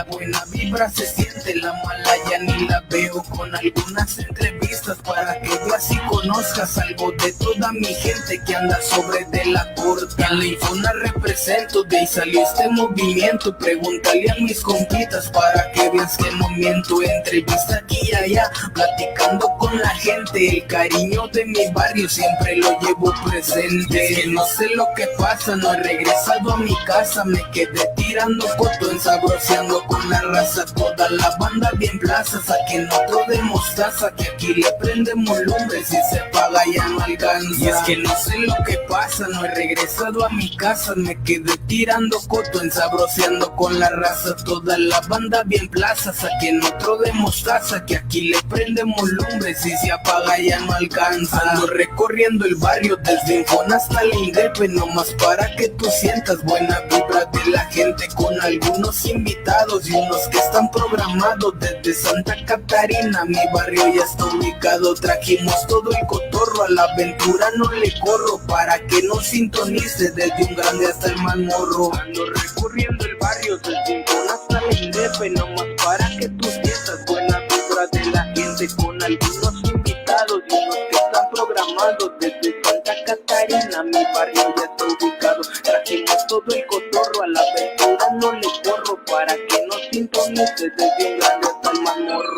la 0.00 0.04
buena 0.04 0.44
vibra 0.70 0.88
se 0.90 1.04
siente, 1.06 1.56
la 1.56 1.72
mala 1.72 2.14
ya 2.30 2.38
ni 2.38 2.66
la 2.68 2.80
veo 2.88 3.22
con 3.24 3.52
algunas 3.54 4.18
entrevistas 4.18 4.98
para 5.04 5.40
que 5.40 5.48
veas 5.48 5.90
y 5.90 5.98
conozcas 6.08 6.78
algo 6.78 7.10
de 7.12 7.32
toda 7.32 7.72
mi 7.72 7.86
gente 7.86 8.40
que 8.46 8.54
anda 8.54 8.80
sobre 8.80 9.24
de 9.26 9.46
la 9.46 9.74
corte. 9.74 10.22
En 10.22 10.38
la 10.38 10.44
Infona 10.44 10.92
represento, 10.92 11.82
de 11.84 11.98
ahí 11.98 12.06
salió 12.06 12.42
este 12.42 12.68
movimiento. 12.68 13.56
Pregúntale 13.58 14.30
a 14.30 14.34
mis 14.36 14.60
compitas 14.60 15.28
para 15.30 15.72
que 15.72 15.90
veas 15.90 16.16
que 16.16 16.30
no 16.36 16.48
miento. 16.50 17.02
Entrevista 17.02 17.76
aquí 17.76 17.98
y 18.02 18.14
allá, 18.14 18.50
platicando 18.72 19.48
con 19.58 19.76
la 19.78 19.90
gente. 19.90 20.48
El 20.58 20.66
cariño 20.66 21.26
de 21.28 21.46
mi 21.46 21.68
barrio 21.72 22.08
siempre 22.08 22.56
lo 22.56 22.78
llevo 22.80 23.12
presente. 23.28 24.14
Que 24.14 24.26
no 24.28 24.44
sé 24.46 24.68
lo 24.74 24.86
que 24.94 25.08
pasa, 25.18 25.56
no 25.56 25.74
he 25.74 25.82
regresado 25.82 26.52
a 26.52 26.56
mi 26.58 26.76
casa. 26.86 27.24
Me 27.24 27.42
quedé 27.50 27.88
tirando 27.96 28.46
coto, 28.56 28.90
ensabroceando 28.90 29.84
con 29.86 30.08
la 30.08 30.20
raza. 30.22 30.59
Toda 30.66 31.10
la 31.10 31.36
banda 31.38 31.70
bien 31.76 31.98
plazas, 31.98 32.48
a 32.50 32.54
que 32.68 32.78
no 32.80 33.26
de 33.28 33.42
mostaza. 33.42 34.14
Que 34.14 34.28
aquí 34.28 34.54
le 34.54 34.70
prendemos 34.80 35.38
lumbre, 35.40 35.84
si 35.84 35.96
se 36.10 36.20
paga 36.32 36.62
ya 36.74 36.88
no 36.88 37.00
alcanza. 37.00 37.64
Y 37.64 37.68
es 37.68 37.76
que 37.86 37.96
no 37.96 38.10
sé 38.16 38.38
lo 38.38 38.54
que 38.66 38.78
pasa, 38.88 39.26
no 39.28 39.44
he 39.44 39.54
regresado 39.54 40.24
a 40.24 40.28
mi 40.30 40.56
casa. 40.56 40.94
Me 40.96 41.20
quedé 41.22 41.56
tirando 41.66 42.18
coto, 42.28 42.60
ensabroceando 42.60 43.54
con 43.56 43.78
la 43.78 43.90
raza. 43.90 44.36
Toda 44.44 44.78
la 44.78 45.00
banda 45.02 45.42
bien 45.44 45.68
plazas, 45.68 46.24
a 46.24 46.28
que 46.40 46.52
no 46.52 46.70
de 46.98 47.12
mostaza. 47.12 47.84
Que 47.86 47.96
aquí 47.96 48.22
le 48.22 48.42
prendemos 48.48 49.08
lumbre, 49.10 49.54
si 49.54 49.76
se 49.78 49.92
apaga 49.92 50.38
ya 50.38 50.58
no 50.60 50.72
alcanza. 50.72 51.40
Ando 51.50 51.66
recorriendo 51.66 52.44
el 52.44 52.56
barrio 52.56 52.96
desde 52.96 53.40
Infon 53.40 53.72
hasta 53.72 54.02
la 54.02 54.14
Indepe, 54.14 54.68
nomás 54.68 55.14
para 55.22 55.54
que 55.56 55.68
tú 55.68 55.86
sientas 56.00 56.42
buena 56.44 56.80
vibra 56.90 57.24
de 57.26 57.50
la 57.50 57.64
gente 57.66 58.08
con 58.14 58.40
algunos 58.40 59.04
invitados 59.06 59.88
y 59.88 59.92
unos 59.92 60.28
que 60.28 60.38
están 60.50 60.68
programados 60.72 61.54
desde 61.60 61.94
Santa 61.94 62.34
Catarina. 62.44 63.24
Mi 63.24 63.38
barrio 63.54 63.86
ya 63.94 64.02
está 64.02 64.24
ubicado, 64.24 64.94
trajimos 64.94 65.54
todo 65.68 65.92
el 65.92 66.06
cotorro 66.08 66.64
a 66.64 66.70
la 66.70 66.82
aventura, 66.92 67.46
no 67.56 67.70
le 67.70 67.92
corro 68.00 68.40
para 68.48 68.84
que 68.88 69.00
no 69.04 69.20
sintonice 69.20 70.10
desde 70.10 70.44
un 70.44 70.56
grande 70.56 70.86
hasta 70.86 71.06
el 71.06 71.16
más 71.18 71.36
morro. 71.36 71.92
Ando 71.94 72.24
recorriendo 72.26 73.04
el 73.04 73.16
barrio 73.16 73.58
desde 73.58 73.98
Infon 73.98 74.28
hasta 74.28 74.60
la 74.60 74.74
Indepe, 74.74 75.30
nomás 75.30 75.66
para 75.84 76.10
que 76.18 76.28
tú 76.28 76.48
sientas 76.48 77.06
buena 77.06 77.38
vibra 77.38 77.86
de 77.92 78.10
la 78.10 78.24
gente 78.34 78.66
con 78.74 79.00
algunos 79.00 79.70
invitados 79.72 80.40
y 80.48 80.54
unos 80.54 80.76
que 80.90 80.96
están 80.96 81.30
programados 81.32 82.10
desde 82.18 82.60
Santa 82.64 82.94
Catarina. 83.06 83.82
Mi 83.84 84.04
barrio 84.12 84.54
ya 84.56 84.64
está 84.64 84.84
ubicado, 84.84 85.42
trajimos 85.62 86.26
todo 86.26 86.44
el 86.48 86.66
cotorro 86.66 87.22
a 87.22 87.26
la 87.28 87.40
aventura, 87.40 88.10
no 88.20 88.32
le 88.32 88.48
corro 88.64 88.98
para 89.06 89.34
que 89.34 89.49
no 89.90 89.98
sintonice 89.98 90.70
desde 90.76 91.12
un 91.12 91.18
grande 91.18 91.49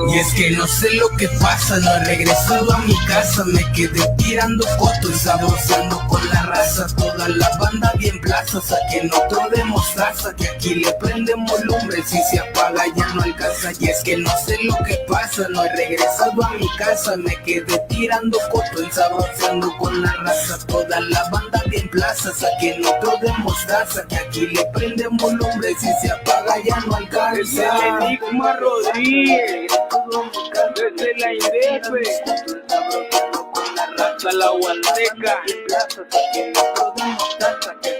Y 0.08 0.18
es 0.18 0.34
que 0.34 0.50
no 0.50 0.66
sé 0.66 0.90
lo 0.94 1.08
que 1.16 1.28
pasa, 1.40 1.78
no 1.78 1.90
he 1.90 2.04
regresado 2.04 2.72
a 2.72 2.78
mi 2.78 2.96
casa, 3.06 3.44
me 3.44 3.62
quedé 3.72 4.06
tirando 4.18 4.66
fotos 4.78 5.20
saboreando 5.22 6.06
con 6.08 6.26
la 6.28 6.42
raza. 6.42 6.86
Toda 6.96 7.28
la 7.28 7.48
banda 7.58 7.92
bien 7.98 8.20
plazas, 8.20 8.72
a 8.72 8.76
que 8.90 9.04
no 9.04 9.48
de 9.48 9.64
mostaza, 9.64 10.34
que 10.34 10.48
aquí 10.48 10.74
le 10.74 10.92
prendemos 10.94 11.64
lumbre, 11.64 12.02
si 12.02 12.18
se 12.30 12.38
apaga 12.40 12.84
ya 12.96 13.06
no 13.14 13.22
alcanza. 13.22 13.72
Y 13.78 13.88
es 13.88 14.02
que 14.02 14.16
no 14.16 14.30
sé 14.44 14.58
lo 14.62 14.76
que 14.84 14.96
pasa, 15.08 15.46
no 15.50 15.64
he 15.64 15.76
regresado 15.76 16.44
a 16.44 16.50
mi 16.54 16.68
casa, 16.76 17.16
me 17.16 17.36
quedé 17.44 17.78
tirando 17.88 18.38
fotos 18.50 18.92
saboreando 18.92 19.76
con 19.78 20.02
la 20.02 20.12
raza. 20.14 20.58
Toda 20.66 21.00
la 21.00 21.28
banda 21.30 21.62
bien 21.66 21.88
plazas, 21.88 22.42
a 22.42 22.48
que 22.60 22.78
no 22.78 22.92
de 23.20 23.32
mostaza, 23.38 24.04
que 24.08 24.16
aquí 24.16 24.46
le 24.48 24.64
prendemos 24.66 25.32
lumbre, 25.32 25.74
si 25.78 25.88
se 26.00 26.10
apaga 26.10 26.56
ya 26.64 26.80
no 26.86 26.96
alcanza. 26.96 27.98
El 28.00 28.18
desde 30.74 31.14
la 31.18 31.34
IDF, 31.34 31.88
con 33.52 33.74
la 33.74 33.86
raza, 33.96 34.32
la 34.32 34.50
guanteca. 34.50 35.42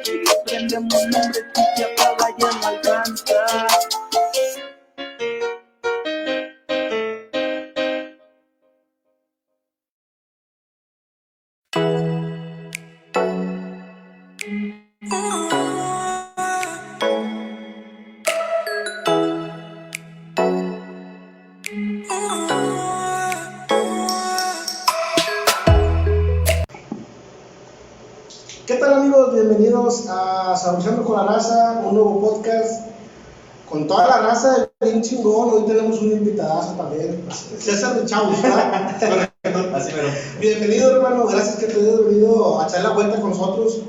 Que 0.03 0.23
prendemos 0.45 1.03
lumbre, 1.05 1.41
si 1.55 1.63
se 1.77 1.85
apaga 1.85 2.27
ya 2.39 2.51
no 2.61 2.82
a 30.53 30.57
Saboreando 30.57 31.03
con 31.05 31.17
la 31.17 31.25
Raza, 31.33 31.81
un 31.83 31.95
nuevo 31.95 32.21
podcast 32.21 32.89
con 33.71 33.87
toda 33.87 34.07
la 34.07 34.19
raza 34.19 34.69
bien 34.83 35.01
chingón. 35.01 35.49
Hoy 35.51 35.63
tenemos 35.67 35.99
un 36.03 36.13
invitadazo 36.13 36.73
también, 36.73 37.25
César 37.59 37.99
de 37.99 38.05
Chavos, 38.05 38.43
¿verdad? 38.43 39.33
Así. 39.75 39.93
Bienvenido 40.41 40.97
hermano, 40.97 41.27
gracias 41.27 41.57
que 41.57 41.67
te 41.67 41.81
hayas 41.81 42.05
venido 42.05 42.61
a 42.61 42.67
echar 42.67 42.83
la 42.83 42.91
vuelta 42.91 43.19
con 43.19 43.31
nosotros. 43.31 43.81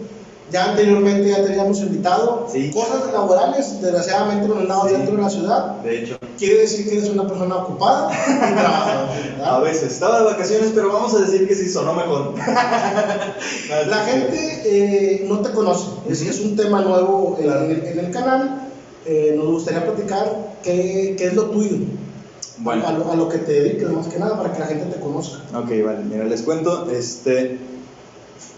Ya 0.53 0.65
anteriormente 0.69 1.27
ya 1.29 1.43
te 1.43 1.49
habíamos 1.49 1.79
invitado. 1.79 2.47
Sí. 2.51 2.69
Cosas 2.71 3.11
laborales, 3.11 3.81
desgraciadamente 3.81 4.47
no 4.47 4.59
andamos 4.59 4.87
Sí. 4.89 4.93
dentro 4.95 5.15
de 5.17 5.21
la 5.23 5.29
ciudad. 5.29 5.65
De 5.81 6.03
hecho, 6.03 6.17
Quiere 6.37 6.59
decir 6.61 6.87
que 6.89 6.97
eres 6.97 7.09
una 7.09 7.27
persona 7.27 7.55
ocupada 7.57 8.11
y 8.11 8.53
trabajadora. 8.53 9.11
¿verdad? 9.37 9.55
a 9.55 9.59
veces 9.59 9.91
estaba 9.93 10.19
de 10.19 10.25
vacaciones, 10.25 10.71
pero 10.75 10.91
vamos 10.91 11.13
a 11.15 11.19
decir 11.21 11.47
que 11.47 11.55
sí 11.55 11.69
sonó 11.69 11.93
mejor. 11.93 12.33
La 13.87 13.97
gente 14.05 14.61
eh, 14.65 15.25
no 15.27 15.39
te 15.39 15.51
conoce, 15.51 15.87
es, 16.09 16.21
es 16.21 16.39
un 16.41 16.55
tema 16.55 16.81
nuevo 16.81 17.35
en, 17.39 17.45
Claro. 17.45 17.65
en 17.65 17.71
el, 17.71 17.85
en 17.85 17.99
el 18.05 18.11
canal. 18.11 18.59
Eh, 19.05 19.33
nos 19.37 19.47
gustaría 19.47 19.83
platicar 19.85 20.53
qué, 20.63 21.15
qué 21.17 21.25
es 21.27 21.33
lo 21.33 21.45
tuyo, 21.45 21.77
Bueno. 22.59 22.87
a, 22.87 22.91
lo, 22.93 23.11
a 23.11 23.15
lo 23.15 23.27
que 23.29 23.37
te 23.39 23.51
dediques 23.51 23.89
más 23.89 24.07
que 24.07 24.17
nada 24.19 24.37
para 24.37 24.53
que 24.53 24.59
la 24.59 24.65
gente 24.67 24.85
te 24.85 24.99
conozca. 25.01 25.39
Ok, 25.57 25.69
vale, 25.85 26.03
mira, 26.09 26.23
les 26.25 26.41
cuento, 26.41 26.89
este, 26.91 27.57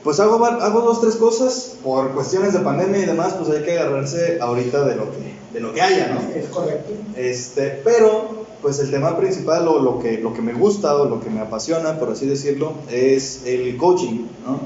pues 0.03 0.19
hago, 0.19 0.45
hago 0.45 0.81
dos, 0.81 1.01
tres 1.01 1.15
cosas, 1.15 1.77
por 1.83 2.11
cuestiones 2.11 2.53
de 2.53 2.59
pandemia 2.59 2.99
y 2.99 3.05
demás, 3.05 3.33
pues 3.33 3.49
hay 3.49 3.63
que 3.63 3.79
agarrarse 3.79 4.37
ahorita 4.39 4.85
de 4.85 4.95
lo 4.95 5.11
que, 5.11 5.33
de 5.53 5.59
lo 5.59 5.73
que 5.73 5.81
haya, 5.81 6.13
¿no? 6.13 6.21
Es 6.35 6.45
correcto. 6.47 6.93
Este, 7.15 7.81
pero, 7.83 8.45
pues 8.61 8.79
el 8.79 8.91
tema 8.91 9.17
principal 9.17 9.67
o 9.67 9.79
lo 9.79 9.99
que, 9.99 10.19
lo 10.19 10.33
que 10.33 10.41
me 10.41 10.53
gusta 10.53 10.95
o 10.95 11.05
lo 11.05 11.19
que 11.19 11.29
me 11.29 11.41
apasiona, 11.41 11.97
por 11.97 12.11
así 12.11 12.27
decirlo, 12.27 12.73
es 12.91 13.45
el 13.45 13.75
coaching, 13.77 14.27
¿no? 14.45 14.59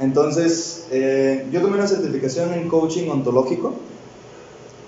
Entonces, 0.00 0.86
eh, 0.90 1.46
yo 1.52 1.60
tomé 1.62 1.76
una 1.76 1.86
certificación 1.86 2.52
en 2.52 2.68
coaching 2.68 3.08
ontológico, 3.08 3.72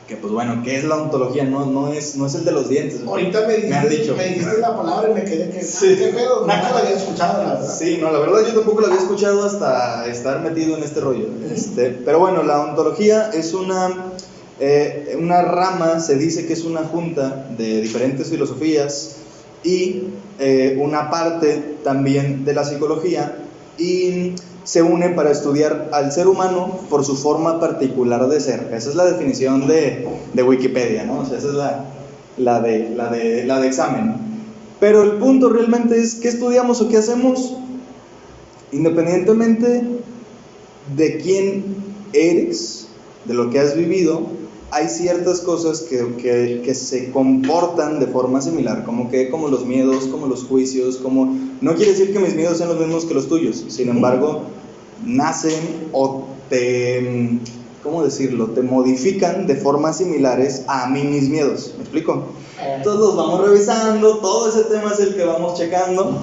que 0.08 0.16
pues 0.16 0.32
bueno, 0.32 0.62
¿qué 0.64 0.78
es 0.78 0.84
la 0.84 0.96
ontología? 0.96 1.44
No, 1.44 1.66
no, 1.66 1.92
es, 1.92 2.16
no 2.16 2.26
es 2.26 2.34
el 2.34 2.44
de 2.46 2.52
los 2.52 2.70
dientes. 2.70 3.02
Ahorita 3.06 3.42
me 3.46 3.56
dijiste, 3.56 3.68
Me 3.68 3.76
han 3.76 3.88
dicho. 3.90 4.16
me 4.16 4.24
dijiste 4.28 4.58
la 4.58 4.74
palabra 4.74 5.10
y 5.10 5.14
me 5.14 5.24
quedé 5.24 5.50
que. 5.50 5.62
Sí. 5.62 5.96
¿Qué 5.96 6.06
pedo? 6.08 6.40
Nunca 6.40 6.70
la 6.72 6.78
había 6.78 6.96
escuchado, 6.96 7.42
la 7.42 7.54
verdad. 7.54 7.76
Sí, 7.78 7.98
no, 8.00 8.10
la 8.10 8.18
verdad 8.18 8.40
yo 8.46 8.54
tampoco 8.54 8.80
lo 8.80 8.86
había 8.86 8.98
escuchado 8.98 9.44
hasta 9.44 10.06
estar 10.06 10.40
metido 10.40 10.78
en 10.78 10.82
este 10.82 11.00
rollo. 11.00 11.26
Este, 11.54 11.90
pero 11.90 12.20
bueno, 12.20 12.42
la 12.42 12.62
ontología 12.62 13.30
es 13.34 13.52
una, 13.52 14.12
eh, 14.58 15.14
una 15.20 15.42
rama, 15.42 16.00
se 16.00 16.16
dice 16.16 16.46
que 16.46 16.54
es 16.54 16.64
una 16.64 16.80
junta 16.84 17.46
de 17.58 17.82
diferentes 17.82 18.30
filosofías 18.30 19.16
y 19.62 20.04
eh, 20.38 20.78
una 20.80 21.10
parte 21.10 21.76
también 21.84 22.46
de 22.46 22.54
la 22.54 22.64
psicología 22.64 23.36
y 23.76 24.32
se 24.68 24.82
une 24.82 25.08
para 25.10 25.30
estudiar 25.30 25.88
al 25.92 26.12
ser 26.12 26.26
humano 26.28 26.78
por 26.90 27.02
su 27.02 27.16
forma 27.16 27.58
particular 27.58 28.28
de 28.28 28.38
ser. 28.38 28.70
Esa 28.74 28.90
es 28.90 28.96
la 28.96 29.06
definición 29.06 29.66
de, 29.66 30.06
de 30.34 30.42
Wikipedia, 30.42 31.04
¿no? 31.04 31.20
O 31.20 31.24
sea, 31.24 31.38
esa 31.38 31.48
es 31.48 31.54
la, 31.54 31.84
la, 32.36 32.60
de, 32.60 32.90
la, 32.90 33.08
de, 33.08 33.44
la 33.46 33.60
de 33.60 33.66
examen. 33.66 34.16
Pero 34.78 35.02
el 35.04 35.12
punto 35.12 35.48
realmente 35.48 35.98
es 35.98 36.16
qué 36.16 36.28
estudiamos 36.28 36.82
o 36.82 36.88
qué 36.90 36.98
hacemos, 36.98 37.54
independientemente 38.72 39.84
de 40.96 41.16
quién 41.18 41.76
eres, 42.12 42.88
de 43.24 43.32
lo 43.34 43.48
que 43.50 43.60
has 43.60 43.74
vivido, 43.74 44.22
hay 44.70 44.88
ciertas 44.88 45.40
cosas 45.40 45.80
que, 45.80 46.14
que- 46.16 46.60
que 46.62 46.74
se 46.74 47.10
comportan 47.10 48.00
de 48.00 48.06
forma 48.06 48.42
similar, 48.42 48.84
como 48.84 49.10
que 49.10 49.30
como 49.30 49.48
los 49.48 49.64
miedos, 49.64 50.04
como 50.08 50.26
los 50.26 50.44
juicios, 50.44 50.98
como 50.98 51.34
no 51.62 51.74
quiere 51.74 51.92
decir 51.92 52.12
que 52.12 52.18
mis 52.18 52.34
miedos 52.34 52.58
sean 52.58 52.68
los 52.68 52.78
mismos 52.78 53.06
que 53.06 53.14
los 53.14 53.28
tuyos, 53.28 53.64
sin 53.68 53.88
embargo, 53.88 54.42
nacen 55.04 55.88
o 55.92 56.26
te 56.48 57.38
¿cómo 57.82 58.04
decirlo? 58.04 58.48
te 58.48 58.62
modifican 58.62 59.46
de 59.46 59.54
formas 59.56 59.98
similares 59.98 60.64
a 60.66 60.88
mí 60.88 61.02
mis 61.04 61.28
miedos. 61.28 61.72
¿Me 61.76 61.82
explico? 61.82 62.24
Entonces 62.60 63.00
los 63.00 63.16
vamos 63.16 63.46
revisando, 63.46 64.18
todo 64.18 64.48
ese 64.48 64.64
tema 64.64 64.92
es 64.92 65.00
el 65.00 65.14
que 65.14 65.24
vamos 65.24 65.58
checando 65.58 66.18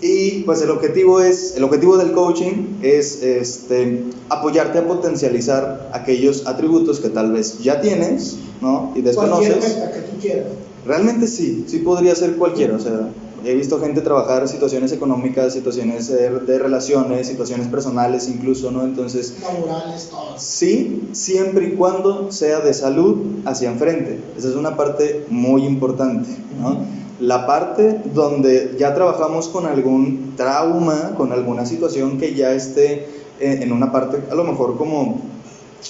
y 0.00 0.42
pues 0.44 0.62
el 0.62 0.70
objetivo 0.70 1.20
es, 1.20 1.56
el 1.56 1.64
objetivo 1.64 1.98
del 1.98 2.12
coaching 2.12 2.78
es 2.80 3.22
este, 3.22 4.04
apoyarte 4.30 4.78
a 4.78 4.86
potencializar 4.86 5.90
aquellos 5.92 6.46
atributos 6.46 7.00
que 7.00 7.10
tal 7.10 7.32
vez 7.32 7.58
ya 7.58 7.80
tienes, 7.82 8.36
¿no? 8.62 8.92
Y 8.94 9.02
Cualquier 9.02 9.04
desconoces. 9.04 9.76
meta 9.76 9.92
que 9.92 10.00
tú 10.00 10.18
quieras. 10.20 10.46
Realmente 10.86 11.26
sí, 11.26 11.64
sí 11.68 11.80
podría 11.80 12.14
ser 12.14 12.36
cualquiera. 12.36 12.76
O 12.76 12.80
sea, 12.80 13.10
he 13.44 13.54
visto 13.54 13.80
gente 13.80 14.00
trabajar 14.02 14.46
situaciones 14.48 14.92
económicas, 14.92 15.52
situaciones 15.52 16.08
de, 16.08 16.30
de 16.40 16.58
relaciones, 16.58 17.26
situaciones 17.26 17.68
personales 17.68 18.28
incluso, 18.28 18.70
¿no? 18.70 18.82
Entonces, 18.82 19.34
Laborales, 19.40 20.08
todas. 20.10 20.42
sí, 20.42 21.08
siempre 21.12 21.68
y 21.68 21.72
cuando 21.72 22.30
sea 22.32 22.60
de 22.60 22.74
salud 22.74 23.16
hacia 23.46 23.70
enfrente. 23.70 24.20
Esa 24.36 24.48
es 24.48 24.54
una 24.54 24.76
parte 24.76 25.24
muy 25.30 25.64
importante, 25.64 26.28
¿no? 26.60 26.78
La 27.20 27.46
parte 27.46 28.00
donde 28.14 28.76
ya 28.78 28.94
trabajamos 28.94 29.48
con 29.48 29.66
algún 29.66 30.34
trauma, 30.36 31.14
con 31.16 31.32
alguna 31.32 31.66
situación 31.66 32.18
que 32.18 32.34
ya 32.34 32.52
esté 32.52 33.06
en, 33.40 33.62
en 33.62 33.72
una 33.72 33.92
parte, 33.92 34.18
a 34.30 34.34
lo 34.34 34.44
mejor 34.44 34.76
como, 34.78 35.20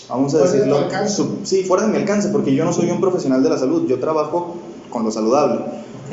vamos 0.08 0.35
a 0.35 0.38
Fuera 0.38 0.52
de 0.52 0.58
tu 0.58 0.64
decirlo, 0.64 0.79
alcance. 0.87 1.23
sí, 1.44 1.62
fuera 1.64 1.85
de 1.85 1.91
mi 1.91 1.97
alcance, 1.99 2.29
porque 2.31 2.55
yo 2.55 2.64
no 2.64 2.73
soy 2.73 2.91
un 2.91 3.00
profesional 3.00 3.43
de 3.43 3.49
la 3.49 3.58
salud, 3.58 3.87
yo 3.88 3.99
trabajo 4.00 4.56
con 4.88 5.05
lo 5.05 5.11
saludable, 5.12 5.61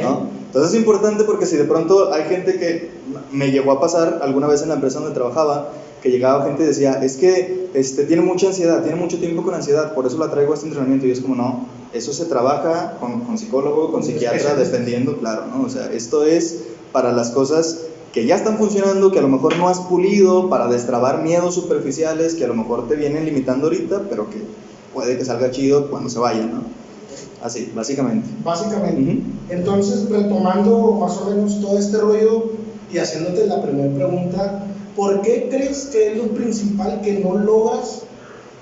¿no? 0.02 0.30
Entonces 0.48 0.74
es 0.74 0.80
importante 0.80 1.24
porque 1.24 1.46
si 1.46 1.58
de 1.58 1.66
pronto 1.66 2.14
hay 2.14 2.24
gente 2.24 2.58
que 2.58 2.90
me 3.32 3.52
llegó 3.52 3.72
a 3.72 3.80
pasar 3.80 4.20
alguna 4.22 4.48
vez 4.48 4.62
en 4.62 4.70
la 4.70 4.76
empresa 4.76 5.00
donde 5.00 5.14
trabajaba, 5.14 5.72
que 6.02 6.10
llegaba 6.10 6.46
gente 6.46 6.64
y 6.64 6.68
decía, 6.68 6.94
es 7.04 7.18
que 7.18 7.70
este, 7.74 8.06
tiene 8.06 8.22
mucha 8.22 8.48
ansiedad, 8.48 8.82
tiene 8.82 8.98
mucho 8.98 9.20
tiempo 9.20 9.44
con 9.44 9.54
ansiedad, 9.54 9.94
por 9.94 10.06
eso 10.06 10.18
la 10.18 10.32
traigo 10.32 10.52
a 10.52 10.56
este 10.56 10.68
entrenamiento. 10.68 11.06
Y 11.06 11.12
es 11.12 11.20
como, 11.20 11.36
no, 11.36 11.68
eso 11.94 12.14
se 12.14 12.26
trabaja 12.26 12.98
con, 13.00 13.22
con 13.22 13.38
psicólogo, 13.38 13.92
con 13.92 14.04
psiquiatra, 14.04 14.56
dependiendo, 14.56 15.18
claro, 15.18 15.46
¿no? 15.48 15.64
O 15.66 15.70
sea, 15.70 15.92
esto 15.92 16.24
es 16.24 16.64
para 16.92 17.12
las 17.12 17.32
cosas 17.32 17.82
que 18.14 18.26
ya 18.26 18.36
están 18.36 18.58
funcionando, 18.58 19.12
que 19.12 19.20
a 19.20 19.22
lo 19.22 19.28
mejor 19.28 19.58
no 19.58 19.68
has 19.70 19.80
pulido, 19.82 20.50
para 20.50 20.68
destrabar 20.68 21.22
miedos 21.22 21.56
superficiales 21.56 22.36
que 22.36 22.46
a 22.46 22.48
lo 22.48 22.56
mejor 22.56 22.88
te 22.88 22.96
vienen 22.96 23.26
limitando 23.26 23.68
ahorita, 23.68 24.04
pero 24.10 24.30
que 24.30 24.42
puede 24.94 25.18
que 25.18 25.26
salga 25.26 25.52
chido 25.52 25.90
cuando 25.90 26.10
se 26.10 26.20
vayan, 26.20 26.52
¿no? 26.54 26.62
Así, 27.44 27.72
básicamente. 27.76 28.28
Básicamente. 28.44 29.02
Ujú. 29.02 29.22
Entonces, 29.50 30.10
retomando 30.10 30.94
más 30.94 31.18
o 31.18 31.30
menos 31.30 31.62
todo 31.62 31.78
este 31.78 31.98
rollo 31.98 32.52
y 32.92 32.98
haciéndote 32.98 33.48
la 33.48 33.62
primera 33.62 33.94
pregunta, 33.94 34.66
¿por 34.96 35.22
qué 35.22 35.48
crees 35.50 35.86
que 35.92 36.12
es 36.12 36.18
lo 36.18 36.30
principal 36.30 37.02
que 37.02 37.20
no 37.20 37.38
logras 37.38 38.04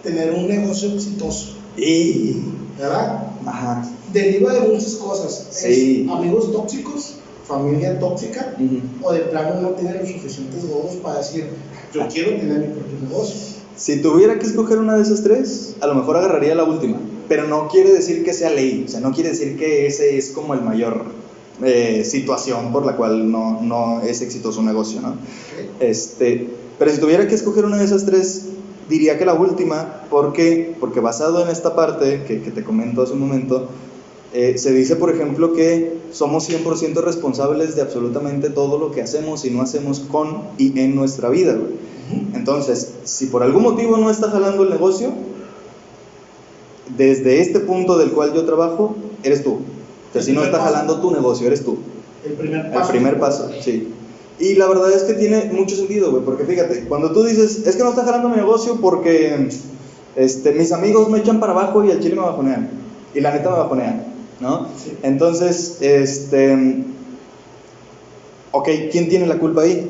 tener 0.04 0.34
un 0.34 0.48
negocio 0.48 0.90
exitoso? 0.94 1.54
Y... 1.78 2.44
¿Verdad? 2.78 3.28
Ajá. 3.46 3.90
Deriva 4.12 4.54
de 4.54 4.62
muchas 4.68 4.96
cosas. 4.96 5.48
Sí. 5.52 6.06
Es 6.06 6.12
amigos 6.12 6.52
tóxicos, 6.52 7.16
familia 7.48 7.98
tóxica, 8.00 8.56
Ujú. 8.60 9.08
o 9.08 9.14
de 9.14 9.20
plano 9.22 9.62
no 9.62 9.70
tienen 9.70 10.00
los 10.00 10.10
suficientes 10.10 10.64
huevos 10.66 10.96
para 11.02 11.20
decir, 11.20 11.50
yo 11.94 12.02
quiero 12.12 12.32
tener 12.32 12.60
mi 12.60 12.74
propio 12.74 12.98
negocio. 13.02 13.36
Si 13.78 14.02
tuviera 14.02 14.40
que 14.40 14.46
escoger 14.46 14.80
una 14.80 14.96
de 14.96 15.04
esas 15.04 15.22
tres, 15.24 15.76
a 15.80 15.88
lo 15.88 15.96
mejor 15.96 16.18
agarraría 16.18 16.56
la 16.56 16.64
última. 16.64 16.98
Pero 17.28 17.48
no 17.48 17.68
quiere 17.68 17.92
decir 17.92 18.24
que 18.24 18.34
sea 18.34 18.50
ley, 18.50 18.86
o 18.88 18.92
sea, 18.92 19.00
no 19.00 19.12
quiere 19.12 19.30
decir 19.30 19.58
que 19.58 19.88
ese 19.88 20.18
es 20.18 20.32
como 20.32 20.54
el 20.54 20.62
mayor 20.62 21.06
eh, 21.64 22.04
situación 22.06 22.72
por 22.72 22.86
la 22.86 22.96
cual 22.96 23.32
no, 23.32 23.62
no 23.62 24.02
es 24.02 24.22
exitoso 24.22 24.60
un 24.60 24.68
negocio, 24.68 25.02
¿no? 25.02 25.16
Este, 25.80 26.50
pero 26.78 26.92
si 26.92 27.00
tuviera 27.00 27.28
que 27.28 27.36
escoger 27.36 27.66
una 27.66 27.78
de 27.78 27.86
esas 27.86 28.06
tres, 28.06 28.48
diría 28.90 29.18
que 29.18 29.26
la 29.26 29.34
última, 29.34 30.04
porque, 30.10 30.76
porque 30.80 31.00
basado 31.00 31.42
en 31.42 31.50
esta 31.50 31.76
parte 31.76 32.24
que, 32.28 32.42
que 32.42 32.52
te 32.52 32.64
comento 32.64 33.02
hace 33.02 33.14
un 33.14 33.22
momento, 33.22 33.70
eh, 34.34 34.58
se 34.58 34.74
dice, 34.74 34.98
por 34.98 35.10
ejemplo, 35.10 35.54
que 35.54 35.98
somos 36.12 36.50
100% 36.50 37.02
responsables 37.02 37.78
de 37.78 37.82
absolutamente 37.82 38.50
todo 38.50 38.78
lo 38.78 38.92
que 38.92 39.02
hacemos 39.02 39.46
y 39.46 39.50
no 39.50 39.62
hacemos 39.62 40.02
con 40.02 40.42
y 40.58 40.78
en 40.78 40.94
nuestra 40.94 41.30
vida. 41.30 41.54
güey. 41.54 41.74
Entonces, 42.34 42.96
si 43.06 43.28
por 43.28 43.44
algún 43.44 43.64
motivo 43.64 43.96
no 43.96 44.10
está 44.10 44.30
jalando 44.30 44.64
el 44.64 44.72
negocio, 44.72 45.14
desde 46.98 47.42
este 47.42 47.60
punto 47.60 47.98
del 47.98 48.12
cual 48.12 48.34
yo 48.34 48.46
trabajo, 48.46 48.96
eres 49.24 49.44
tú. 49.44 49.54
O 49.54 50.14
sea, 50.14 50.22
si 50.22 50.32
no 50.32 50.44
está 50.44 50.60
jalando 50.60 51.00
tu 51.02 51.12
negocio, 51.12 51.48
eres 51.48 51.64
tú. 51.64 51.78
El 52.26 52.34
primer 52.34 52.66
El 52.66 52.72
paso. 52.72 52.92
primer 52.92 53.20
paso, 53.20 53.50
sí. 53.62 53.90
Y 54.40 54.56
la 54.56 54.68
verdad 54.68 54.92
es 54.92 55.04
que 55.04 55.14
tiene 55.14 55.46
mucho 55.54 55.76
sentido, 55.76 56.12
güey, 56.12 56.24
porque 56.24 56.44
fíjate, 56.44 56.86
cuando 56.88 57.12
tú 57.12 57.24
dices, 57.24 57.66
es 57.66 57.76
que 57.76 57.84
no 57.84 57.90
está 57.90 58.04
jalando 58.04 58.30
mi 58.30 58.36
negocio 58.36 58.80
porque 58.82 59.50
este, 60.16 60.52
mis 60.54 60.72
amigos 60.72 61.10
me 61.10 61.20
echan 61.20 61.40
para 61.40 61.54
abajo 61.54 61.84
y 61.86 61.92
al 61.92 62.00
chile 62.00 62.16
me 62.16 62.22
bajonean. 62.22 62.70
Y 63.14 63.22
la 63.22 63.34
neta 63.34 63.50
me 63.50 63.58
bajonean, 63.58 64.04
¿no? 64.42 64.68
Sí. 64.78 64.94
Entonces, 65.04 65.78
este. 65.82 66.84
Ok, 68.52 68.70
¿quién 68.92 69.08
tiene 69.10 69.26
la 69.26 69.38
culpa 69.40 69.62
ahí? 69.62 69.90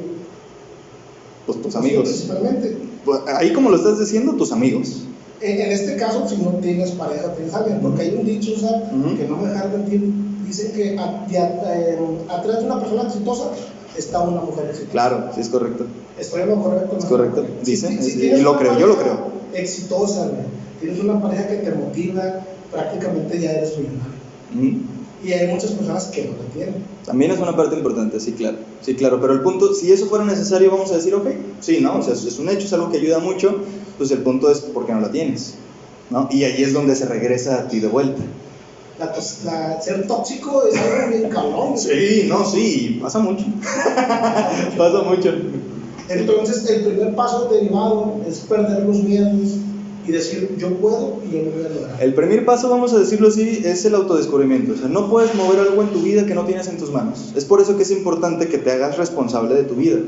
Pues 1.46 1.62
tus 1.62 1.76
amigos. 1.76 2.10
Principalmente. 2.10 2.78
Pues, 3.04 3.22
Ahí, 3.28 3.54
como 3.54 3.70
lo 3.70 3.76
estás 3.78 4.00
diciendo, 4.00 4.34
tus 4.34 4.52
amigos. 4.52 5.06
En, 5.42 5.72
este 5.72 5.98
caso, 5.98 6.28
si 6.28 6.38
no 6.38 6.52
tienes 6.62 6.92
pareja, 6.92 7.34
tienes 7.34 7.54
alguien, 7.54 7.80
porque 7.82 8.04
hay 8.04 8.16
un 8.16 8.26
dicho, 8.26 8.54
o 8.56 8.60
sea, 8.60 8.90
Ujú. 8.92 9.18
que 9.18 9.28
no 9.28 9.38
me 9.38 9.50
dejar 9.50 9.70
mentir, 9.70 10.10
dicen 10.46 10.72
que 10.74 10.98
a- 10.98 11.26
de 11.30 11.38
a- 11.38 11.76
eh, 11.76 12.00
atrás 12.30 12.60
de 12.60 12.66
una 12.66 12.80
persona 12.80 13.04
exitosa 13.04 13.52
está 13.98 14.22
una 14.22 14.42
mujer 14.42 14.66
exitosa. 14.70 14.92
Claro, 14.92 15.30
sí 15.34 15.42
es 15.42 15.50
correcto. 15.50 15.86
Estoy 16.18 16.42
en 16.44 16.50
lo 16.50 16.62
correcto. 16.62 16.98
Es 16.98 17.04
¿no? 17.04 17.10
correcto, 17.10 17.46
dicen, 17.64 18.02
si 18.02 18.18
tienes 18.18 18.40
y 18.40 18.44
lo 18.44 18.58
creo, 18.58 18.78
yo 18.80 18.88
lo 18.88 18.98
creo. 18.98 19.18
Exitosa, 19.54 20.28
güey, 20.28 20.46
tienes 20.80 21.00
una 21.00 21.22
pareja 21.22 21.48
que 21.48 21.56
te 21.58 21.72
motiva, 21.72 22.42
prácticamente 22.72 23.40
ya 23.40 23.52
eres 23.52 23.78
millonario. 23.78 24.16
Ujú. 24.56 24.82
Y 25.26 25.34
hay 25.34 25.48
muchas 25.48 25.72
personas 25.72 26.06
que 26.06 26.26
no 26.26 26.32
la 26.44 26.50
tienen. 26.54 26.84
También 27.06 27.32
es 27.32 27.40
una 27.40 27.56
parte 27.56 27.76
importante, 27.76 28.20
sí, 28.20 28.34
claro. 28.34 28.58
Sí, 28.82 28.94
claro, 28.96 29.20
pero 29.20 29.34
el 29.34 29.42
punto, 29.42 29.74
si 29.74 29.92
eso 29.92 30.06
fuera 30.06 30.24
necesario, 30.26 30.70
vamos 30.72 30.92
a 30.92 30.96
decir, 30.98 31.16
ok, 31.16 31.28
sí, 31.62 31.80
¿no? 31.82 31.98
O 31.98 32.02
sea, 32.04 32.14
es 32.14 32.38
un 32.40 32.50
hecho, 32.50 32.66
es 32.66 32.74
algo 32.74 32.92
que 32.92 32.98
ayuda 32.98 33.20
mucho, 33.20 33.56
pues 33.98 34.12
el 34.12 34.20
punto 34.20 34.52
es, 34.52 34.60
¿por 34.60 34.86
qué 34.86 34.94
no 34.94 35.02
la 35.02 35.12
tienes? 35.12 35.56
¿No? 36.10 36.28
Y 36.32 36.44
ahí 36.44 36.62
es 36.62 36.74
donde 36.74 36.96
se 36.96 37.06
regresa 37.06 37.60
a 37.62 37.68
ti 37.68 37.80
de 37.80 37.88
vuelta. 37.88 38.22
La 39.00 39.12
tos- 39.12 39.40
la- 39.44 39.82
ser 39.82 40.08
tóxico 40.08 40.64
es 40.68 40.76
algo 40.78 41.10
bien 41.18 41.30
cabrón. 41.30 41.78
Sí, 41.78 42.26
no, 42.30 42.46
sí, 42.46 43.00
pasa 43.02 43.20
mucho. 43.20 43.46
pasa 44.78 45.02
mucho. 45.04 45.34
Entonces, 46.08 46.70
el 46.70 46.86
primer 46.86 47.16
paso 47.16 47.50
derivado 47.50 48.22
es 48.28 48.40
perder 48.42 48.84
los 48.86 48.98
miedos 48.98 49.55
y 50.08 50.12
decir, 50.12 50.56
yo 50.58 50.70
puedo 50.76 51.18
y 51.28 51.32
yo 51.34 51.44
lo 51.44 51.52
voy 51.52 51.66
a 51.66 51.70
lograr. 51.70 52.04
El 52.04 52.14
primer 52.14 52.46
paso, 52.46 52.70
vamos 52.70 52.94
a 52.94 53.00
decirlo 53.00 53.28
así, 53.30 53.62
es 53.66 53.86
el 53.86 53.96
autodescubrimiento. 53.96 54.74
O 54.74 54.78
sea, 54.78 54.88
no 54.88 55.10
puedes 55.10 55.34
mover 55.36 55.60
algo 55.60 55.82
en 55.82 55.90
tu 55.90 56.00
vida 56.02 56.26
que 56.26 56.36
no 56.36 56.46
tienes 56.46 56.68
en 56.68 56.78
tus 56.78 56.92
manos. 56.92 57.32
Es 57.36 57.46
por 57.46 57.62
eso 57.62 57.76
que 57.78 57.84
es 57.84 57.92
importante 57.92 58.48
que 58.48 58.58
te 58.58 58.72
hagas 58.72 58.98
responsable 58.98 59.56
de 59.56 59.64
tu 59.64 59.76
vida. 59.76 60.00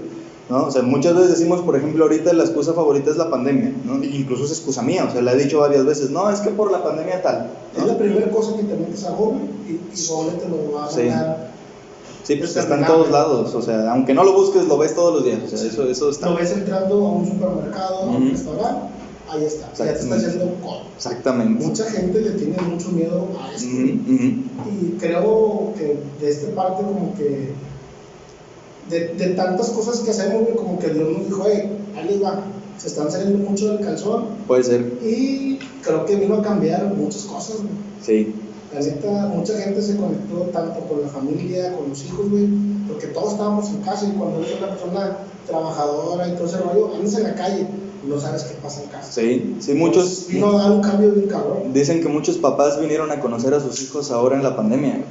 ¿no? 0.49 0.65
O 0.67 0.71
sea, 0.71 0.81
muchas 0.81 1.13
veces 1.15 1.31
decimos, 1.31 1.61
por 1.61 1.75
ejemplo, 1.75 2.03
ahorita 2.05 2.31
la 2.33 2.43
excusa 2.43 2.73
favorita 2.73 3.09
es 3.11 3.17
la 3.17 3.29
pandemia. 3.29 3.73
¿no? 3.85 4.03
Incluso 4.03 4.45
es 4.45 4.51
excusa 4.51 4.81
mía. 4.81 5.05
O 5.09 5.11
sea, 5.11 5.21
la 5.21 5.33
he 5.33 5.37
dicho 5.37 5.59
varias 5.59 5.85
veces. 5.85 6.09
No, 6.09 6.29
es 6.29 6.39
que 6.41 6.49
por 6.51 6.71
la 6.71 6.83
pandemia 6.83 7.21
tal. 7.21 7.49
¿no? 7.75 7.81
Es 7.83 7.87
la 7.87 7.97
primera 7.97 8.29
cosa 8.31 8.55
que 8.55 8.63
te 8.63 8.75
metes 8.75 9.03
a 9.05 9.11
Google 9.11 9.41
y, 9.67 9.71
y 9.73 10.39
te 10.39 10.47
lo 10.49 10.73
va 10.73 10.85
a 10.85 10.89
Sí. 10.91 11.01
mandar. 11.01 11.47
Sí, 12.23 12.35
pues 12.35 12.57
Está 12.57 12.77
en 12.77 12.85
todos 12.85 13.09
lados. 13.09 13.55
O 13.55 13.61
sea, 13.61 13.89
aunque 13.93 14.13
no 14.13 14.25
lo 14.25 14.33
busques, 14.33 14.67
lo 14.67 14.77
ves 14.77 14.93
todos 14.93 15.13
los 15.15 15.23
días. 15.23 15.39
O 15.45 15.47
sea, 15.57 15.65
eso, 15.65 15.83
eso 15.89 16.09
está. 16.09 16.29
Lo 16.29 16.35
ves 16.35 16.51
entrando 16.51 16.95
a 16.95 17.11
un 17.13 17.25
supermercado, 17.25 17.99
a 18.01 18.05
un 18.07 18.31
restaurante, 18.31 18.81
ahí 19.29 19.43
está. 19.45 19.67
Ya 19.73 19.73
te 19.73 19.83
está 19.83 19.93
Exactamente. 20.15 20.27
haciendo 20.27 20.55
codo. 20.61 20.81
Exactamente. 20.95 21.65
Mucha 21.65 21.85
gente 21.85 22.21
le 22.21 22.31
tiene 22.31 22.57
mucho 22.61 22.89
miedo 22.91 23.27
a 23.41 23.53
esto. 23.53 23.67
Ujú, 23.67 24.13
ujú. 24.13 24.25
Y 24.71 24.97
creo 24.99 25.73
que 25.77 25.99
de 26.19 26.29
esta 26.31 26.55
parte 26.55 26.83
como 26.83 27.13
que 27.15 27.53
de, 28.89 29.07
de 29.15 29.27
tantas 29.35 29.69
cosas 29.69 29.99
que 29.99 30.11
hacemos, 30.11 30.47
como 30.55 30.79
que 30.79 30.89
Dios 30.89 31.09
nos 31.17 31.25
dijo, 31.25 31.43
hey, 31.47 31.77
ahí 31.95 32.07
les 32.07 32.23
va, 32.23 32.41
se 32.77 32.87
están 32.87 33.11
saliendo 33.11 33.49
mucho 33.49 33.73
del 33.73 33.85
calzón 33.85 34.25
Puede 34.47 34.63
ser. 34.63 34.81
y 35.03 35.59
creo 35.83 36.05
que 36.05 36.15
vino 36.15 36.35
a 36.35 36.41
cambiar 36.41 36.85
muchas 36.95 37.23
cosas, 37.23 37.57
güey. 37.57 37.69
Sí. 38.01 38.33
La 38.73 38.81
neta, 38.81 39.27
mucha 39.33 39.57
gente 39.57 39.81
se 39.81 39.95
conectó 39.97 40.35
tanto 40.53 40.81
con 40.81 41.01
la 41.01 41.07
familia, 41.07 41.73
con 41.75 41.89
los 41.89 42.03
hijos, 42.05 42.29
güey, 42.29 42.47
porque 42.87 43.07
todos 43.07 43.31
estábamos 43.33 43.69
en 43.69 43.77
casa 43.81 44.05
y 44.05 44.11
cuando 44.17 44.39
eres 44.39 44.57
una 44.57 44.69
persona 44.69 45.17
trabajadora 45.47 46.27
y 46.27 46.31
todo 46.35 46.45
ese 46.45 46.57
rollo, 46.57 46.93
andas 46.95 47.15
en 47.15 47.23
la 47.23 47.35
calle, 47.35 47.67
no 48.05 48.19
sabes 48.19 48.43
qué 48.43 48.55
pasa 48.61 48.83
en 48.83 48.89
casa. 48.89 49.11
Sí. 49.11 49.55
Sí, 49.59 49.73
muchos. 49.73 50.03
Pues, 50.25 50.27
vino 50.27 50.57
a 50.57 50.63
dar 50.63 50.71
un 50.71 50.81
cambio 50.81 51.11
bien 51.11 51.27
cabrón. 51.27 51.73
Dicen 51.73 52.01
que 52.01 52.07
muchos 52.09 52.37
papás 52.37 52.79
vinieron 52.79 53.11
a 53.11 53.19
conocer 53.19 53.53
a 53.53 53.59
sus 53.59 53.81
hijos 53.81 54.11
ahora 54.11 54.35
en 54.37 54.43
la 54.43 54.55
pandemia. 54.55 55.03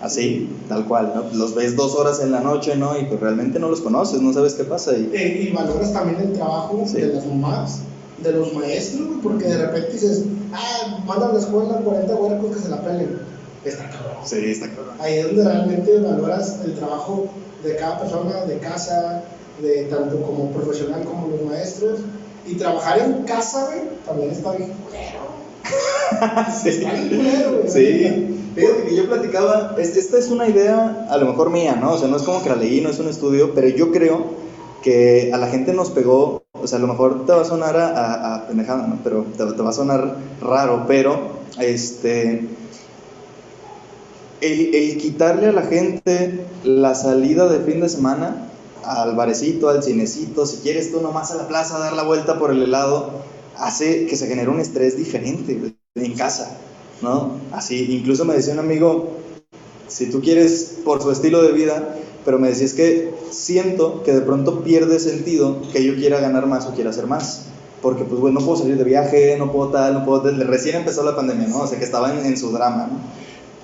Así, 0.00 0.48
tal 0.68 0.86
cual, 0.86 1.12
¿no? 1.14 1.36
Los 1.36 1.54
ves 1.56 1.74
dos 1.74 1.96
horas 1.96 2.20
en 2.20 2.30
la 2.30 2.40
noche, 2.40 2.76
¿no? 2.76 2.96
Y 2.98 3.04
pues 3.06 3.18
realmente 3.20 3.58
no 3.58 3.68
los 3.68 3.80
conoces, 3.80 4.20
no 4.20 4.32
sabes 4.32 4.54
qué 4.54 4.62
pasa. 4.62 4.92
Y... 4.96 5.10
Eh, 5.12 5.48
y 5.48 5.52
valoras 5.52 5.92
también 5.92 6.20
el 6.20 6.32
trabajo 6.34 6.84
Sí. 6.86 7.00
de 7.00 7.14
las 7.14 7.26
mamás, 7.26 7.80
de 8.22 8.32
los 8.32 8.54
maestros, 8.54 9.08
porque 9.22 9.46
de 9.46 9.58
repente 9.66 9.92
dices, 9.94 10.22
ah, 10.52 11.02
mandan 11.04 11.30
a 11.30 11.32
la 11.32 11.40
escuela 11.40 11.74
40 11.78 12.14
huercos 12.14 12.56
que 12.56 12.62
se 12.62 12.68
la 12.68 12.80
pelen. 12.82 13.18
Está 13.64 13.90
cabrón. 13.90 14.18
Sí, 14.24 14.36
está 14.44 14.68
cabrón. 14.68 14.94
Ahí 15.00 15.14
es 15.14 15.26
donde 15.26 15.42
realmente 15.42 15.98
valoras 15.98 16.60
el 16.64 16.74
trabajo 16.74 17.26
de 17.64 17.74
cada 17.74 17.98
persona, 17.98 18.44
de 18.44 18.58
casa, 18.58 19.24
de 19.60 19.82
tanto 19.90 20.22
como 20.22 20.52
profesional 20.52 21.02
como 21.02 21.26
los 21.26 21.42
maestros. 21.42 21.98
Y 22.48 22.54
trabajar 22.54 22.98
en 23.00 23.22
casa, 23.24 23.66
güey, 23.66 23.80
también 24.06 24.30
está 24.30 24.52
bien 24.52 24.70
culero. 24.72 25.28
Sí. 26.62 26.68
Está 26.70 26.92
bien 26.92 27.08
culero, 27.08 27.58
güey. 27.58 27.70
Sí. 27.70 28.34
Fíjate 28.54 28.82
que 28.88 28.96
yo 28.96 29.06
platicaba, 29.08 29.76
es- 29.78 29.96
esta 29.96 30.18
es 30.18 30.28
una 30.30 30.48
idea 30.48 31.06
a 31.10 31.16
lo 31.18 31.26
mejor 31.26 31.50
mía, 31.50 31.76
¿no? 31.80 31.92
O 31.92 31.98
sea, 31.98 32.08
no 32.08 32.16
es 32.16 32.22
como 32.22 32.42
que 32.42 32.48
la 32.48 32.56
leí, 32.56 32.80
no 32.80 32.88
es 32.90 32.98
un 32.98 33.08
estudio, 33.08 33.54
pero 33.54 33.68
yo 33.68 33.92
creo 33.92 34.24
que 34.82 35.30
a 35.32 35.36
la 35.38 35.48
gente 35.48 35.72
nos 35.74 35.90
pegó, 35.90 36.42
o 36.52 36.66
sea, 36.66 36.78
a 36.78 36.80
lo 36.80 36.86
mejor 36.88 37.26
te 37.26 37.32
va 37.32 37.42
a 37.42 37.44
sonar 37.44 37.76
a, 37.76 37.88
a- 37.88 38.34
a 38.36 38.46
pendejada, 38.46 38.86
¿no? 38.86 38.98
Pero 39.04 39.24
te, 39.36 39.44
te 39.44 39.62
va 39.62 39.70
a 39.70 39.72
sonar 39.72 40.16
raro, 40.40 40.84
pero 40.88 41.38
este 41.60 42.48
el, 44.40 44.74
el 44.74 44.98
quitarle 44.98 45.48
a 45.48 45.52
la 45.52 45.62
gente 45.62 46.40
la 46.64 46.94
salida 46.94 47.48
de 47.48 47.58
fin 47.60 47.80
de 47.80 47.88
semana 47.88 48.47
al 48.84 49.16
barecito, 49.16 49.68
al 49.68 49.82
cinecito, 49.82 50.46
si 50.46 50.58
quieres 50.58 50.90
tú 50.92 51.00
nomás 51.00 51.30
a 51.30 51.36
la 51.36 51.48
plaza 51.48 51.78
dar 51.78 51.92
la 51.92 52.02
vuelta 52.02 52.38
por 52.38 52.50
el 52.50 52.62
helado, 52.62 53.10
hace 53.56 54.06
que 54.06 54.16
se 54.16 54.26
genere 54.26 54.50
un 54.50 54.60
estrés 54.60 54.96
diferente 54.96 55.74
en 55.94 56.14
casa, 56.14 56.58
¿no? 57.02 57.38
Así, 57.52 57.86
incluso 57.96 58.24
me 58.24 58.34
decía 58.34 58.52
un 58.54 58.60
amigo, 58.60 59.10
si 59.88 60.10
tú 60.10 60.20
quieres 60.20 60.78
por 60.84 61.02
su 61.02 61.10
estilo 61.10 61.42
de 61.42 61.52
vida, 61.52 61.96
pero 62.24 62.38
me 62.38 62.48
decía 62.48 62.66
es 62.66 62.74
que 62.74 63.14
siento 63.30 64.02
que 64.02 64.12
de 64.12 64.20
pronto 64.20 64.62
pierde 64.62 65.00
sentido 65.00 65.62
que 65.72 65.84
yo 65.84 65.94
quiera 65.94 66.20
ganar 66.20 66.46
más 66.46 66.66
o 66.66 66.74
quiera 66.74 66.90
hacer 66.90 67.06
más. 67.06 67.46
Porque 67.80 68.02
pues 68.04 68.20
bueno, 68.20 68.40
no 68.40 68.44
puedo 68.44 68.58
salir 68.58 68.76
de 68.76 68.84
viaje, 68.84 69.36
no 69.38 69.52
puedo 69.52 69.70
tal, 69.70 69.94
no 69.94 70.04
puedo... 70.04 70.22
Recién 70.44 70.76
empezó 70.76 71.04
la 71.04 71.14
pandemia, 71.14 71.46
¿no? 71.46 71.60
O 71.60 71.66
sea 71.66 71.78
que 71.78 71.84
estaba 71.84 72.12
en, 72.12 72.26
en 72.26 72.36
su 72.36 72.50
drama. 72.50 72.90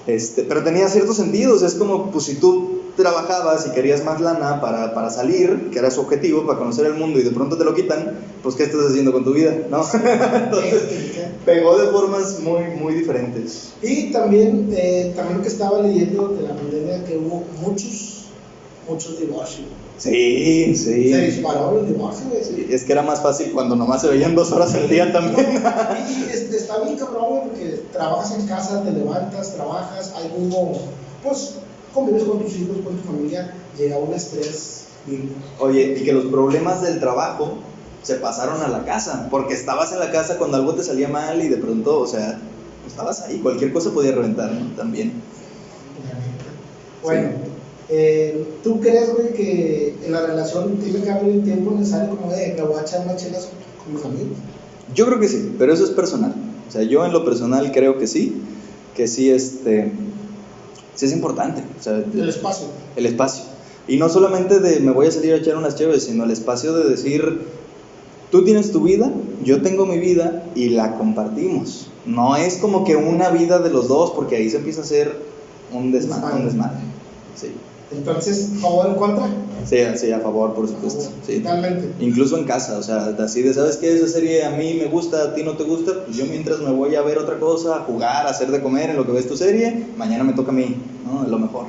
Este, 0.06 0.44
pero 0.44 0.62
tenía 0.62 0.88
ciertos 0.88 1.16
sentidos, 1.16 1.62
es 1.62 1.74
como 1.74 2.10
pues 2.10 2.26
si 2.26 2.36
tú 2.36 2.73
trabajabas 2.96 3.66
y 3.66 3.70
querías 3.70 4.04
más 4.04 4.20
lana 4.20 4.60
para, 4.60 4.94
para, 4.94 5.10
salir, 5.10 5.70
que 5.70 5.78
era 5.78 5.90
su 5.90 6.00
objetivo, 6.00 6.46
para 6.46 6.58
conocer 6.58 6.86
el 6.86 6.94
mundo 6.94 7.18
y 7.18 7.22
de 7.22 7.30
pronto 7.30 7.56
te 7.56 7.64
lo 7.64 7.74
quitan, 7.74 8.18
pues 8.42 8.54
¿qué 8.54 8.64
estás 8.64 8.80
haciendo 8.90 9.12
con 9.12 9.24
tu 9.24 9.32
vida? 9.32 9.54
¿no? 9.70 9.84
Entonces, 9.94 10.82
pegó 11.44 11.78
de 11.78 11.88
formas 11.88 12.40
muy, 12.40 12.64
muy 12.80 12.94
diferentes. 12.94 13.72
Y 13.82 14.12
también, 14.12 14.68
eh, 14.72 15.12
también 15.16 15.38
lo 15.38 15.42
que 15.42 15.48
estaba 15.48 15.80
leyendo 15.80 16.28
de 16.28 16.42
la 16.42 16.54
pandemia, 16.54 17.04
que 17.04 17.16
hubo 17.16 17.44
muchos, 17.60 18.26
muchos 18.88 19.18
divorcios. 19.18 19.66
Sí, 19.96 20.74
sí. 20.74 21.12
Se 21.12 21.20
disparó 21.20 21.78
el 21.78 21.86
divorcio, 21.86 22.26
güey. 22.28 22.42
Sí, 22.44 22.66
es 22.70 22.82
que 22.82 22.92
era 22.92 23.02
más 23.02 23.22
fácil 23.22 23.52
cuando 23.52 23.76
nomás 23.76 24.02
se 24.02 24.08
veían 24.08 24.34
dos 24.34 24.50
horas 24.52 24.74
al 24.74 24.88
día 24.88 25.12
también. 25.12 25.46
y 26.08 26.32
este, 26.32 26.56
está 26.56 26.80
bien 26.80 26.96
cabrón, 26.96 27.48
porque 27.48 27.80
trabajas 27.92 28.36
en 28.38 28.46
casa, 28.46 28.82
te 28.82 28.90
levantas, 28.90 29.54
trabajas, 29.54 30.12
hay 30.16 30.28
como, 30.30 30.72
pues, 31.22 31.54
convives 31.94 32.24
con 32.24 32.40
tus 32.40 32.56
hijos, 32.56 32.76
con 32.84 32.96
tu 32.96 33.04
familia, 33.04 33.54
llega 33.78 33.98
un 33.98 34.12
estrés. 34.12 34.86
Oye, 35.60 35.96
y 35.98 36.04
que 36.04 36.12
los 36.12 36.26
problemas 36.26 36.82
del 36.82 36.98
trabajo 36.98 37.58
se 38.02 38.16
pasaron 38.16 38.60
a 38.62 38.68
la 38.68 38.84
casa, 38.84 39.28
porque 39.30 39.54
estabas 39.54 39.92
en 39.92 39.98
la 39.98 40.10
casa 40.10 40.36
cuando 40.36 40.56
algo 40.56 40.74
te 40.74 40.82
salía 40.82 41.08
mal 41.08 41.42
y 41.42 41.48
de 41.48 41.56
pronto, 41.56 42.00
o 42.00 42.06
sea, 42.06 42.38
estabas 42.86 43.22
ahí, 43.22 43.38
cualquier 43.38 43.72
cosa 43.72 43.90
podía 43.90 44.12
reventar, 44.12 44.52
¿no? 44.52 44.74
También. 44.76 45.12
Bueno, 47.02 47.28
sí. 47.28 47.50
eh, 47.90 48.46
¿tú 48.62 48.80
crees, 48.80 49.12
güey, 49.14 49.32
que 49.32 49.96
en 50.04 50.12
la 50.12 50.26
relación 50.26 50.76
tiene 50.78 51.02
que 51.02 51.10
haber 51.10 51.28
el 51.28 51.44
tiempo 51.44 51.70
necesario 51.72 52.16
como 52.16 52.32
de, 52.32 52.54
me 52.54 52.62
voy 52.62 52.78
a 52.78 52.82
echar 52.82 53.04
una 53.04 53.16
chelas 53.16 53.48
con 53.82 53.94
mis 53.94 54.04
amigos? 54.04 54.38
Yo 54.94 55.06
creo 55.06 55.20
que 55.20 55.28
sí, 55.28 55.54
pero 55.58 55.72
eso 55.72 55.84
es 55.84 55.90
personal. 55.90 56.34
O 56.68 56.70
sea, 56.70 56.82
yo 56.82 57.04
en 57.04 57.12
lo 57.12 57.24
personal 57.24 57.72
creo 57.72 57.98
que 57.98 58.06
sí, 58.06 58.42
que 58.94 59.06
sí, 59.06 59.30
este, 59.30 59.92
sí 60.94 61.06
es 61.06 61.12
importante. 61.12 61.62
O 61.78 61.82
sea, 61.82 61.96
el 61.96 62.28
espacio. 62.28 62.66
El 62.96 63.06
espacio. 63.06 63.44
Y 63.86 63.98
no 63.98 64.08
solamente 64.08 64.60
de 64.60 64.80
me 64.80 64.92
voy 64.92 65.06
a 65.06 65.10
salir 65.10 65.34
a 65.34 65.36
echar 65.36 65.56
unas 65.56 65.74
chéves, 65.74 66.04
sino 66.04 66.24
el 66.24 66.30
espacio 66.30 66.72
de 66.72 66.88
decir, 66.88 67.42
tú 68.30 68.44
tienes 68.44 68.72
tu 68.72 68.82
vida, 68.82 69.12
yo 69.42 69.62
tengo 69.62 69.86
mi 69.86 69.98
vida 69.98 70.44
y 70.54 70.70
la 70.70 70.96
compartimos. 70.96 71.88
No 72.06 72.36
es 72.36 72.56
como 72.56 72.84
que 72.84 72.96
una 72.96 73.30
vida 73.30 73.58
de 73.58 73.70
los 73.70 73.88
dos, 73.88 74.12
porque 74.12 74.36
ahí 74.36 74.48
se 74.50 74.58
empieza 74.58 74.80
a 74.80 74.84
hacer 74.84 75.16
un 75.72 75.92
desmadre. 75.92 76.36
Un 76.36 76.44
desmadre. 76.46 76.78
Sí. 77.34 77.48
Entonces, 77.90 78.50
¿favor 78.60 78.86
o 78.86 78.90
en 78.90 78.94
contra? 78.96 79.26
Sí, 79.64 79.78
sí, 79.96 80.10
a 80.10 80.20
favor, 80.20 80.54
por 80.54 80.68
supuesto. 80.68 81.10
Sí. 81.26 81.38
Totalmente. 81.38 81.94
Incluso 82.04 82.36
en 82.38 82.44
casa, 82.44 82.78
o 82.78 82.82
sea, 82.82 83.14
así 83.18 83.42
de, 83.42 83.54
¿sabes 83.54 83.76
qué?Esa 83.76 84.08
serie 84.08 84.44
a 84.44 84.50
mí 84.50 84.74
me 84.74 84.86
gusta, 84.86 85.22
a 85.22 85.34
ti 85.34 85.42
no 85.42 85.56
te 85.56 85.64
gusta, 85.64 86.04
pues 86.04 86.16
yo 86.16 86.26
mientras 86.26 86.60
me 86.60 86.72
voy 86.72 86.94
a 86.94 87.02
ver 87.02 87.18
otra 87.18 87.38
cosa, 87.38 87.76
a 87.76 87.80
jugar, 87.80 88.26
a 88.26 88.30
hacer 88.30 88.50
de 88.50 88.62
comer 88.62 88.90
en 88.90 88.96
lo 88.96 89.06
que 89.06 89.12
ves 89.12 89.28
tu 89.28 89.36
serie, 89.36 89.86
mañana 89.96 90.24
me 90.24 90.32
toca 90.32 90.50
a 90.50 90.54
mí, 90.54 90.76
¿no? 91.04 91.24
Es 91.24 91.30
lo 91.30 91.38
mejor. 91.38 91.66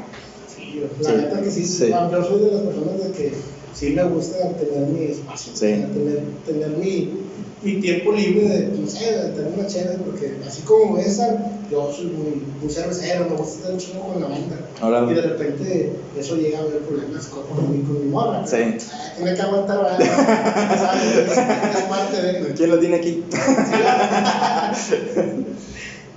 Sí, 0.47 0.81
la 1.01 1.09
sí. 1.09 1.15
neta 1.17 1.41
que 1.41 1.51
sí, 1.51 1.65
sí. 1.65 1.89
yo 1.89 2.23
soy 2.23 2.39
de 2.39 2.51
las 2.51 2.61
personas 2.61 3.03
de 3.03 3.11
que 3.11 3.33
sí 3.73 3.89
me 3.91 4.03
gusta 4.05 4.57
tener 4.57 4.87
mi 4.87 5.05
espacio, 5.05 5.53
sí. 5.53 5.59
tener, 5.59 6.23
tener 6.45 6.69
mi, 6.77 7.24
mi 7.65 7.79
tiempo 7.81 8.11
libre 8.11 8.47
de, 8.47 8.67
no 8.79 8.87
sé, 8.87 9.11
de 9.11 9.29
tener 9.29 9.53
una 9.57 9.65
chévere, 9.65 9.97
porque 9.97 10.37
así 10.45 10.61
como 10.61 10.97
esa, 10.99 11.51
yo 11.71 11.91
soy 11.91 12.05
muy, 12.05 12.43
muy 12.61 12.71
cervecero, 12.71 13.25
me 13.25 13.35
gusta 13.35 13.57
estar 13.57 13.71
un 13.71 13.79
chingo 13.79 14.01
con 14.01 14.21
la 14.21 14.27
banda. 14.27 14.59
Ahora, 14.81 15.07
y 15.09 15.15
de 15.15 15.21
repente 15.21 15.93
eso 16.17 16.35
llega 16.35 16.59
a 16.59 16.61
haber 16.61 16.79
problemas 16.79 17.25
con, 17.25 17.43
con, 17.47 17.71
mi, 17.71 17.83
con 17.83 18.05
mi 18.05 18.11
morra. 18.11 18.45
Sí. 18.45 18.77
Tiene 19.17 19.33
que 19.33 19.41
aguantar, 19.41 19.79
¿verdad? 19.83 19.99
¿Sabes? 20.77 21.37
Es 21.75 21.83
parte 21.83 22.21
de. 22.21 22.53
¿Quién 22.53 22.69
lo 22.69 22.79
tiene 22.79 22.97
aquí? 22.97 23.23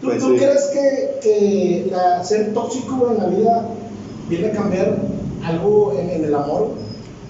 ¿Tú, 0.01 0.07
pues 0.07 0.19
¿tú 0.19 0.33
sí. 0.33 0.37
crees 0.37 0.67
que, 0.67 1.19
que 1.23 1.87
la, 1.91 2.23
ser 2.23 2.53
tóxico 2.53 3.11
en 3.11 3.19
la 3.19 3.27
vida 3.27 3.69
viene 4.29 4.49
a 4.49 4.53
cambiar 4.53 4.99
algo 5.43 5.95
en, 5.99 6.11
en 6.11 6.25
el 6.25 6.35
amor? 6.35 6.88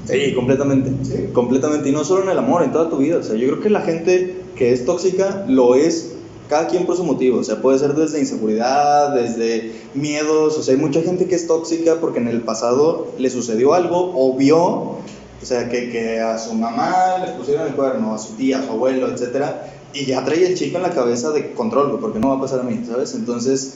Sí, 0.09 0.35
completamente. 0.35 0.91
¿Sí? 1.05 1.29
Completamente. 1.33 1.89
Y 1.89 1.93
no 1.93 2.05
solo 2.05 2.25
en 2.25 2.31
el 2.31 2.39
amor, 2.39 2.63
en 2.63 2.73
toda 2.73 2.89
tu 2.89 2.97
vida. 2.97 3.19
O 3.19 3.23
sea, 3.23 3.37
yo 3.37 3.47
creo 3.49 3.61
que 3.61 3.71
la 3.71 3.83
gente 3.83 4.43
que 4.57 4.73
es 4.73 4.85
tóxica 4.85 5.45
lo 5.49 5.75
es 5.75 6.13
cada 6.49 6.67
quien 6.67 6.87
por 6.87 6.97
su 6.97 7.05
motivo. 7.05 7.39
O 7.39 7.45
sea, 7.45 7.61
puede 7.61 7.79
ser 7.79 7.95
desde 7.95 8.19
inseguridad, 8.19 9.15
desde 9.15 9.73
miedos. 9.95 10.57
O 10.57 10.63
sea, 10.63 10.75
hay 10.75 10.81
mucha 10.81 11.03
gente 11.03 11.27
que 11.27 11.35
es 11.35 11.47
tóxica 11.47 11.97
porque 12.01 12.19
en 12.19 12.29
el 12.29 12.43
pasado 12.43 13.09
le 13.19 13.31
sucedió 13.31 13.75
algo 13.75 14.13
o 14.15 14.37
vio, 14.37 14.59
o 14.61 15.03
sea, 15.43 15.69
que, 15.69 15.91
que 15.91 16.21
a 16.21 16.39
su 16.39 16.55
mamá 16.55 17.19
le 17.25 17.33
pusieron 17.33 17.67
el 17.67 17.75
cuerno, 17.75 18.15
a 18.15 18.19
su 18.19 18.35
tía, 18.35 18.61
a 18.61 18.65
su 18.65 18.71
abuelo, 18.71 19.09
etcétera. 19.09 19.75
Y 19.93 20.05
ya 20.07 20.25
trae 20.25 20.47
el 20.47 20.57
chico 20.57 20.77
en 20.79 20.83
la 20.83 20.91
cabeza 20.91 21.31
de 21.31 21.53
control, 21.53 21.99
porque 22.01 22.19
no 22.19 22.29
va 22.29 22.37
a 22.37 22.41
pasar 22.41 22.61
a 22.61 22.63
mí, 22.63 22.83
¿sabes? 22.87 23.15
Entonces, 23.15 23.75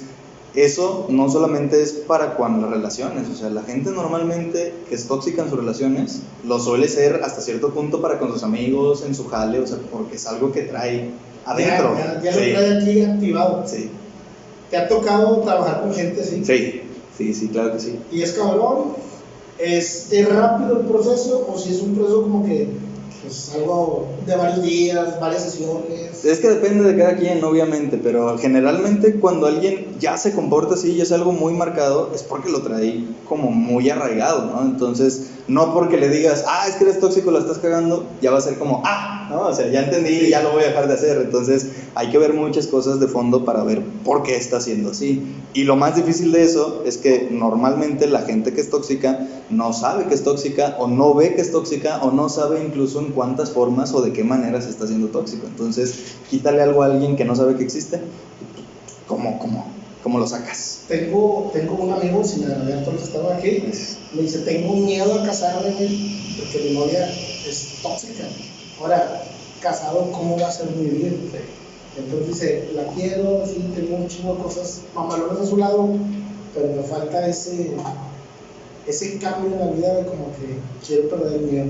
eso 0.54 1.06
no 1.09 1.30
solamente 1.30 1.82
es 1.82 1.92
para 1.92 2.35
cuando 2.35 2.66
las 2.66 2.76
relaciones, 2.76 3.28
o 3.28 3.35
sea, 3.35 3.49
la 3.49 3.62
gente 3.62 3.90
normalmente 3.90 4.75
que 4.88 4.94
es 4.94 5.09
tóxica 5.09 5.42
en 5.42 5.49
sus 5.49 5.59
relaciones 5.59 6.21
lo 6.44 6.59
suele 6.59 6.88
ser 6.88 7.23
hasta 7.25 7.40
cierto 7.40 7.71
punto 7.71 8.02
para 8.02 8.18
con 8.18 8.30
sus 8.32 8.42
amigos, 8.42 9.02
en 9.06 9.14
su 9.14 9.26
jale, 9.28 9.61
o 9.61 9.66
sea, 9.66 9.78
porque 9.90 10.16
es 10.16 10.26
algo 10.26 10.52
que 10.52 10.62
trae 10.62 11.11
adentro. 11.47 11.94
Ya, 11.97 12.21
ya, 12.21 12.23
ya 12.23 12.32
sí. 12.32 12.50
lo 12.52 12.59
trae 12.59 12.78
aquí 12.78 13.00
activado. 13.02 13.64
Sí. 13.66 13.90
¿Te 14.71 14.76
ha 14.76 14.88
tocado 14.88 15.40
trabajar 15.40 15.82
con 15.82 15.94
gente 15.94 16.21
así? 16.21 16.44
Sí, 16.44 16.82
sí, 17.16 17.35
sí, 17.35 17.49
claro 17.49 17.73
que 17.73 17.80
sí. 17.80 17.99
¿Y 18.11 18.23
es 18.23 18.32
cabrón? 18.32 18.94
¿Es, 19.59 20.12
¿Es 20.12 20.28
rápido 20.28 20.80
el 20.80 20.87
proceso 20.87 21.47
o 21.49 21.59
si 21.59 21.71
es 21.75 21.80
un 21.80 21.94
proceso 21.94 22.23
como 22.23 22.44
que 22.44 22.68
pues 23.23 23.52
algo 23.55 24.09
de 24.26 24.37
varios 24.37 24.62
días, 24.62 25.21
varias 25.21 25.45
sesiones. 25.45 26.25
Es 26.25 26.41
que 26.41 26.49
depende 26.49 26.85
de 26.85 26.99
cada 26.99 27.17
quien, 27.17 27.43
obviamente, 27.45 27.99
pero 28.02 28.37
generalmente 28.38 29.21
cuando 29.21 29.47
alguien 29.47 29.97
ya 30.00 30.17
se 30.17 30.33
comporta 30.33 30.75
así 30.75 30.93
y 30.93 31.00
es 31.00 31.12
algo 31.12 31.33
muy 31.33 31.55
marcado, 31.55 32.11
es 32.14 32.23
porque 32.23 32.50
lo 32.50 32.62
trae 32.62 33.05
como 33.29 33.50
muy 33.50 33.88
arraigado, 33.91 34.47
¿no? 34.47 34.62
Entonces, 34.62 35.31
no 35.49 35.73
porque 35.73 35.97
le 35.97 36.09
digas, 36.09 36.45
ah, 36.49 36.67
es 36.69 36.76
que 36.76 36.85
eres 36.85 37.00
tóxico, 37.00 37.31
lo 37.31 37.38
estás 37.38 37.59
cagando, 37.59 38.07
ya 38.21 38.31
va 38.31 38.38
a 38.38 38.43
ser 38.43 38.59
como, 38.59 38.83
ah, 38.85 39.29
¿no? 39.31 39.47
O 39.47 39.55
sea, 39.55 39.69
ya 39.69 39.85
entendí, 39.85 40.29
ya 40.29 40.43
lo 40.43 40.52
voy 40.52 40.64
a 40.64 40.69
dejar 40.69 40.88
de 40.88 40.95
hacer. 40.95 41.19
Entonces, 41.19 41.69
hay 41.95 42.11
que 42.11 42.19
ver 42.19 42.33
muchas 42.35 42.67
cosas 42.67 43.00
de 43.00 43.07
fondo 43.07 43.45
para 43.45 43.62
ver 43.62 43.83
por 44.05 44.23
qué 44.23 44.37
está 44.37 44.59
haciendo 44.59 44.91
así. 44.91 45.23
Y 45.55 45.64
lo 45.64 45.76
más 45.76 45.97
difícil 45.97 46.33
de 46.33 46.43
eso 46.43 46.83
es 46.87 46.99
que 46.99 47.29
normalmente 47.31 48.07
la 48.07 48.23
gente 48.23 48.52
que 48.52 48.61
es 48.61 48.71
tóxica 48.71 49.29
no 49.52 49.73
sabe 49.73 50.06
que 50.06 50.14
es 50.14 50.25
tóxica 50.25 50.76
o 50.78 50.87
no 50.87 51.14
ve 51.14 51.35
que 51.35 51.42
es 51.42 51.52
tóxica 51.52 52.02
o 52.02 52.11
no 52.11 52.28
sabe 52.28 52.64
incluso 52.64 53.00
en 53.00 53.12
cuántas 53.12 53.50
formas 53.50 53.92
o 53.92 54.00
de 54.00 54.12
qué 54.12 54.25
manera 54.25 54.61
se 54.61 54.71
está 54.71 54.85
haciendo 54.85 55.09
tóxico. 55.09 55.47
Entonces, 55.47 56.16
quítale 56.30 56.62
algo 56.62 56.82
a 56.82 56.87
alguien 56.87 57.16
que 57.16 57.25
no 57.25 57.37
sabe 57.37 57.56
que 57.56 57.62
existe, 57.62 58.00
¿cómo, 59.06 59.38
cómo, 59.38 59.66
cómo 60.02 60.18
lo 60.18 60.26
sacas? 60.26 60.85
Tengo, 60.88 61.50
tengo 61.52 61.75
un 61.75 61.92
amigo, 61.92 62.25
sin 62.25 62.44
agradecer 62.44 62.85
todos 62.85 63.02
estaba 63.02 63.37
aquí, 63.37 63.62
me 64.14 64.23
dice, 64.23 64.38
tengo 64.40 64.75
miedo 64.75 65.21
a 65.21 65.26
casarme 65.26 65.71
porque 65.71 66.68
mi 66.68 66.78
novia 66.78 67.06
es 67.47 67.80
tóxica. 67.82 68.25
Ahora, 68.80 69.23
casado, 69.61 70.11
¿cómo 70.12 70.38
va 70.38 70.49
a 70.49 70.52
ser 70.52 70.71
mi 70.71 70.87
vida? 70.87 71.11
Entonces 71.97 72.26
dice, 72.26 72.71
la 72.75 72.85
quiero, 72.94 73.47
sí, 73.47 73.62
tengo 73.75 73.97
un 73.97 74.09
chingo 74.09 74.35
de 74.35 74.42
cosas 74.42 74.80
mamalonas 74.94 75.40
a 75.40 75.47
su 75.47 75.59
lado, 75.59 75.88
pero 76.54 76.68
me 76.68 76.82
falta 76.82 77.26
ese, 77.28 77.73
ese 78.86 79.18
cambio 79.18 79.52
en 79.52 79.60
la 79.60 79.66
vida 79.66 79.94
de 79.94 80.06
como 80.06 80.26
que 80.32 80.58
quiero 80.86 81.08
perder 81.08 81.40
el 81.40 81.46
miedo. 81.46 81.66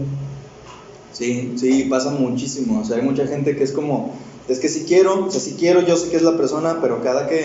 Sí, 1.12 1.54
sí, 1.56 1.84
pasa 1.84 2.10
muchísimo. 2.10 2.80
O 2.80 2.84
sea, 2.84 2.96
hay 2.96 3.02
mucha 3.02 3.26
gente 3.26 3.54
que 3.54 3.64
es 3.64 3.72
como, 3.72 4.12
es 4.48 4.58
que 4.58 4.68
si 4.68 4.84
quiero, 4.84 5.26
o 5.26 5.30
sea, 5.30 5.40
si 5.40 5.52
quiero, 5.52 5.82
yo 5.82 5.96
sé 5.96 6.10
que 6.10 6.16
es 6.16 6.22
la 6.22 6.36
persona, 6.36 6.78
pero 6.80 7.02
cada 7.02 7.26
que, 7.26 7.44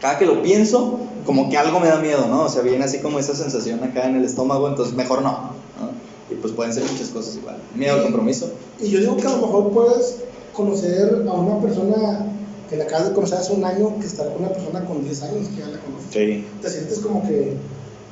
cada 0.00 0.18
que 0.18 0.26
lo 0.26 0.42
pienso, 0.42 0.98
como 1.26 1.50
que 1.50 1.58
algo 1.58 1.80
me 1.80 1.88
da 1.88 2.00
miedo, 2.00 2.26
¿no? 2.28 2.44
O 2.44 2.48
sea, 2.48 2.62
viene 2.62 2.84
así 2.84 2.98
como 2.98 3.18
esa 3.18 3.34
sensación 3.34 3.82
acá 3.84 4.08
en 4.08 4.16
el 4.16 4.24
estómago, 4.24 4.68
entonces 4.68 4.94
mejor 4.94 5.22
no. 5.22 5.30
¿no? 5.30 5.90
Y 6.30 6.34
pues 6.36 6.52
pueden 6.52 6.72
ser 6.72 6.84
muchas 6.84 7.08
cosas 7.08 7.36
igual. 7.36 7.58
Miedo 7.74 7.96
al 7.96 8.02
compromiso. 8.02 8.50
Y 8.80 8.88
yo 8.88 9.00
digo 9.00 9.16
que 9.16 9.26
a 9.26 9.30
lo 9.30 9.46
mejor 9.46 9.70
puedes 9.70 10.16
conocer 10.52 11.24
a 11.28 11.32
una 11.32 11.60
persona 11.60 12.26
que 12.68 12.76
la 12.76 12.84
acabas 12.84 13.08
de 13.08 13.14
conocer 13.14 13.38
hace 13.38 13.52
un 13.52 13.64
año, 13.64 13.98
que 13.98 14.06
estar 14.06 14.32
con 14.32 14.44
una 14.44 14.52
persona 14.52 14.84
con 14.84 15.02
10 15.02 15.22
años 15.22 15.48
que 15.48 15.60
ya 15.60 15.66
la 15.66 15.78
conoces. 15.80 16.12
Sí. 16.12 16.44
Te 16.62 16.70
sientes 16.70 17.00
como 17.00 17.26
que, 17.26 17.56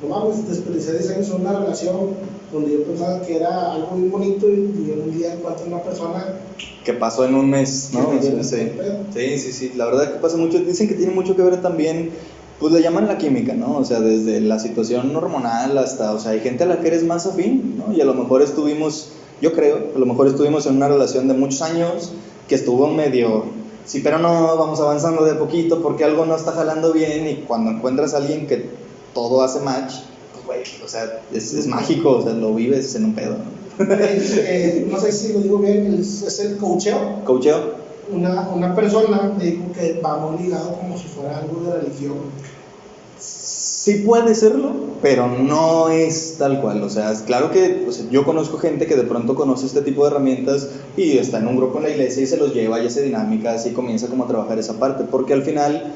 no 0.01 0.07
mames, 0.07 0.47
desperdicié 0.47 0.93
10 0.93 1.09
años 1.11 1.29
en 1.29 1.41
una 1.41 1.59
relación 1.59 1.95
donde 2.51 2.71
yo 2.71 2.83
pensaba 2.83 3.21
que 3.21 3.35
era 3.35 3.73
algo 3.73 3.97
muy 3.97 4.09
bonito 4.09 4.49
y, 4.49 4.53
y 4.53 4.91
en 4.93 5.01
un 5.01 5.17
día 5.17 5.33
encuentro 5.33 5.65
una 5.67 5.83
persona 5.83 6.25
que 6.83 6.93
pasó 6.93 7.25
en 7.25 7.35
un 7.35 7.49
mes, 7.49 7.91
¿no? 7.93 8.09
Sí, 8.21 8.29
sí, 8.41 8.71
sí, 9.13 9.37
sí, 9.39 9.51
sí, 9.51 9.71
la 9.75 9.85
verdad 9.85 10.13
que 10.13 10.19
pasa 10.19 10.37
mucho, 10.37 10.59
dicen 10.59 10.87
que 10.87 10.95
tiene 10.95 11.13
mucho 11.13 11.35
que 11.35 11.41
ver 11.43 11.61
también 11.61 12.11
Pues 12.59 12.73
le 12.73 12.81
llaman 12.81 13.07
la 13.07 13.17
química, 13.17 13.53
¿no? 13.53 13.77
O 13.77 13.85
sea, 13.85 14.01
desde 14.01 14.41
la 14.41 14.59
situación 14.59 15.15
hormonal 15.15 15.77
hasta, 15.77 16.13
o 16.13 16.19
sea, 16.19 16.31
hay 16.31 16.41
gente 16.41 16.63
a 16.63 16.67
la 16.67 16.81
que 16.81 16.87
eres 16.87 17.03
más 17.03 17.25
afín, 17.25 17.77
¿no? 17.77 17.93
Y 17.93 18.01
a 18.01 18.05
lo 18.05 18.13
mejor 18.13 18.41
estuvimos, 18.41 19.11
yo 19.41 19.53
creo, 19.53 19.91
a 19.95 19.99
lo 19.99 20.05
mejor 20.05 20.27
estuvimos 20.27 20.65
en 20.65 20.75
una 20.75 20.89
relación 20.89 21.27
de 21.29 21.35
muchos 21.35 21.61
años 21.61 22.11
que 22.49 22.55
estuvo 22.55 22.87
medio, 22.87 23.45
sí, 23.85 24.01
pero 24.03 24.17
no, 24.17 24.57
vamos 24.57 24.79
avanzando 24.81 25.23
de 25.23 25.35
poquito 25.35 25.81
porque 25.81 26.03
algo 26.03 26.25
no 26.25 26.35
está 26.35 26.51
jalando 26.51 26.91
bien 26.91 27.27
y 27.29 27.35
cuando 27.47 27.71
encuentras 27.71 28.13
a 28.13 28.17
alguien 28.17 28.45
que 28.47 28.65
todo 29.13 29.41
hace 29.43 29.59
match, 29.61 29.93
pues, 30.33 30.45
güey, 30.45 30.83
o 30.83 30.87
sea, 30.87 31.21
es, 31.33 31.53
es 31.53 31.67
mágico, 31.67 32.17
o 32.17 32.21
sea, 32.21 32.33
lo 32.33 32.53
vives 32.53 32.95
en 32.95 33.05
un 33.05 33.15
pedo, 33.15 33.35
¿no? 33.37 33.59
Eh, 33.79 34.21
eh, 34.37 34.87
no 34.91 34.99
sé 34.99 35.11
si 35.11 35.31
lo 35.31 35.39
digo 35.39 35.57
bien, 35.59 35.97
es, 35.99 36.21
es 36.21 36.39
el 36.41 36.57
coacheo. 36.57 37.23
Coacheo, 37.23 37.75
Una, 38.11 38.49
una 38.49 38.75
persona 38.75 39.33
me 39.37 39.45
dijo 39.45 39.71
que 39.71 40.01
va 40.01 40.17
muy 40.17 40.43
ligado 40.43 40.73
como 40.73 40.97
si 40.97 41.07
fuera 41.07 41.37
algo 41.37 41.61
de 41.61 41.79
religión. 41.79 42.17
Sí 43.17 44.03
puede 44.05 44.35
serlo, 44.35 44.73
pero 45.01 45.27
no 45.29 45.89
es 45.89 46.35
tal 46.37 46.59
cual. 46.59 46.83
O 46.83 46.89
sea, 46.89 47.11
es 47.11 47.21
claro 47.21 47.51
que 47.51 47.85
o 47.87 47.91
sea, 47.93 48.05
yo 48.09 48.25
conozco 48.25 48.57
gente 48.57 48.85
que 48.85 48.97
de 48.97 49.03
pronto 49.03 49.35
conoce 49.35 49.65
este 49.65 49.81
tipo 49.81 50.03
de 50.03 50.11
herramientas 50.11 50.69
y 50.97 51.17
está 51.17 51.39
en 51.39 51.47
un 51.47 51.55
grupo 51.55 51.77
en 51.77 51.85
la 51.85 51.89
iglesia 51.91 52.23
y 52.23 52.27
se 52.27 52.35
los 52.35 52.53
lleva 52.53 52.81
y 52.81 52.87
hace 52.87 53.01
dinámicas 53.01 53.65
y 53.65 53.71
comienza 53.71 54.07
como 54.07 54.25
a 54.25 54.27
trabajar 54.27 54.59
esa 54.59 54.77
parte, 54.77 55.05
porque 55.09 55.33
al 55.33 55.43
final, 55.43 55.93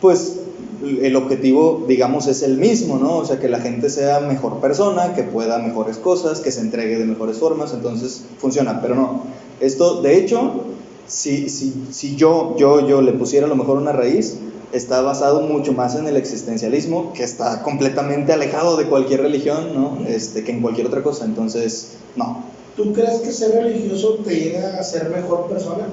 pues 0.00 0.39
el 0.82 1.16
objetivo, 1.16 1.84
digamos, 1.86 2.26
es 2.26 2.42
el 2.42 2.56
mismo, 2.56 2.98
¿no? 2.98 3.18
O 3.18 3.24
sea, 3.24 3.38
que 3.38 3.48
la 3.48 3.60
gente 3.60 3.90
sea 3.90 4.20
mejor 4.20 4.60
persona, 4.60 5.14
que 5.14 5.22
pueda 5.22 5.58
mejores 5.58 5.98
cosas, 5.98 6.40
que 6.40 6.50
se 6.50 6.60
entregue 6.60 6.98
de 6.98 7.04
mejores 7.04 7.38
formas, 7.38 7.72
entonces 7.72 8.22
funciona, 8.38 8.80
pero 8.80 8.94
no. 8.94 9.24
Esto, 9.60 10.00
de 10.02 10.16
hecho, 10.16 10.64
si, 11.06 11.48
si, 11.48 11.86
si 11.90 12.16
yo, 12.16 12.56
yo, 12.58 12.86
yo 12.86 13.02
le 13.02 13.12
pusiera 13.12 13.46
a 13.46 13.48
lo 13.48 13.56
mejor 13.56 13.78
una 13.78 13.92
raíz, 13.92 14.38
está 14.72 15.02
basado 15.02 15.42
mucho 15.42 15.72
más 15.72 15.96
en 15.96 16.06
el 16.06 16.16
existencialismo, 16.16 17.12
que 17.12 17.24
está 17.24 17.62
completamente 17.62 18.32
alejado 18.32 18.76
de 18.76 18.86
cualquier 18.86 19.22
religión, 19.22 19.74
¿no? 19.74 19.98
Este, 20.06 20.44
que 20.44 20.52
en 20.52 20.62
cualquier 20.62 20.86
otra 20.86 21.02
cosa. 21.02 21.24
Entonces, 21.24 21.98
no, 22.16 22.44
¿Tú 22.76 22.92
crees 22.94 23.20
que 23.20 23.30
ser 23.30 23.62
religioso 23.62 24.20
te 24.24 24.34
llega 24.34 24.78
a 24.78 24.82
ser 24.82 25.10
mejor 25.10 25.48
persona? 25.48 25.86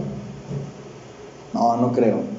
no, 1.53 1.75
no 1.77 1.91
creo. 1.91 2.36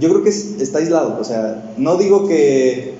Yo 0.00 0.08
creo 0.10 0.22
que 0.22 0.30
es- 0.30 0.60
está 0.60 0.78
aislado, 0.78 1.18
o 1.20 1.24
sea, 1.24 1.72
no 1.76 1.96
digo 1.96 2.26
que, 2.28 2.94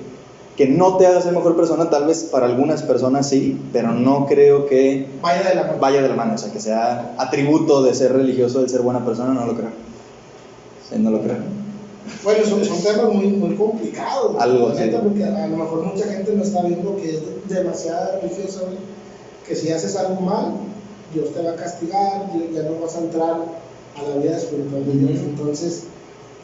que 0.55 0.67
no 0.67 0.97
te 0.97 1.05
haga 1.05 1.21
ser 1.21 1.33
mejor 1.33 1.55
persona, 1.55 1.89
tal 1.89 2.07
vez 2.07 2.23
para 2.31 2.47
algunas 2.47 2.81
personas 2.81 3.29
sí, 3.29 3.59
pero 3.71 3.91
no 3.91 4.25
creo 4.25 4.65
que 4.65 5.07
Vaya 5.21 5.49
de 5.49 5.55
la 5.55 5.63
mano. 5.63 5.77
vaya 5.79 6.01
de 6.01 6.09
la 6.09 6.15
mano, 6.15 6.33
o 6.33 6.37
sea, 6.37 6.51
que 6.51 6.59
sea 6.59 7.13
atributo 7.19 7.83
de 7.83 7.93
ser 7.93 8.13
religioso, 8.13 8.61
de 8.61 8.69
ser 8.69 8.81
buena 8.81 9.05
persona, 9.05 9.33
no 9.33 9.45
lo 9.45 9.53
creo. 9.55 9.69
Sí, 10.89 10.95
no 10.99 11.11
lo 11.11 11.21
creo. 11.21 11.37
Bueno, 12.23 12.45
son, 12.45 12.63
son 12.63 12.81
temas 12.81 13.13
muy, 13.13 13.27
muy 13.27 13.55
complicados. 13.55 14.35
Algo, 14.39 14.73
sí. 14.73 14.89
porque 15.03 15.23
a, 15.25 15.47
lo 15.47 15.57
mejor 15.57 15.83
mucha 15.83 16.05
gente 16.07 16.33
no 16.33 16.41
está 16.41 16.63
viendo 16.63 16.95
que 16.95 17.09
es 17.11 17.19
demasiado 17.49 18.21
religioso, 18.21 18.61
que 19.47 19.55
si 19.55 19.69
haces 19.71 19.95
algo 19.97 20.21
mal, 20.21 20.53
Dios 21.13 21.33
te 21.33 21.43
va 21.43 21.51
a 21.51 21.55
castigar, 21.55 22.31
ya 22.53 22.63
no 22.63 22.79
vas 22.81 22.95
a 22.95 22.99
entrar 22.99 23.33
a 23.95 24.09
la 24.09 24.15
vida 24.23 24.37
espiritual 24.37 24.85
de 24.85 24.93
Dios. 24.93 25.19
Entonces, 25.19 25.83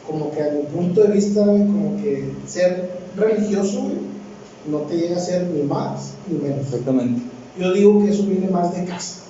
como 0.06 0.30
que 0.30 0.42
a 0.42 0.50
mi 0.52 0.62
punto 0.64 1.02
de 1.02 1.08
vista, 1.08 1.44
como 1.44 1.96
que 2.02 2.30
ser 2.46 2.98
religioso, 3.16 3.88
no 4.70 4.78
te 4.80 4.96
llega 4.96 5.16
a 5.16 5.20
ser 5.20 5.46
ni 5.48 5.62
más 5.62 6.14
ni 6.28 6.38
menos. 6.38 6.66
Exactamente. 6.66 7.22
Yo 7.58 7.72
digo 7.72 8.00
que 8.00 8.10
eso 8.10 8.24
viene 8.24 8.48
más 8.48 8.74
de 8.74 8.84
casa. 8.84 9.20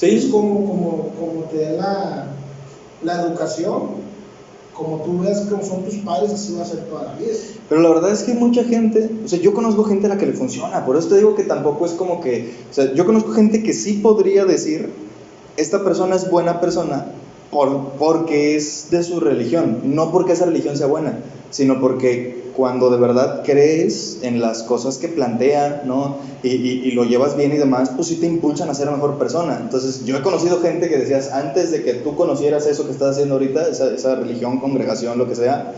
Sí, 0.00 0.28
como, 0.30 0.66
como, 0.66 1.08
como 1.18 1.44
te 1.50 1.62
da 1.62 1.72
la, 1.72 2.26
la 3.02 3.22
educación, 3.22 4.04
como 4.74 4.98
tú 5.02 5.20
veas 5.20 5.42
cómo 5.42 5.64
son 5.64 5.84
tus 5.84 5.94
padres, 5.96 6.32
así 6.32 6.54
va 6.54 6.62
a 6.62 6.66
ser 6.66 6.80
toda 6.86 7.04
la 7.04 7.14
vida. 7.14 7.32
pero 7.68 7.80
la 7.80 7.90
verdad 7.90 8.12
es 8.12 8.24
que 8.24 8.34
mucha 8.34 8.64
gente, 8.64 9.08
o 9.24 9.28
sea, 9.28 9.38
yo 9.38 9.54
conozco 9.54 9.84
gente 9.84 10.06
a 10.06 10.08
la 10.10 10.18
que 10.18 10.26
le 10.26 10.32
funciona, 10.32 10.84
por 10.84 10.96
eso 10.96 11.08
te 11.08 11.16
digo 11.16 11.36
que 11.36 11.44
tampoco 11.44 11.86
es 11.86 11.92
como 11.92 12.20
que, 12.20 12.54
o 12.70 12.74
sea, 12.74 12.92
yo 12.92 13.06
conozco 13.06 13.30
gente 13.30 13.62
que 13.62 13.72
sí 13.72 13.94
podría 13.94 14.44
decir, 14.44 14.90
esta 15.56 15.84
persona 15.84 16.16
es 16.16 16.28
buena 16.28 16.60
persona 16.60 17.06
por, 17.54 17.92
porque 17.92 18.56
es 18.56 18.88
de 18.90 19.02
su 19.02 19.20
religión, 19.20 19.80
no 19.84 20.12
porque 20.12 20.32
esa 20.32 20.44
religión 20.44 20.76
sea 20.76 20.88
buena, 20.88 21.20
sino 21.50 21.80
porque 21.80 22.42
cuando 22.54 22.90
de 22.90 22.98
verdad 22.98 23.42
crees 23.44 24.18
en 24.22 24.40
las 24.40 24.62
cosas 24.64 24.98
que 24.98 25.08
plantea, 25.08 25.82
¿no? 25.86 26.18
Y, 26.42 26.48
y- 26.48 26.90
lo 26.92 27.04
llevas 27.04 27.36
bien 27.36 27.52
y 27.52 27.56
demás, 27.56 27.90
pues 27.96 28.08
sí 28.08 28.16
te 28.16 28.26
impulsan 28.26 28.68
a 28.70 28.74
ser 28.74 28.90
mejor 28.90 29.18
persona. 29.18 29.58
Entonces, 29.60 30.04
yo 30.04 30.16
he 30.18 30.22
conocido 30.22 30.60
gente 30.60 30.88
que 30.88 30.98
decías, 30.98 31.32
antes 31.32 31.70
de 31.70 31.82
que 31.82 31.94
tú 31.94 32.14
conocieras 32.16 32.66
eso 32.66 32.84
que 32.86 32.92
estás 32.92 33.12
haciendo 33.12 33.34
ahorita, 33.34 33.68
esa, 33.68 33.94
esa 33.94 34.14
religión, 34.16 34.60
congregación, 34.60 35.16
lo 35.18 35.28
que 35.28 35.34
sea, 35.34 35.72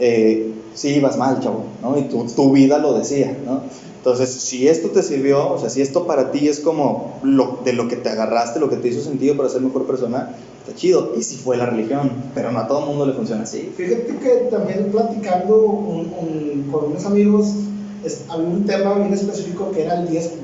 eh, 0.00 0.54
sí 0.74 0.88
ibas 0.96 1.16
mal, 1.16 1.40
chavo, 1.40 1.64
¿no? 1.82 1.96
Y 1.98 2.02
tu, 2.08 2.24
tu 2.26 2.52
vida 2.52 2.78
lo 2.78 2.94
decía, 2.94 3.36
¿no? 3.44 3.62
Entonces, 3.98 4.30
si 4.30 4.66
esto 4.66 4.88
te 4.88 5.02
sirvió, 5.02 5.50
o 5.52 5.58
sea, 5.58 5.68
si 5.68 5.82
esto 5.82 6.06
para 6.06 6.30
ti 6.32 6.48
es 6.48 6.60
como 6.60 7.18
lo, 7.22 7.58
de 7.64 7.74
lo 7.74 7.86
que 7.86 7.96
te 7.96 8.08
agarraste, 8.08 8.58
lo 8.58 8.70
que 8.70 8.76
te 8.76 8.88
hizo 8.88 9.02
sentido 9.02 9.36
para 9.36 9.50
ser 9.50 9.60
mejor 9.60 9.86
persona, 9.86 10.30
está 10.66 10.74
chido. 10.74 11.12
Y 11.16 11.22
si 11.22 11.36
fue 11.36 11.58
la 11.58 11.66
religión, 11.66 12.10
pero 12.34 12.50
no 12.50 12.60
a 12.60 12.66
todo 12.66 12.80
el 12.80 12.86
mundo 12.86 13.04
le 13.06 13.12
funciona 13.12 13.42
así. 13.42 13.70
Fíjate 13.76 14.16
que 14.16 14.30
también 14.50 14.90
platicando 14.90 15.54
un- 15.66 16.14
un- 16.18 16.68
con 16.72 16.86
unos 16.86 17.04
amigos, 17.04 17.48
es- 18.02 18.22
había 18.30 18.48
un 18.48 18.64
tema 18.64 18.94
bien 18.94 19.12
específico 19.12 19.70
que 19.70 19.82
era 19.82 20.00
el 20.00 20.08
diezmo, 20.08 20.38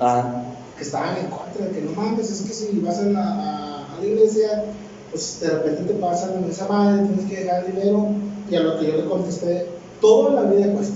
Ah, 0.00 0.44
que 0.76 0.84
estaban 0.84 1.16
en 1.16 1.26
contra 1.30 1.64
de 1.66 1.72
que 1.72 1.80
no 1.80 1.92
mames, 1.92 2.30
es 2.30 2.42
que 2.42 2.52
si 2.52 2.78
vas 2.80 2.98
a 3.00 3.04
la, 3.06 3.20
a, 3.24 3.96
a 3.96 4.00
la 4.00 4.06
iglesia, 4.06 4.64
pues 5.10 5.40
de 5.40 5.48
repente 5.48 5.92
te 5.92 5.98
pasan 5.98 6.44
esa 6.48 6.68
madre, 6.68 7.06
tienes 7.06 7.24
que 7.24 7.40
dejar 7.42 7.66
dinero, 7.66 8.14
y 8.50 8.56
a 8.56 8.60
lo 8.60 8.78
que 8.78 8.86
yo 8.86 8.96
le 8.96 9.04
contesté, 9.06 9.66
toda 10.00 10.42
la 10.42 10.50
vida 10.50 10.72
cuesta. 10.72 10.94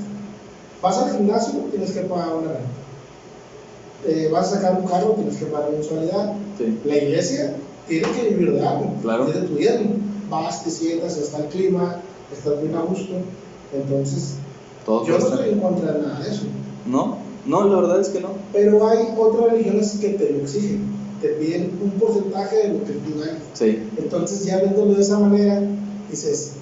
Vas 0.81 0.99
al 0.99 1.17
gimnasio, 1.17 1.61
tienes 1.71 1.93
que 1.93 2.01
pagar 2.03 2.35
una 2.35 2.49
renta. 2.53 2.69
Eh, 4.07 4.29
vas 4.33 4.53
a 4.53 4.57
sacar 4.57 4.79
un 4.81 4.87
carro, 4.87 5.11
tienes 5.13 5.37
que 5.37 5.47
pagar 5.47 5.71
mensualidad. 5.71 6.35
sí. 6.59 6.79
La 6.85 6.97
iglesia 6.97 7.57
tiene 7.87 8.11
que 8.11 8.29
vivir 8.31 8.53
de 8.55 8.67
algo, 8.67 8.95
Claro. 9.03 9.27
de 9.27 9.41
tu 9.43 9.55
diezmo. 9.57 9.97
Vas, 10.29 10.65
te 10.65 10.71
sientas, 10.71 11.17
está 11.19 11.39
el 11.39 11.47
clima, 11.47 11.97
estás 12.33 12.61
bien 12.63 12.75
a 12.75 12.81
gusto. 12.81 13.13
Entonces, 13.75 14.35
Todo 14.85 15.07
yo 15.07 15.19
no 15.19 15.27
estoy 15.29 15.51
en 15.51 15.61
contra 15.61 15.93
de 15.93 16.03
nada 16.03 16.21
de 16.21 16.31
eso. 16.31 16.43
No, 16.87 17.19
no, 17.47 17.65
la 17.69 17.81
verdad 17.81 18.01
es 18.01 18.09
que 18.09 18.21
no. 18.21 18.31
Pero 18.53 18.89
hay 18.89 19.09
otras 19.17 19.53
religiones 19.53 19.93
que 20.01 20.09
te 20.11 20.31
lo 20.31 20.41
exigen, 20.41 20.81
te 21.21 21.29
piden 21.29 21.79
un 21.83 21.91
porcentaje 21.93 22.57
de 22.57 22.69
lo 22.75 22.85
que 22.85 22.93
tú 22.95 23.21
ganas. 23.21 23.43
Sí. 23.55 23.89
Entonces, 23.99 24.45
ya 24.45 24.59
viéndolo 24.59 24.95
de 24.95 25.03
esa 25.03 25.19
manera, 25.21 25.61
dices, 26.11 26.53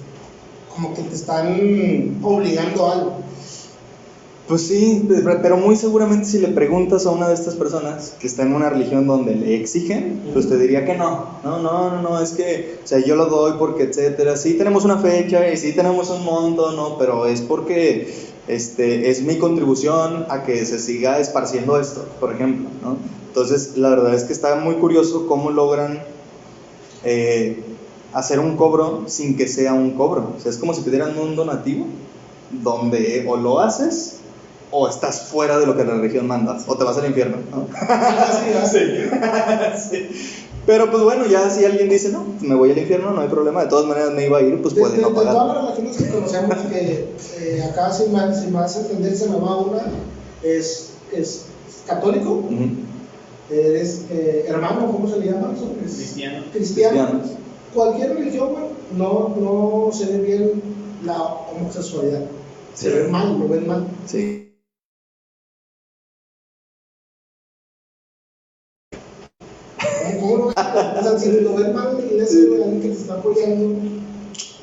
como 0.73 0.93
que 0.93 1.01
te 1.03 1.15
están 1.15 2.19
obligando 2.21 2.85
a 2.87 2.93
algo. 2.93 3.13
Pues 4.47 4.63
sí, 4.63 5.07
pero 5.41 5.55
muy 5.55 5.77
seguramente 5.77 6.25
si 6.25 6.39
le 6.39 6.49
preguntas 6.49 7.05
a 7.05 7.11
una 7.11 7.29
de 7.29 7.35
estas 7.35 7.55
personas 7.55 8.15
que 8.19 8.27
está 8.27 8.43
en 8.43 8.53
una 8.53 8.69
religión 8.69 9.07
donde 9.07 9.33
le 9.33 9.55
exigen, 9.55 10.19
pues 10.33 10.49
te 10.49 10.57
diría 10.57 10.83
que 10.83 10.93
no. 10.95 11.39
No, 11.43 11.61
no, 11.61 11.89
no, 11.89 12.01
no, 12.01 12.21
es 12.21 12.31
que, 12.31 12.79
o 12.83 12.85
sea, 12.85 12.99
yo 12.99 13.15
lo 13.15 13.27
doy 13.27 13.53
porque, 13.57 13.83
etcétera. 13.83 14.35
Sí 14.35 14.55
tenemos 14.55 14.83
una 14.83 14.97
fecha 14.97 15.49
y 15.49 15.55
sí 15.55 15.71
tenemos 15.71 16.09
un 16.09 16.25
monto, 16.25 16.73
no, 16.73 16.97
pero 16.97 17.27
es 17.27 17.39
porque 17.39 18.13
este, 18.49 19.09
es 19.09 19.21
mi 19.21 19.37
contribución 19.37 20.25
a 20.27 20.43
que 20.43 20.65
se 20.65 20.79
siga 20.79 21.19
esparciendo 21.19 21.79
esto, 21.79 22.05
por 22.19 22.33
ejemplo, 22.33 22.69
¿no? 22.83 22.97
Entonces, 23.27 23.77
la 23.77 23.91
verdad 23.91 24.13
es 24.13 24.25
que 24.25 24.33
está 24.33 24.55
muy 24.55 24.75
curioso 24.75 25.27
cómo 25.27 25.51
logran 25.51 26.03
eh, 27.05 27.63
hacer 28.13 28.39
un 28.39 28.55
cobro 28.57 29.05
sin 29.07 29.37
que 29.37 29.47
sea 29.47 29.73
un 29.73 29.91
cobro. 29.91 30.33
O 30.37 30.39
sea, 30.39 30.51
es 30.51 30.57
como 30.57 30.73
si 30.73 30.81
te 30.81 30.89
dieran 30.89 31.17
un 31.17 31.35
donativo 31.35 31.85
donde 32.49 33.25
o 33.27 33.37
lo 33.37 33.59
haces 33.59 34.17
o 34.73 34.87
estás 34.87 35.23
fuera 35.23 35.59
de 35.59 35.65
lo 35.65 35.75
que 35.75 35.83
la 35.83 35.95
religión 35.95 36.27
manda, 36.27 36.57
o 36.65 36.77
te 36.77 36.83
vas 36.85 36.97
al 36.97 37.05
infierno, 37.07 37.37
¿no? 37.51 37.67
Así, 37.89 38.77
¿verdad? 38.79 39.75
Sí. 39.89 40.09
Pero 40.65 40.89
pues 40.91 41.03
bueno, 41.03 41.25
ya 41.25 41.49
si 41.49 41.65
alguien 41.65 41.89
dice, 41.89 42.09
no, 42.09 42.23
me 42.39 42.55
voy 42.55 42.71
al 42.71 42.77
infierno, 42.77 43.11
no 43.11 43.19
hay 43.21 43.27
problema, 43.27 43.63
de 43.63 43.67
todas 43.69 43.85
maneras 43.85 44.11
me 44.11 44.25
iba 44.25 44.37
a 44.37 44.41
ir, 44.41 44.61
pues 44.61 44.75
De, 44.75 44.81
puede 44.81 44.95
de- 44.97 45.01
no 45.01 45.09
de 45.09 45.15
pagar. 45.15 45.33
todas 45.33 45.55
las 45.65 45.75
religiones 45.77 45.97
que 45.97 46.09
conocemos, 46.13 46.55
que 46.71 47.15
eh, 47.39 47.63
acá 47.63 47.91
sin 47.91 48.13
más, 48.13 48.39
sin 48.41 48.51
más 48.53 48.75
entender 48.77 49.15
se 49.17 49.27
me 49.27 49.37
va 49.39 49.57
una, 49.57 49.81
es, 50.43 50.91
es 51.11 51.45
católico, 51.87 52.29
Ujú. 52.31 52.69
eres 53.49 54.05
eh, 54.11 54.45
hermano, 54.47 54.89
¿cómo 54.91 55.07
se 55.09 55.19
le 55.19 55.31
llama? 55.31 55.51
eso? 55.55 55.73
Es 55.83 55.95
Cristiano. 55.95 56.43
Cristiano. 56.53 57.07
Cristianos. 57.09 57.31
Cualquier 57.73 58.15
religión, 58.15 58.49
güey, 58.51 58.65
no, 58.97 59.35
no 59.39 59.91
se 59.91 60.05
ve 60.05 60.17
bien 60.19 60.61
la 61.05 61.21
homosexualidad. 61.21 62.25
Se 62.73 62.89
ve 62.89 63.07
mal, 63.07 63.39
lo 63.39 63.47
ven 63.47 63.67
mal. 63.67 63.87
Sí. 64.05 64.41
Si 71.17 71.31
lo 71.41 71.55
ven 71.55 71.73
mal 71.73 71.97
en 71.99 72.21
alguien 72.21 72.81
que 72.81 72.87
te 72.87 72.93
está 72.93 73.15
apoyando, 73.15 73.75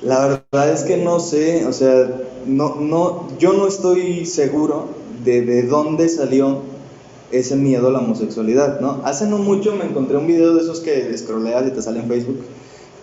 La 0.03 0.43
verdad 0.53 0.73
es 0.73 0.83
que 0.83 0.97
no 0.97 1.21
sé, 1.21 1.67
o 1.67 1.73
sea, 1.73 2.11
no, 2.47 2.77
no, 2.77 3.29
yo 3.39 3.53
no 3.53 3.67
estoy 3.67 4.25
seguro 4.25 4.87
de, 5.25 5.43
de 5.43 5.63
dónde 5.65 6.09
salió 6.09 6.63
ese 7.31 7.57
miedo 7.57 7.89
a 7.89 7.91
la 7.91 7.99
homosexualidad, 7.99 8.81
¿no? 8.81 9.03
Hace 9.05 9.27
no 9.27 9.39
mucho 9.39 9.75
me 9.75 9.85
encontré 9.85 10.17
un 10.17 10.27
video 10.27 10.55
de 10.55 10.63
esos 10.63 10.81
que 10.81 11.17
scrolleas 11.17 11.67
y 11.67 11.71
te 11.73 11.83
sale 11.83 12.01
en 12.01 12.09
Facebook, 12.09 12.41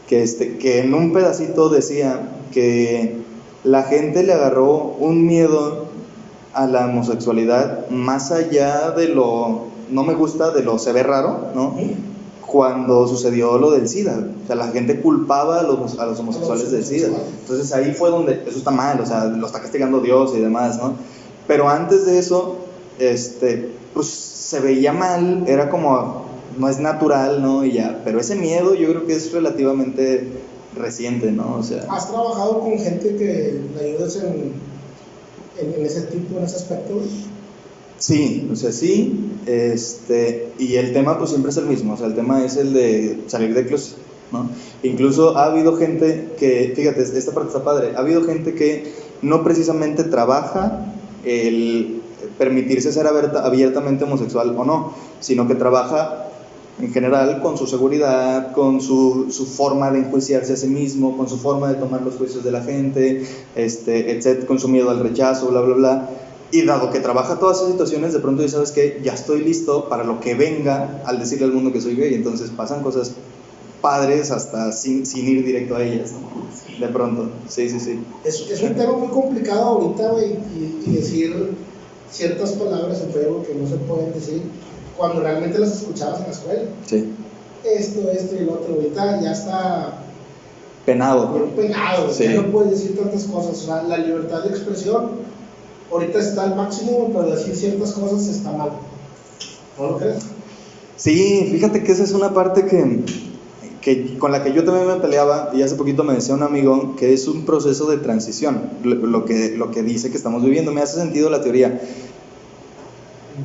que, 0.08 0.24
este, 0.24 0.58
que 0.58 0.80
en 0.80 0.94
un 0.94 1.14
pedacito 1.14 1.70
decía 1.70 2.30
que 2.54 3.18
la 3.64 3.84
gente 3.84 4.24
le 4.24 4.34
agarró 4.34 4.96
un 5.00 5.26
miedo 5.26 5.86
a 6.54 6.68
la 6.68 6.86
homosexualidad 6.86 7.90
más 7.90 8.32
allá 8.32 8.92
de 8.92 9.10
lo, 9.10 9.66
no 9.90 10.04
me 10.04 10.14
gusta, 10.14 10.52
de 10.52 10.64
lo 10.64 10.80
se 10.80 10.94
ve 10.94 11.04
raro, 11.04 11.50
¿no? 11.54 11.76
Cuando 12.46 13.08
sucedió 13.08 13.58
lo 13.58 13.72
del 13.72 13.90
SIDA. 13.90 14.18
O 14.44 14.48
sea, 14.48 14.56
la 14.56 14.68
gente 14.68 15.02
culpaba 15.02 15.60
a 15.60 15.64
los, 15.64 16.00
a 16.00 16.06
los 16.06 16.20
homosexuales 16.20 16.72
del 16.72 16.86
SIDA. 16.86 17.10
Entonces 17.42 17.74
ahí 17.74 17.94
fue 17.94 18.10
donde, 18.10 18.44
eso 18.48 18.60
está 18.60 18.72
mal, 18.72 19.00
o 19.02 19.06
sea, 19.06 19.26
lo 19.26 19.46
está 19.46 19.62
castigando 19.62 20.00
Dios 20.00 20.34
y 20.36 20.40
demás, 20.40 20.78
¿no? 20.78 20.94
Pero 21.48 21.68
antes 21.68 22.06
de 22.06 22.20
eso, 22.20 22.58
este, 23.00 23.72
pues 23.94 24.08
se 24.08 24.60
veía 24.60 24.94
mal, 24.94 25.44
era 25.48 25.70
como, 25.70 26.25
no 26.58 26.70
es 26.70 26.80
natural, 26.80 27.42
¿no? 27.42 27.66
Y 27.66 27.74
ya, 27.74 28.02
pero 28.04 28.20
ese 28.20 28.36
miedo 28.36 28.74
yo 28.76 28.90
creo 28.90 29.06
que 29.06 29.14
es 29.16 29.32
relativamente 29.32 30.28
reciente, 30.76 31.32
¿no? 31.32 31.58
O 31.60 31.64
sea, 31.64 31.86
¿Has 31.90 32.10
trabajado 32.10 32.60
con 32.60 32.78
gente 32.80 33.16
que 33.16 33.60
le 33.78 33.90
ayudes 33.94 34.16
en, 34.18 34.54
en, 35.60 35.74
en 35.80 35.86
ese 35.86 36.02
tipo, 36.04 36.38
en 36.38 36.46
ese 36.46 36.56
aspecto? 36.58 37.02
sí, 37.98 38.50
o 38.52 38.56
sea, 38.56 38.72
sí, 38.74 39.32
este, 39.46 40.50
y 40.60 40.76
el 40.76 40.92
tema 40.94 41.18
pues 41.18 41.30
siempre 41.30 41.52
es 41.52 41.58
el 41.58 41.66
mismo, 41.66 41.94
o 41.94 41.98
sea, 41.98 42.08
el 42.08 42.16
tema 42.16 42.44
es 42.44 42.58
el 42.58 42.74
de 42.74 43.22
salir 43.28 43.54
de 43.54 43.66
closet, 43.66 43.96
¿no? 44.34 44.50
Incluso 44.84 45.38
ha 45.38 45.46
habido 45.46 45.78
gente 45.78 46.32
que, 46.38 46.74
fíjate, 46.76 47.02
esta 47.02 47.32
parte 47.32 47.50
está 47.50 47.64
padre, 47.64 47.94
ha 47.96 48.00
habido 48.00 48.24
gente 48.24 48.54
que 48.54 48.94
no 49.22 49.44
precisamente 49.46 50.04
trabaja 50.04 50.94
el 51.24 52.02
permitirse 52.38 52.92
ser 52.92 53.08
abierta- 53.08 53.46
abiertamente 53.46 54.04
homosexual 54.04 54.54
o 54.58 54.66
no, 54.66 54.94
sino 55.22 55.48
que 55.48 55.56
trabaja 55.56 56.25
en 56.80 56.92
general 56.92 57.42
con 57.42 57.58
su 57.58 57.68
seguridad, 57.68 58.52
con 58.54 58.82
su, 58.82 59.28
su 59.32 59.46
forma 59.46 59.92
de 59.92 60.00
enjuiciarse 60.00 60.54
a 60.54 60.58
sí 60.58 60.68
mismo, 60.68 61.16
con 61.16 61.30
su 61.30 61.38
forma 61.38 61.70
de 61.70 61.76
tomar 61.76 62.02
los 62.02 62.16
juicios 62.16 62.44
de 62.44 62.52
la 62.52 62.62
gente, 62.62 63.26
este, 63.56 64.12
etc., 64.12 64.46
con 64.46 64.60
su 64.60 64.68
miedo 64.68 64.90
al 64.90 65.00
rechazo, 65.00 65.48
bla, 65.48 65.62
bla, 65.62 65.76
bla. 65.76 66.10
Y 66.52 66.64
dado 66.64 66.92
que 66.92 67.00
trabaja 67.00 67.40
todas 67.40 67.58
esas 67.58 67.72
situaciones, 67.72 68.14
de 68.14 68.20
pronto 68.20 68.42
ya 68.42 68.50
sabes 68.50 68.72
que 68.72 69.00
ya 69.04 69.14
estoy 69.14 69.44
listo 69.44 69.88
para 69.90 70.04
lo 70.04 70.20
que 70.20 70.36
venga 70.36 71.02
al 71.06 71.20
decirle 71.20 71.46
al 71.46 71.54
mundo 71.54 71.72
que 71.72 71.82
soy 71.82 71.96
gay. 71.96 72.14
Entonces 72.14 72.52
pasan 72.52 72.84
cosas 72.84 73.14
padres 73.82 74.32
hasta 74.32 74.72
sin, 74.72 75.06
sin 75.06 75.28
ir 75.28 75.46
directo 75.46 75.76
a 75.76 75.84
ellas, 75.84 76.12
¿no? 76.12 76.86
De 76.86 76.92
pronto, 76.92 77.30
sí, 77.48 77.70
sí, 77.70 77.80
sí. 77.80 78.00
Es, 78.24 78.50
es 78.50 78.62
un 78.62 78.76
tema 78.76 78.94
muy 78.94 79.08
complicado 79.08 79.64
ahorita, 79.64 80.12
güey, 80.12 80.32
y, 80.34 80.84
y 80.86 80.96
decir 80.96 81.54
ciertas 82.12 82.52
palabras 82.54 83.02
en 83.02 83.12
Facebook 83.12 83.48
que 83.48 83.56
no 83.56 83.68
se 83.68 83.76
pueden 83.78 84.14
decir 84.14 84.42
cuando 84.98 85.22
realmente 85.22 85.60
las 85.60 85.72
escuchabas 85.82 86.20
en 86.22 86.26
la 86.28 86.32
escuela. 86.32 86.62
Sí. 86.86 87.14
Esto, 87.64 88.12
esto 88.12 88.36
y 88.36 88.46
lo 88.46 88.54
otro, 88.54 88.76
ahorita 88.76 89.22
ya 89.22 89.32
está 89.32 89.98
Penado. 90.86 91.34
bien 91.34 91.50
pegado, 91.56 92.12
Sí. 92.12 92.26
ya 92.26 92.42
no 92.42 92.52
puedes 92.52 92.72
decir 92.72 92.98
tantas 92.98 93.24
cosas. 93.24 93.52
O 93.64 93.66
sea, 93.66 93.84
la 93.84 93.98
libertad 93.98 94.44
de 94.44 94.50
expresión 94.50 95.10
ahorita 95.92 96.20
está 96.20 96.44
al 96.44 96.56
máximo, 96.56 97.10
pero 97.12 97.36
decir 97.36 97.56
ciertas 97.56 97.94
cosas 97.94 98.28
está 98.28 98.52
mal. 98.52 98.70
¿No 99.80 99.88
lo 99.92 99.98
crees? 99.98 100.24
Sí, 100.96 101.50
fíjate 101.52 101.84
que 101.84 101.92
esa 101.92 102.04
es 102.04 102.12
una 102.14 102.34
parte 102.34 102.66
que, 102.66 103.04
que 103.82 104.18
con 104.18 104.32
la 104.32 104.44
que 104.44 104.54
yo 104.54 104.64
también 104.64 104.88
me 104.88 104.96
peleaba 104.96 105.50
y 105.54 105.62
hace 105.64 105.76
poquito 105.76 106.04
me 106.04 106.14
decía 106.14 106.36
un 106.36 106.44
amigo 106.44 106.96
que 106.96 107.14
es 107.14 107.28
un 107.28 107.46
proceso 107.46 107.90
de 107.90 107.98
transición, 107.98 108.70
lo 108.84 109.26
que, 109.26 109.56
lo 109.58 109.72
que 109.72 109.82
dice 109.84 110.12
que 110.12 110.18
estamos 110.18 110.44
viviendo. 110.44 110.72
Me 110.72 110.82
hace 110.82 110.98
sentido 110.98 111.30
la 111.30 111.42
teoría. 111.42 111.82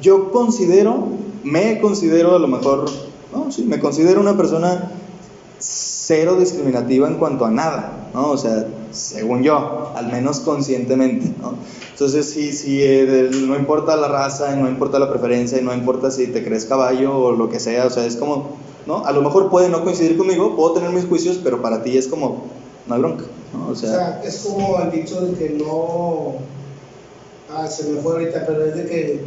Yo 0.01 0.31
considero, 0.31 1.09
me 1.45 1.81
considero 1.81 2.37
a 2.37 2.39
lo 2.39 2.49
mejor, 2.49 2.87
no, 3.33 3.51
sí, 3.51 3.65
me 3.65 3.79
considero 3.79 4.21
una 4.21 4.37
persona 4.37 4.93
cero 5.59 6.37
discriminativa 6.39 7.07
en 7.07 7.17
cuanto 7.17 7.45
a 7.45 7.51
nada, 7.51 8.11
¿no? 8.15 8.31
O 8.31 8.37
sea, 8.39 8.67
según 8.91 9.43
yo, 9.43 9.93
al 9.95 10.11
menos 10.11 10.41
conscientemente, 10.41 11.33
¿no? 11.41 11.55
Entonces, 11.93 12.31
sí, 12.31 12.53
sí, 12.53 12.79
eh, 12.83 13.31
no 13.47 13.57
importa 13.57 13.95
la 13.97 14.09
raza, 14.09 14.57
no 14.57 14.69
importa 14.69 14.99
la 14.99 15.11
preferencia, 15.11 15.61
no 15.61 15.75
importa 15.75 16.11
si 16.11 16.29
te 16.29 16.43
crees 16.43 16.65
caballo 16.65 17.17
o 17.17 17.33
lo 17.33 17.49
que 17.49 17.61
sea, 17.61 17.87
o 17.87 17.91
sea, 17.91 18.07
es 18.07 18.17
como, 18.17 18.57
¿no? 18.87 19.05
A 19.05 19.13
lo 19.13 19.23
mejor 19.23 19.51
puede 19.51 19.69
no 19.69 19.85
coincidir 19.85 20.17
conmigo, 20.17 20.57
puedo 20.57 20.73
tener 20.73 20.91
mis 20.91 21.05
juicios, 21.05 21.39
pero 21.45 21.61
para 21.61 21.83
ti 21.83 21.97
es 21.99 22.09
como, 22.09 22.45
no 22.87 22.95
hay 22.95 23.01
bronca, 23.01 23.25
¿no? 23.53 23.69
O 23.69 23.73
O 23.73 23.75
sea, 23.77 23.91
sea, 23.91 24.23
es 24.25 24.39
como 24.39 24.81
el 24.81 24.91
dicho 24.91 25.21
de 25.21 25.35
que 25.35 25.51
no. 25.51 26.35
Ah, 27.53 27.67
se 27.67 27.85
me 27.85 28.01
fue 28.01 28.13
ahorita, 28.13 28.45
pero 28.47 28.65
es 28.65 28.77
de 28.77 28.87
que 28.87 29.25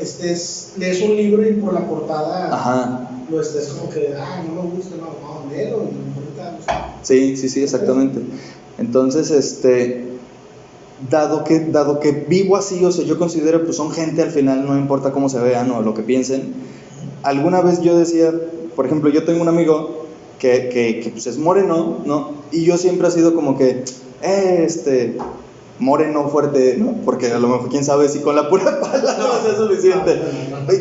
estés, 0.00 0.72
lees 0.78 1.02
un 1.02 1.16
libro 1.16 1.46
y 1.48 1.54
por 1.54 1.72
la 1.74 1.86
portada 1.86 2.54
ajá, 2.54 3.10
lo 3.30 3.40
estés 3.40 3.68
como 3.68 3.90
que, 3.90 4.14
ah, 4.18 4.42
no 4.46 4.62
me 4.62 4.70
gusta, 4.70 4.96
no, 4.96 5.04
no, 5.04 5.50
léelo, 5.50 5.88
y 5.90 5.94
no 5.94 6.00
importa, 6.08 6.58
Sí, 7.02 7.36
sí, 7.36 7.48
sí, 7.48 7.62
exactamente. 7.62 8.20
Entonces, 8.78 9.30
este, 9.30 10.06
dado 11.08 11.44
que, 11.44 11.60
dado 11.60 12.00
que 12.00 12.12
vivo 12.12 12.56
así, 12.56 12.84
o 12.84 12.92
sea, 12.92 13.04
yo 13.04 13.18
considero, 13.18 13.64
pues 13.64 13.76
son 13.76 13.90
gente 13.90 14.22
al 14.22 14.30
final, 14.30 14.66
no 14.66 14.76
importa 14.76 15.12
cómo 15.12 15.28
se 15.28 15.38
vean 15.38 15.70
o 15.70 15.82
lo 15.82 15.94
que 15.94 16.02
piensen. 16.02 16.54
Alguna 17.22 17.60
vez 17.60 17.80
yo 17.82 17.98
decía, 17.98 18.32
por 18.76 18.86
ejemplo, 18.86 19.10
yo 19.10 19.24
tengo 19.24 19.42
un 19.42 19.48
amigo 19.48 20.06
que, 20.38 20.68
que, 20.68 21.00
que, 21.00 21.10
pues 21.10 21.26
es 21.26 21.38
moreno, 21.38 21.98
¿no? 22.04 22.32
Y 22.50 22.64
yo 22.64 22.76
siempre 22.76 23.08
he 23.08 23.10
sido 23.10 23.34
como 23.34 23.56
que, 23.56 23.84
eh, 24.22 24.64
este, 24.66 25.16
moreno 25.80 26.28
fuerte, 26.28 26.76
¿no? 26.78 26.94
Porque 27.04 27.32
a 27.32 27.38
lo 27.38 27.48
mejor, 27.48 27.68
quién 27.70 27.84
sabe 27.84 28.08
si 28.08 28.20
con 28.20 28.36
la 28.36 28.48
pura 28.48 28.64
palabra 28.80 29.40
sea 29.42 29.56
suficiente. 29.56 30.20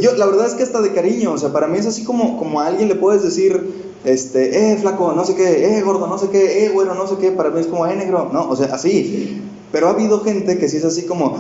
Yo, 0.02 0.14
la 0.16 0.26
verdad 0.26 0.46
es 0.46 0.54
que 0.54 0.64
hasta 0.64 0.82
de 0.82 0.94
cariño, 0.94 1.32
o 1.32 1.38
sea, 1.38 1.52
para 1.52 1.68
mí 1.68 1.78
es 1.78 1.86
así 1.86 2.04
como, 2.04 2.38
como 2.38 2.62
a 2.62 2.68
alguien 2.68 2.90
le 2.90 2.96
puedes 2.96 3.24
decir, 3.24 3.90
este, 4.04 4.74
eh, 4.74 4.78
flaco, 4.78 5.14
no 5.14 5.26
sé 5.26 5.36
qué, 5.36 5.78
eh, 5.78 5.82
gordo, 5.82 6.08
no 6.08 6.18
sé 6.18 6.30
qué, 6.30 6.66
eh, 6.66 6.70
güero, 6.70 6.94
no 6.96 7.08
sé 7.08 7.16
qué, 7.20 7.32
para 7.32 7.50
mí 7.50 7.60
es 7.60 7.68
como, 7.68 7.88
eh, 7.88 7.96
negro, 7.96 8.30
no, 8.32 8.50
o 8.50 8.56
sea, 8.56 8.68
así. 8.74 9.42
Pero 9.72 9.88
ha 9.88 9.92
habido 9.92 10.22
gente 10.22 10.58
que 10.58 10.68
sí 10.68 10.78
es 10.78 10.86
así 10.86 11.04
como, 11.04 11.38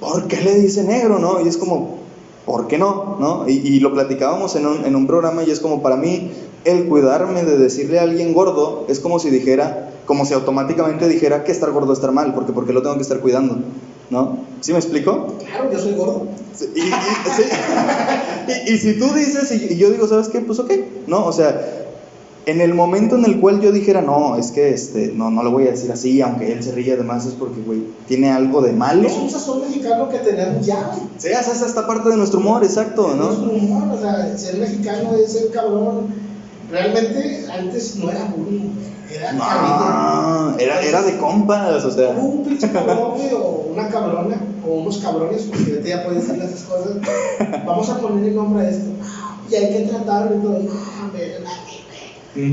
¿por 0.00 0.26
qué 0.26 0.40
le 0.40 0.54
dice 0.54 0.82
negro, 0.82 1.18
no? 1.18 1.44
Y 1.44 1.48
es 1.48 1.56
como, 1.56 1.98
¿por 2.46 2.66
qué 2.66 2.78
no? 2.78 3.16
¿no? 3.20 3.48
Y, 3.48 3.54
y 3.54 3.80
lo 3.80 3.92
platicábamos 3.92 4.56
en 4.56 4.66
un, 4.66 4.84
en 4.84 4.96
un 4.96 5.06
programa 5.06 5.42
y 5.42 5.50
es 5.50 5.60
como, 5.60 5.82
para 5.82 5.96
mí, 5.96 6.30
el 6.64 6.86
cuidarme 6.86 7.44
de 7.44 7.58
decirle 7.58 7.98
a 7.98 8.02
alguien 8.02 8.32
gordo 8.32 8.86
es 8.88 9.00
como 9.00 9.18
si 9.18 9.30
dijera, 9.30 9.90
como 10.06 10.24
si 10.24 10.32
automáticamente 10.34 11.08
dijera 11.08 11.44
que 11.44 11.52
estar 11.52 11.70
gordo 11.72 11.92
es 11.92 11.98
estar 11.98 12.12
mal, 12.12 12.32
porque 12.34 12.52
porque 12.52 12.72
lo 12.72 12.80
tengo 12.82 12.96
que 12.96 13.02
estar 13.02 13.20
cuidando, 13.20 13.58
¿no? 14.10 14.38
¿Sí 14.60 14.72
me 14.72 14.78
explico? 14.78 15.34
claro, 15.44 15.70
yo 15.70 15.78
soy 15.78 15.94
gordo. 15.94 16.28
Sí, 16.54 16.66
Y, 16.74 16.80
y- 16.80 16.82
sí. 17.36 17.42
Y- 18.68 18.72
y 18.74 18.78
si 18.78 18.98
tú 18.98 19.12
dices 19.12 19.50
y, 19.52 19.76
yo 19.76 19.90
digo, 19.90 20.06
¿sabes 20.06 20.28
qué? 20.28 20.40
Pues 20.40 20.58
ok, 20.60 20.72
¿no? 21.08 21.26
O 21.26 21.32
sea, 21.32 21.60
en 22.46 22.60
el 22.60 22.74
momento 22.74 23.16
en 23.16 23.24
el 23.24 23.40
cual 23.40 23.60
yo 23.60 23.72
dijera, 23.72 24.02
no, 24.02 24.36
es 24.36 24.52
que 24.52 24.72
este, 24.72 25.08
no, 25.12 25.32
no 25.32 25.42
le 25.42 25.50
voy 25.50 25.66
a 25.66 25.72
decir 25.72 25.90
así, 25.90 26.20
aunque 26.20 26.52
él 26.52 26.62
se 26.62 26.70
ríe 26.70 26.92
además, 26.92 27.26
es 27.26 27.32
porque, 27.34 27.60
güey, 27.60 27.82
tiene 28.06 28.30
algo 28.30 28.62
de 28.62 28.72
malo. 28.72 29.08
Es 29.08 29.14
un 29.16 29.28
sazón 29.28 29.62
mexicano 29.62 30.08
que 30.08 30.18
tenemos 30.18 30.64
ya. 30.64 30.92
Sí, 31.18 31.26
esa 31.28 31.50
es 31.52 31.60
esta 31.62 31.84
parte 31.88 32.08
de 32.08 32.16
nuestro 32.16 32.38
humor, 32.38 32.62
exacto, 32.62 33.10
Es 33.10 33.16
nuestro 33.16 33.46
¿no? 33.46 33.52
humor, 33.52 33.98
o 33.98 34.00
sea, 34.00 34.38
ser 34.38 34.58
mexicano 34.58 35.16
es 35.16 35.32
ser 35.32 35.50
cabrón. 35.50 36.25
Realmente 36.70 37.46
antes 37.50 37.96
no 37.96 38.10
era 38.10 38.24
bullying, 38.24 38.70
era 39.12 40.54
era, 40.58 40.80
era 40.82 41.02
de 41.02 41.16
compas, 41.18 41.84
o 41.84 41.90
sea. 41.90 42.10
un 42.10 42.42
pinche 42.44 42.70
cabrón, 42.72 43.14
o 43.34 43.68
una 43.72 43.88
cabrona, 43.88 44.40
o 44.66 44.70
unos 44.80 44.98
cabrones, 44.98 45.42
porque 45.42 45.70
ahorita 45.70 45.88
ya 45.88 46.04
puedes 46.04 46.26
decirle 46.26 46.46
esas 46.46 46.62
cosas. 46.62 46.96
Vamos 47.64 47.88
a 47.88 47.98
poner 47.98 48.24
el 48.24 48.34
nombre 48.34 48.66
a 48.66 48.70
esto. 48.70 48.90
Y 49.48 49.54
hay 49.54 49.72
que 49.72 49.80
tratarlo 49.90 50.36
y 50.36 50.40
todo. 50.40 50.58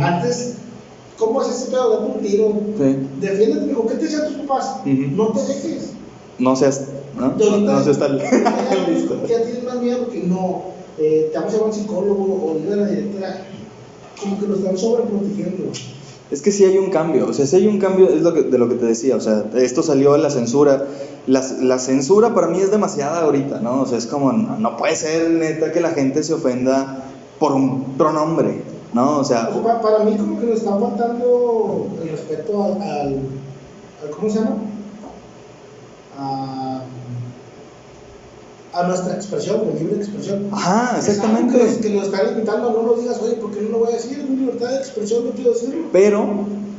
Antes, 0.01 0.55
¿cómo 1.17 1.41
es 1.41 1.49
ese 1.49 1.71
pedo? 1.71 1.99
Dame 1.99 2.13
un 2.15 2.21
tiro. 2.21 2.53
Sí. 2.77 2.97
Defiéndete, 3.19 3.65
mijo. 3.65 3.87
¿Qué 3.87 3.95
te 3.95 4.03
decían 4.03 4.27
tus 4.27 4.45
papás? 4.45 4.75
No 4.85 5.27
te 5.29 5.41
dejes. 5.41 5.91
No 6.39 6.55
seas, 6.55 6.81
¿no? 7.17 7.33
No 7.59 7.83
seas 7.83 7.99
tal. 7.99 8.19
ya, 8.21 8.87
Listo. 8.89 9.27
ya 9.27 9.43
tienes 9.43 9.63
más 9.63 9.75
miedo 9.81 10.09
que 10.09 10.19
no. 10.23 10.63
eh, 10.97 11.29
te 11.31 11.37
vamos 11.37 11.53
a 11.53 11.57
llevar 11.57 11.69
a 11.69 11.73
un 11.73 11.79
psicólogo 11.79 12.23
o 12.23 12.57
dile 12.59 12.73
a 12.73 12.77
la 12.77 12.87
directora. 12.87 13.45
Como 14.23 14.39
que 14.39 14.47
lo 14.47 14.55
están 14.55 14.77
sobreprotegiendo. 14.77 15.71
Es 16.31 16.41
que 16.41 16.51
sí 16.51 16.63
hay 16.65 16.77
un 16.79 16.89
cambio, 16.89 17.27
o 17.27 17.33
sea, 17.33 17.45
sí 17.45 17.57
hay 17.57 17.67
un 17.67 17.77
cambio, 17.77 18.09
es 18.09 18.21
lo 18.21 18.33
que, 18.33 18.43
de 18.43 18.57
lo 18.57 18.67
que 18.67 18.75
te 18.75 18.85
decía, 18.85 19.15
o 19.15 19.19
sea, 19.19 19.45
esto 19.55 19.83
salió 19.83 20.15
en 20.15 20.23
la 20.23 20.29
censura. 20.31 20.85
La, 21.27 21.43
la 21.61 21.77
censura 21.77 22.33
para 22.33 22.47
mí 22.47 22.59
es 22.59 22.71
demasiada 22.71 23.21
ahorita, 23.21 23.59
¿no? 23.59 23.81
O 23.81 23.85
sea, 23.85 23.97
es 23.97 24.07
como, 24.07 24.31
no, 24.33 24.57
no 24.57 24.77
puede 24.77 24.95
ser 24.95 25.29
neta 25.29 25.71
que 25.71 25.79
la 25.79 25.91
gente 25.91 26.23
se 26.23 26.33
ofenda 26.33 27.03
por 27.39 27.51
un 27.51 27.93
pronombre, 27.97 28.63
¿no? 28.93 29.19
O 29.19 29.23
sea, 29.23 29.49
para 29.81 29.99
mí 30.05 30.15
como 30.17 30.39
que 30.39 30.47
nos 30.47 30.57
está 30.59 30.75
faltando 30.77 31.87
el 32.01 32.09
respeto 32.09 32.63
al, 32.63 32.81
al, 32.81 33.07
al- 34.01 34.09
¿cómo 34.15 34.29
se 34.29 34.39
llama? 34.39 34.55
A, 36.17 36.72
a 38.73 38.83
nuestra 38.83 39.15
expresión, 39.15 39.61
la 39.67 39.79
libre 39.79 39.97
expresión. 39.97 40.49
ajá, 40.51 40.97
exactamente. 40.97 41.57
Que 41.57 41.81
que 41.81 41.89
nos 41.91 42.05
están 42.05 42.29
invitando 42.29 42.69
a 42.69 42.73
no 42.73 42.83
lo 42.83 42.95
digas, 42.95 43.19
oye, 43.21 43.35
¿por 43.35 43.51
qué 43.51 43.61
no 43.61 43.69
lo 43.69 43.79
voy 43.79 43.91
a 43.91 43.95
decir? 43.95 44.19
Es 44.19 44.29
mi 44.29 44.37
libertad 44.37 44.69
de 44.69 44.77
expresión, 44.77 45.25
no 45.25 45.31
quiero 45.31 45.51
decirlo. 45.51 45.85
Pero, 45.91 46.25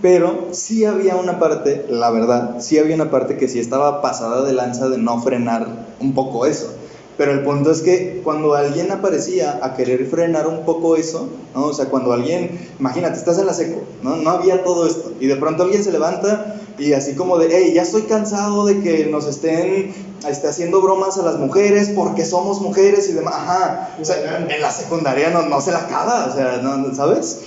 pero 0.02 0.48
sí 0.52 0.84
había 0.84 1.16
una 1.16 1.38
parte, 1.38 1.86
la 1.88 2.10
verdad, 2.10 2.56
sí 2.60 2.78
había 2.78 2.94
una 2.96 3.10
parte 3.10 3.36
que 3.36 3.48
sí 3.48 3.58
estaba 3.58 4.02
pasada 4.02 4.44
de 4.44 4.52
lanza 4.52 4.88
de 4.88 4.98
no 4.98 5.22
frenar 5.22 5.86
un 6.00 6.14
poco 6.14 6.46
eso. 6.46 6.70
Pero 7.16 7.30
el 7.30 7.44
punto 7.44 7.70
es 7.70 7.80
que 7.80 8.20
cuando 8.24 8.54
alguien 8.54 8.90
aparecía 8.90 9.60
a 9.62 9.74
querer 9.74 10.04
frenar 10.06 10.48
un 10.48 10.64
poco 10.64 10.96
eso, 10.96 11.28
¿no? 11.54 11.66
O 11.66 11.72
sea, 11.72 11.86
cuando 11.86 12.12
alguien, 12.12 12.58
imagínate, 12.80 13.16
estás 13.16 13.38
en 13.38 13.46
la 13.46 13.54
seco, 13.54 13.82
¿no? 14.02 14.16
No 14.16 14.30
había 14.30 14.64
todo 14.64 14.86
esto. 14.86 15.12
Y 15.20 15.28
de 15.28 15.36
pronto 15.36 15.62
alguien 15.62 15.84
se 15.84 15.92
levanta 15.92 16.60
y 16.78 16.92
así 16.92 17.14
como 17.14 17.38
de, 17.38 17.48
hey, 17.50 17.72
ya 17.74 17.82
estoy 17.82 18.02
cansado 18.02 18.66
de 18.66 18.80
que 18.80 19.06
nos 19.06 19.26
estén 19.26 19.94
este, 20.28 20.48
haciendo 20.48 20.80
bromas 20.80 21.18
a 21.18 21.22
las 21.22 21.38
mujeres 21.38 21.90
porque 21.94 22.24
somos 22.24 22.60
mujeres 22.60 23.08
y 23.08 23.12
demás. 23.12 23.34
Ajá, 23.36 23.96
o 24.00 24.04
sea, 24.04 24.46
en 24.48 24.60
la 24.60 24.70
secundaria 24.70 25.30
no, 25.30 25.42
no 25.42 25.60
se 25.60 25.72
la 25.72 25.80
acaba, 25.80 26.26
o 26.26 26.34
sea, 26.34 26.58
no, 26.58 26.94
¿sabes? 26.94 27.40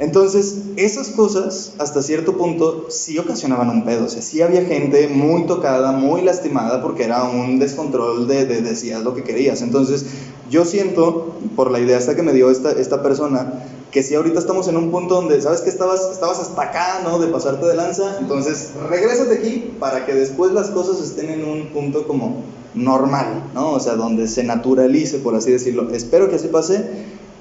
Entonces, 0.00 0.58
esas 0.76 1.08
cosas, 1.08 1.72
hasta 1.78 2.02
cierto 2.02 2.36
punto, 2.36 2.86
sí 2.88 3.18
ocasionaban 3.18 3.68
un 3.68 3.84
pedo. 3.84 4.04
O 4.04 4.08
sea, 4.08 4.22
sí 4.22 4.40
había 4.42 4.64
gente 4.64 5.08
muy 5.08 5.46
tocada, 5.46 5.90
muy 5.90 6.22
lastimada, 6.22 6.82
porque 6.82 7.02
era 7.02 7.24
un 7.24 7.58
descontrol 7.58 8.28
de, 8.28 8.44
de 8.44 8.62
decías 8.62 9.02
lo 9.02 9.14
que 9.14 9.24
querías. 9.24 9.60
Entonces, 9.60 10.06
yo 10.48 10.64
siento, 10.64 11.34
por 11.56 11.72
la 11.72 11.80
idea 11.80 11.98
hasta 11.98 12.14
que 12.14 12.22
me 12.22 12.32
dio 12.32 12.48
esta, 12.50 12.70
esta 12.70 13.02
persona, 13.02 13.64
que 13.90 14.02
si 14.02 14.14
ahorita 14.14 14.38
estamos 14.38 14.68
en 14.68 14.76
un 14.76 14.90
punto 14.90 15.14
donde, 15.14 15.40
¿sabes 15.40 15.62
que 15.62 15.70
estabas, 15.70 16.08
estabas 16.12 16.38
hasta 16.38 16.60
acá, 16.62 17.00
¿no? 17.04 17.18
De 17.18 17.28
pasarte 17.28 17.66
de 17.66 17.74
lanza. 17.74 18.18
Entonces, 18.20 18.72
regrésate 18.88 19.34
aquí 19.34 19.72
para 19.80 20.04
que 20.04 20.14
después 20.14 20.52
las 20.52 20.68
cosas 20.70 21.00
estén 21.00 21.30
en 21.30 21.44
un 21.44 21.68
punto 21.68 22.06
como 22.06 22.42
normal, 22.74 23.44
¿no? 23.54 23.72
O 23.72 23.80
sea, 23.80 23.94
donde 23.94 24.28
se 24.28 24.44
naturalice, 24.44 25.18
por 25.18 25.34
así 25.34 25.50
decirlo. 25.50 25.90
Espero 25.90 26.28
que 26.28 26.36
así 26.36 26.48
pase 26.48 26.84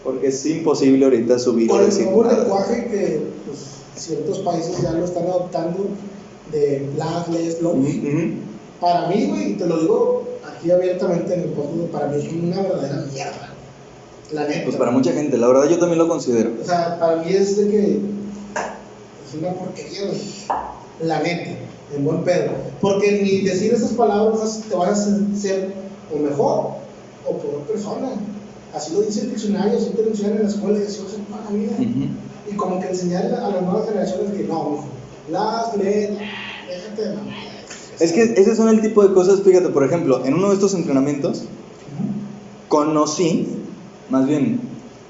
porque 0.03 0.27
es 0.27 0.45
imposible 0.45 1.03
ahorita 1.03 1.37
subir 1.37 1.67
Por 1.67 1.81
el 1.81 1.87
decir 1.87 2.05
nuevo 2.05 2.23
nada. 2.23 2.39
lenguaje 2.39 2.87
que 2.87 3.21
pues, 3.45 3.59
ciertos 3.95 4.39
países 4.39 4.81
ya 4.81 4.93
lo 4.93 5.03
están 5.03 5.23
adoptando 5.25 5.87
de 6.51 6.87
Black 6.95 7.27
Love. 7.61 7.75
Ujú. 7.75 8.29
Para 8.79 9.07
mí, 9.09 9.25
güey, 9.27 9.51
y 9.51 9.53
te 9.55 9.65
lo 9.65 9.79
digo 9.81 10.23
aquí 10.47 10.71
abiertamente 10.71 11.33
en 11.33 11.41
el 11.41 11.49
podcast, 11.49 11.91
para 11.91 12.07
mí 12.07 12.25
es 12.25 12.31
una 12.31 12.61
verdadera 12.61 13.05
mierda. 13.11 13.53
La 14.31 14.47
neta. 14.47 14.65
Pues 14.65 14.75
para 14.75 14.91
mucha 14.91 15.13
gente, 15.13 15.37
la 15.37 15.47
verdad 15.47 15.69
yo 15.69 15.79
también 15.79 15.99
lo 15.99 16.07
considero. 16.07 16.51
O 16.61 16.65
sea, 16.65 16.99
para 16.99 17.17
mí 17.17 17.31
es 17.31 17.57
de 17.57 17.69
que 17.69 18.01
es 19.27 19.33
una 19.39 19.51
porquería, 19.53 20.01
güey. 20.05 20.21
La 21.01 21.21
neta, 21.21 21.51
en 21.95 22.03
buen 22.03 22.23
pedo. 22.23 22.51
Porque 22.81 23.21
ni 23.21 23.41
decir 23.41 23.73
esas 23.73 23.91
palabras 23.91 24.63
te 24.67 24.75
vas 24.75 25.07
a 25.07 25.37
ser 25.39 25.73
o 26.13 26.19
mejor 26.19 26.71
o 27.25 27.37
peor 27.37 27.61
persona. 27.63 28.09
Así 28.73 28.93
lo 28.93 29.01
dice 29.01 29.21
el 29.21 29.29
diccionario, 29.31 29.77
así 29.77 29.91
te 29.91 30.03
lo 30.03 30.29
en 30.29 30.43
la 30.43 30.49
escuela 30.49 30.79
y 30.79 30.83
así 30.83 31.01
lo 31.01 31.07
hacen 31.07 31.23
para 31.25 31.43
la 31.45 31.51
vida. 31.51 31.71
Ujú. 31.73 32.51
Y 32.51 32.55
como 32.55 32.79
que 32.79 32.87
enseñar 32.87 33.25
a 33.25 33.49
las 33.49 33.61
nuevas 33.61 33.87
generaciones 33.87 34.33
que 34.33 34.43
no, 34.43 34.69
mijo, 34.69 34.85
las 35.29 35.75
le, 35.77 36.17
déjate 36.67 37.01
de 37.01 37.15
mamada. 37.15 37.57
Es 37.99 38.13
que 38.13 38.23
ese 38.23 38.55
son 38.55 38.69
el 38.69 38.81
tipo 38.81 39.05
de 39.05 39.13
cosas, 39.13 39.41
fíjate, 39.41 39.69
por 39.69 39.83
ejemplo, 39.83 40.23
en 40.25 40.35
uno 40.35 40.49
de 40.49 40.55
estos 40.55 40.73
entrenamientos 40.75 41.43
conocí, 42.67 43.47
más 44.09 44.27
bien, 44.27 44.59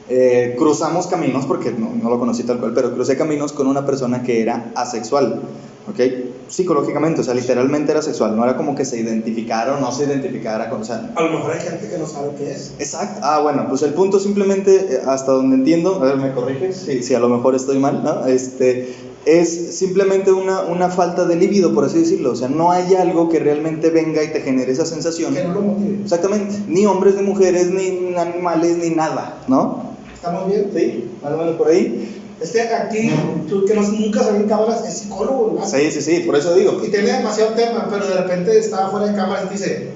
eh, 0.09 0.55
cruzamos 0.57 1.07
caminos, 1.07 1.45
porque 1.45 1.71
no, 1.71 1.91
no 2.01 2.09
lo 2.09 2.19
conocí 2.19 2.43
tal 2.43 2.59
cual, 2.59 2.73
pero 2.73 2.93
crucé 2.93 3.17
caminos 3.17 3.51
con 3.51 3.67
una 3.67 3.85
persona 3.85 4.23
que 4.23 4.41
era 4.41 4.71
asexual, 4.75 5.41
¿ok? 5.89 5.99
Psicológicamente, 6.47 7.19
o 7.19 7.23
sea, 7.25 7.33
literalmente 7.33 7.91
era 7.91 8.01
sexual, 8.01 8.37
no 8.37 8.43
era 8.45 8.55
como 8.55 8.73
que 8.73 8.85
se 8.85 8.99
identificara 8.99 9.75
o 9.75 9.81
no 9.81 9.91
se 9.91 10.05
identificara 10.05 10.69
con, 10.69 10.81
o 10.81 10.85
sea, 10.85 11.11
A 11.13 11.21
lo 11.23 11.31
mejor 11.31 11.51
hay 11.51 11.59
gente 11.59 11.89
que 11.89 11.97
no 11.97 12.07
sabe 12.07 12.29
qué 12.37 12.51
es. 12.51 12.71
Exacto. 12.79 13.19
Ah, 13.21 13.41
bueno, 13.41 13.65
pues 13.67 13.81
el 13.81 13.93
punto 13.93 14.17
simplemente, 14.17 14.95
eh, 14.95 15.01
hasta 15.05 15.33
donde 15.33 15.57
entiendo, 15.57 15.95
a 15.95 16.05
ver, 16.05 16.17
me 16.17 16.31
corriges 16.31 16.77
si, 16.77 17.03
si 17.03 17.13
a 17.13 17.19
lo 17.19 17.27
mejor 17.27 17.55
estoy 17.55 17.77
mal, 17.79 18.01
¿no? 18.01 18.25
Este, 18.27 18.95
es 19.27 19.77
simplemente 19.77 20.31
una, 20.31 20.61
una 20.61 20.89
falta 20.89 21.25
de 21.25 21.35
libido, 21.35 21.73
por 21.73 21.83
así 21.83 21.99
decirlo. 21.99 22.31
O 22.31 22.35
sea, 22.35 22.47
no 22.47 22.71
hay 22.71 22.95
algo 22.95 23.27
que 23.27 23.39
realmente 23.39 23.89
venga 23.89 24.23
y 24.23 24.31
te 24.31 24.41
genere 24.41 24.71
esa 24.71 24.85
sensación. 24.85 25.33
Que 25.33 25.43
no 25.43 25.53
lo 25.53 25.61
motive. 25.61 26.01
Exactamente. 26.03 26.55
Ni 26.67 26.85
hombres, 26.85 27.15
ni 27.15 27.23
mujeres, 27.23 27.69
ni 27.69 28.15
animales, 28.15 28.77
ni 28.77 28.91
nada, 28.91 29.37
¿no? 29.47 29.93
¿Estamos 30.13 30.47
bien? 30.47 30.71
Sí, 30.73 31.09
más 31.21 31.33
o 31.33 31.37
menos 31.37 31.55
por 31.57 31.67
ahí. 31.67 32.23
Este 32.39 32.61
aquí, 32.73 33.11
tú 33.49 33.65
que 33.65 33.73
no, 33.73 33.81
nunca 33.81 34.23
salió 34.23 34.41
en 34.41 34.47
cámaras, 34.47 34.87
es 34.87 34.99
psicólogo, 34.99 35.55
¿verdad? 35.55 35.67
Sí, 35.67 35.91
sí, 35.91 36.01
sí, 36.01 36.19
por 36.21 36.35
eso 36.35 36.55
digo. 36.55 36.79
Y 36.85 36.89
tiene 36.89 37.11
demasiado 37.11 37.53
tema, 37.53 37.87
pero 37.89 38.07
de 38.07 38.13
repente 38.13 38.57
estaba 38.57 38.89
fuera 38.89 39.07
de 39.07 39.15
cámaras 39.15 39.45
y 39.49 39.53
dice. 39.53 39.89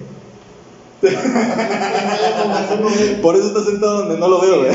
Por 3.21 3.35
eso 3.35 3.47
está 3.47 3.63
sentado 3.63 3.99
donde 4.01 4.17
no 4.19 4.27
lo 4.27 4.39
veo, 4.41 4.65
¿eh? 4.65 4.71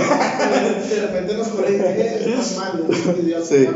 De 0.90 1.00
repente 1.02 1.36
nos 1.36 1.46
corre, 1.48 1.76
eh, 1.76 2.36
mal, 2.56 2.84
es 2.90 3.06
idiota, 3.22 3.44
Sí. 3.46 3.68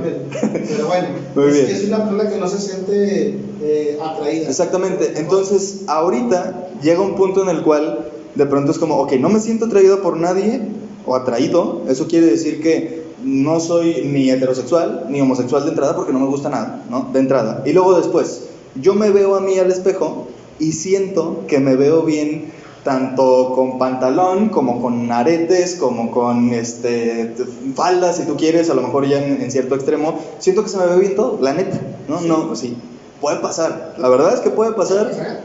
Pero 0.68 0.86
bueno, 0.88 1.08
Muy 1.36 1.46
es, 1.46 1.52
bien. 1.54 1.66
que 1.66 1.72
es 1.72 1.84
una 1.84 1.98
persona 1.98 2.28
que 2.28 2.36
no 2.38 2.48
se 2.48 2.58
siente 2.58 3.38
eh, 3.62 3.98
atraída. 4.02 4.48
Exactamente. 4.48 5.12
Entonces, 5.16 5.82
ahorita 5.86 6.70
llega 6.82 7.00
un 7.00 7.14
punto 7.14 7.42
en 7.42 7.50
el 7.50 7.62
cual 7.62 8.06
de 8.34 8.46
pronto 8.46 8.72
es 8.72 8.78
como, 8.78 8.96
ok, 8.96 9.12
no 9.12 9.28
me 9.28 9.38
siento 9.38 9.66
atraído 9.66 10.02
por 10.02 10.16
nadie 10.16 10.60
o 11.06 11.14
atraído. 11.14 11.82
Eso 11.88 12.08
quiere 12.08 12.26
decir 12.26 12.60
que 12.60 13.04
no 13.22 13.60
soy 13.60 14.02
ni 14.06 14.28
heterosexual 14.30 15.04
ni 15.08 15.20
homosexual 15.20 15.62
de 15.64 15.68
entrada 15.70 15.94
porque 15.94 16.12
no 16.12 16.18
me 16.18 16.26
gusta 16.26 16.48
nada, 16.48 16.82
¿no? 16.90 17.10
De 17.12 17.20
entrada. 17.20 17.62
Y 17.64 17.72
luego 17.72 17.96
después, 17.96 18.40
yo 18.74 18.94
me 18.94 19.10
veo 19.10 19.36
a 19.36 19.40
mí 19.40 19.56
al 19.58 19.70
espejo 19.70 20.26
y 20.60 20.72
siento 20.72 21.44
que 21.48 21.58
me 21.58 21.74
veo 21.74 22.02
bien 22.02 22.52
tanto 22.84 23.52
con 23.54 23.78
pantalón 23.78 24.48
como 24.48 24.80
con 24.80 25.10
aretes, 25.12 25.76
como 25.76 26.10
con 26.10 26.52
este, 26.52 27.34
faldas, 27.74 28.16
si 28.16 28.24
tú 28.24 28.36
quieres, 28.36 28.70
a 28.70 28.74
lo 28.74 28.82
mejor 28.82 29.06
ya 29.06 29.22
en, 29.22 29.42
en 29.42 29.50
cierto 29.50 29.74
extremo. 29.74 30.18
Siento 30.38 30.62
que 30.62 30.68
se 30.68 30.78
me 30.78 30.86
ve 30.86 30.98
bien 30.98 31.16
todo, 31.16 31.38
la 31.42 31.52
neta. 31.52 31.80
No, 32.08 32.20
no, 32.20 32.54
sí. 32.56 32.76
Puede 33.20 33.38
pasar. 33.38 33.96
La 33.98 34.08
verdad 34.08 34.32
es 34.34 34.40
que 34.40 34.50
puede 34.50 34.72
pasar 34.72 35.42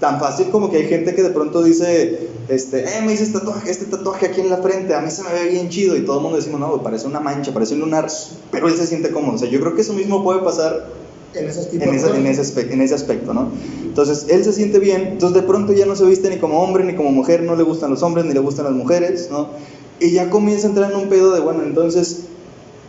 tan 0.00 0.18
fácil 0.18 0.50
como 0.50 0.70
que 0.70 0.78
hay 0.78 0.88
gente 0.88 1.14
que 1.14 1.22
de 1.22 1.30
pronto 1.30 1.62
dice, 1.62 2.30
este, 2.48 2.84
eh, 2.84 3.02
me 3.06 3.12
hice 3.12 3.22
este 3.22 3.38
tatuaje, 3.38 3.70
este 3.70 3.84
tatuaje 3.86 4.26
aquí 4.26 4.40
en 4.40 4.50
la 4.50 4.56
frente, 4.56 4.94
a 4.94 5.00
mí 5.00 5.10
se 5.12 5.22
me 5.22 5.32
ve 5.32 5.48
bien 5.50 5.68
chido 5.68 5.96
y 5.96 6.04
todo 6.04 6.16
el 6.16 6.22
mundo 6.22 6.38
decimos, 6.38 6.58
no, 6.58 6.82
parece 6.82 7.06
una 7.06 7.20
mancha, 7.20 7.52
parece 7.54 7.74
un 7.74 7.80
lunar, 7.80 8.08
pero 8.50 8.66
él 8.66 8.76
se 8.76 8.86
siente 8.86 9.12
cómodo. 9.12 9.36
O 9.36 9.38
sea, 9.38 9.48
yo 9.48 9.60
creo 9.60 9.76
que 9.76 9.82
eso 9.82 9.92
mismo 9.92 10.24
puede 10.24 10.40
pasar 10.40 10.88
En 11.34 11.48
esos 11.48 11.70
tipos 11.70 11.86
en 11.86 11.94
ese, 11.94 12.10
en, 12.10 12.26
ese 12.26 12.40
aspecto, 12.40 12.74
en 12.74 12.80
ese 12.82 12.94
aspecto, 12.94 13.32
¿no? 13.32 13.48
Entonces, 13.82 14.26
él 14.28 14.44
se 14.44 14.52
siente 14.52 14.78
bien, 14.78 15.08
entonces 15.12 15.40
de 15.40 15.46
pronto 15.46 15.72
ya 15.72 15.86
no 15.86 15.96
se 15.96 16.04
viste 16.04 16.28
ni 16.28 16.36
como 16.36 16.62
hombre 16.62 16.84
ni 16.84 16.94
como 16.94 17.10
mujer, 17.10 17.42
no 17.42 17.56
le 17.56 17.62
gustan 17.62 17.90
los 17.90 18.02
hombres 18.02 18.26
ni 18.26 18.34
le 18.34 18.40
gustan 18.40 18.66
las 18.66 18.74
mujeres, 18.74 19.28
¿no? 19.30 19.48
Y 19.98 20.10
ya 20.10 20.30
comienza 20.30 20.66
a 20.66 20.70
entrar 20.70 20.90
en 20.90 20.98
un 20.98 21.08
pedo 21.08 21.32
de, 21.32 21.40
bueno, 21.40 21.62
entonces, 21.62 22.24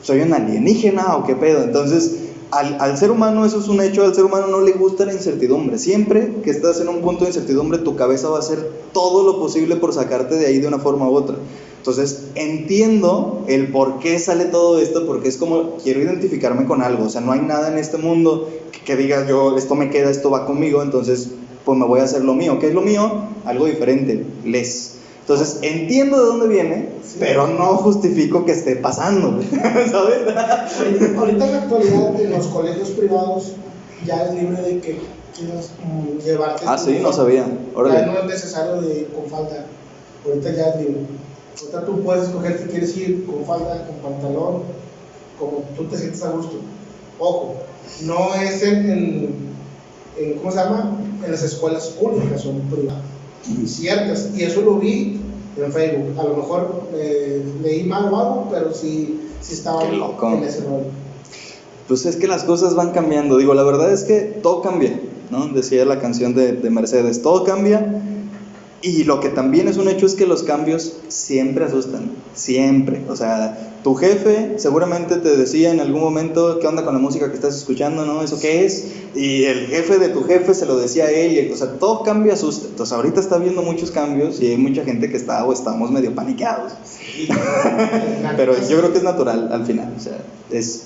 ¿soy 0.02 0.22
un 0.22 0.34
alienígena 0.34 1.16
o 1.16 1.24
qué 1.26 1.36
pedo? 1.36 1.64
Entonces, 1.64 2.16
al, 2.52 2.78
al 2.80 2.98
ser 2.98 3.12
humano 3.12 3.46
eso 3.46 3.60
es 3.60 3.68
un 3.68 3.82
hecho, 3.82 4.04
al 4.04 4.14
ser 4.14 4.26
humano 4.26 4.48
no 4.48 4.62
le 4.62 4.74
gusta 4.74 5.06
la 5.06 5.14
incertidumbre. 5.14 5.80
Siempre 5.80 6.36
que 6.44 6.52
estás 6.52 6.82
en 6.82 6.90
un 6.90 7.02
punto 7.02 7.24
de 7.24 7.30
incertidumbre, 7.30 7.80
tu 7.80 7.96
cabeza 7.96 8.30
va 8.30 8.38
a 8.38 8.40
hacer 8.40 8.60
todo 8.94 9.24
lo 9.24 9.40
posible 9.40 9.76
por 9.78 9.94
sacarte 9.94 10.36
de 10.36 10.46
ahí 10.48 10.60
de 10.60 10.68
una 10.68 10.80
forma 10.80 11.10
u 11.10 11.14
otra. 11.16 11.36
Entonces, 11.84 12.28
entiendo 12.36 13.44
el 13.50 13.70
por 13.70 14.00
qué 14.00 14.18
sale 14.18 14.46
todo 14.46 14.80
esto, 14.80 15.06
porque 15.06 15.28
es 15.28 15.36
como, 15.36 15.76
quiero 15.84 16.02
identificarme 16.02 16.66
con 16.66 16.82
algo, 16.82 17.04
o 17.08 17.10
sea, 17.10 17.20
no 17.20 17.34
hay 17.34 17.42
nada 17.42 17.68
en 17.68 17.78
este 17.78 17.98
mundo 17.98 18.48
que, 18.72 18.80
que 18.80 18.96
diga 18.96 19.28
yo, 19.28 19.58
esto 19.58 19.76
me 19.76 19.90
queda, 19.90 20.10
esto 20.10 20.32
va 20.32 20.46
conmigo, 20.46 20.82
entonces, 20.82 21.28
pues 21.66 21.78
me 21.78 21.86
voy 21.86 22.00
a 22.00 22.04
hacer 22.04 22.24
lo 22.24 22.36
mío. 22.36 22.58
¿Qué 22.58 22.68
es 22.68 22.74
lo 22.74 22.80
mío? 22.80 23.26
Algo 23.44 23.66
diferente, 23.66 24.26
les. 24.46 24.94
Entonces, 25.20 25.60
entiendo 25.62 26.22
de 26.22 26.26
dónde 26.26 26.48
viene, 26.48 26.90
Sí. 27.04 27.18
pero 27.20 27.48
no 27.48 27.76
justifico 27.76 28.46
que 28.46 28.54
esté 28.54 28.78
pasando, 28.78 29.42
¿sabes? 29.52 30.20
Ahorita, 31.18 31.46
en 31.46 31.52
la 31.52 31.58
actualidad 31.64 32.22
en 32.22 32.32
los 32.32 32.48
colegios 32.48 32.92
privados 32.92 33.52
ya 34.06 34.24
es 34.24 34.34
libre 34.36 34.62
de 34.62 34.80
que 34.80 35.00
quieras 35.38 35.72
mm, 35.84 36.18
llevarte. 36.26 36.64
Ah, 36.66 36.78
sí, 36.78 37.00
no 37.02 37.12
sabía. 37.12 37.46
Ya 37.46 37.78
Órale. 37.78 38.06
no 38.06 38.20
es 38.20 38.26
necesario 38.26 38.82
de 38.82 39.00
ir 39.02 39.08
con 39.10 39.30
falda. 39.30 39.66
Ahorita 40.26 40.50
ya 40.54 40.68
es 40.70 40.76
libre. 40.78 41.02
Ahorita 41.60 41.86
tú 41.86 42.02
puedes 42.02 42.26
escoger 42.26 42.58
si 42.60 42.64
quieres 42.66 42.98
ir 42.98 43.26
con 43.26 43.46
falda, 43.46 43.88
con 43.88 44.12
pantalón, 44.12 44.64
como 45.40 45.64
tú 45.78 45.86
te 45.86 45.98
sientes 45.98 46.24
a 46.24 46.30
gusto. 46.32 46.58
Ojo, 47.20 47.56
no 48.04 48.34
es 48.36 48.64
en, 48.64 48.90
en, 48.90 49.36
en- 50.18 50.34
¿cómo 50.40 50.52
se 50.52 50.58
llama? 50.58 50.98
En 51.24 51.32
las 51.32 51.44
escuelas 51.44 51.88
públicas, 51.90 52.42
son 52.42 52.60
privadas. 52.62 53.02
Ciertas. 53.66 54.30
Y 54.36 54.44
eso 54.44 54.62
lo 54.62 54.76
vi 54.78 55.20
en 55.58 55.72
Facebook. 55.72 56.20
A 56.20 56.24
lo 56.24 56.38
mejor 56.38 56.84
eh, 56.96 57.44
leí 57.62 57.84
mal 57.84 58.12
o 58.14 58.18
algo, 58.18 58.48
pero 58.52 58.74
sí, 58.74 59.20
sí 59.42 59.54
estaba 59.54 59.84
loco. 59.86 60.30
en 60.34 60.44
ese 60.44 60.62
rol. 60.62 60.84
Pues 61.88 62.06
es 62.06 62.16
que 62.16 62.28
las 62.28 62.44
cosas 62.46 62.76
van 62.76 62.92
cambiando. 62.92 63.38
Digo, 63.38 63.54
la 63.54 63.64
verdad 63.64 63.92
es 63.92 64.04
que 64.06 64.22
todo 64.22 64.62
cambia, 64.62 65.00
¿no? 65.30 65.48
Decía 65.50 65.86
la 65.86 66.00
canción 66.00 66.34
de, 66.34 66.54
de 66.54 66.70
Mercedes, 66.70 67.22
todo 67.22 67.44
cambia. 67.44 68.02
Y 68.86 69.06
lo 69.06 69.22
que 69.22 69.30
también 69.30 69.70
es 69.70 69.78
un 69.78 69.88
hecho 69.88 70.06
es 70.06 70.14
que 70.14 70.26
los 70.28 70.44
cambios 70.44 70.98
siempre 71.08 71.64
asustan, 71.64 72.12
siempre. 72.36 73.02
O 73.08 73.16
sea, 73.16 73.78
tu 73.82 73.96
jefe 73.96 74.56
seguramente 74.58 75.16
te 75.16 75.38
decía 75.38 75.72
en 75.72 75.80
algún 75.80 76.02
momento 76.02 76.60
qué 76.60 76.68
onda 76.68 76.84
con 76.84 76.94
la 76.94 77.00
música 77.00 77.30
que 77.30 77.36
estás 77.36 77.56
escuchando, 77.56 78.06
¿no? 78.06 78.22
¿Eso 78.22 78.42
qué 78.42 78.66
es? 78.66 78.88
Y 79.16 79.46
el 79.46 79.68
jefe 79.68 80.00
de 80.00 80.10
tu 80.10 80.26
jefe 80.26 80.54
se 80.54 80.66
lo 80.66 80.76
decía 80.78 81.06
a 81.06 81.12
él. 81.12 81.32
y- 81.48 81.52
o 81.54 81.56
sea, 81.56 81.80
todo 81.80 82.04
cambio 82.04 82.34
asusta. 82.34 82.68
Entonces, 82.68 82.92
ahorita 82.94 83.22
está 83.22 83.36
habiendo 83.36 83.62
muchos 83.62 83.90
cambios 83.90 84.42
y 84.42 84.48
hay 84.48 84.58
mucha 84.58 84.84
gente 84.84 85.10
que 85.10 85.16
está 85.16 85.46
o 85.46 85.54
estamos 85.54 85.90
medio 85.90 86.14
paniqueados. 86.14 86.74
Pero 88.38 88.54
yo 88.68 88.78
creo 88.80 88.92
que 88.92 88.98
es 88.98 89.04
natural 89.04 89.50
al 89.52 89.66
final. 89.66 89.94
O 89.98 90.00
sea, 90.02 90.18
es 90.52 90.84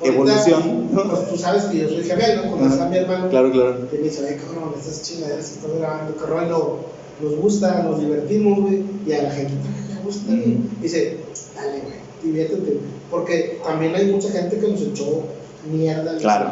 Ahorita, 0.00 0.14
evolución. 0.14 0.88
¿no? 0.92 1.02
Pues 1.10 1.28
tú 1.30 1.36
sabes 1.38 1.64
que 1.64 1.78
yo 1.80 1.88
soy 1.88 2.04
gemelo, 2.04 2.42
¿no? 2.44 2.50
Cuando 2.50 2.66
Ajá. 2.66 2.74
está 2.74 2.88
mi 2.88 2.96
hermano, 2.98 3.30
Claro, 3.30 3.50
claro. 3.50 3.90
que 3.90 3.96
me 3.98 4.04
dice, 4.04 4.26
ay, 4.28 4.36
cabrón, 4.36 4.74
estas 4.78 5.02
chingaderas 5.02 5.50
estás 5.52 5.70
grabando, 5.78 6.14
qué 6.16 6.26
rollo, 6.26 6.76
nos 7.22 7.36
gusta, 7.36 7.82
nos 7.82 8.00
divertimos, 8.00 8.60
güey, 8.60 8.82
y 9.06 9.12
a 9.12 9.22
la 9.24 9.30
gente 9.30 9.54
también 9.62 9.88
le 9.96 10.02
gusta. 10.04 10.32
Dice, 10.82 11.16
dale, 11.54 11.80
güey, 11.80 11.94
diviértete, 12.22 12.78
porque 13.10 13.60
también 13.64 13.94
hay 13.94 14.06
mucha 14.12 14.30
gente 14.30 14.58
que 14.58 14.68
nos 14.68 14.82
echó 14.82 15.22
mierda. 15.72 16.16
Claro. 16.18 16.50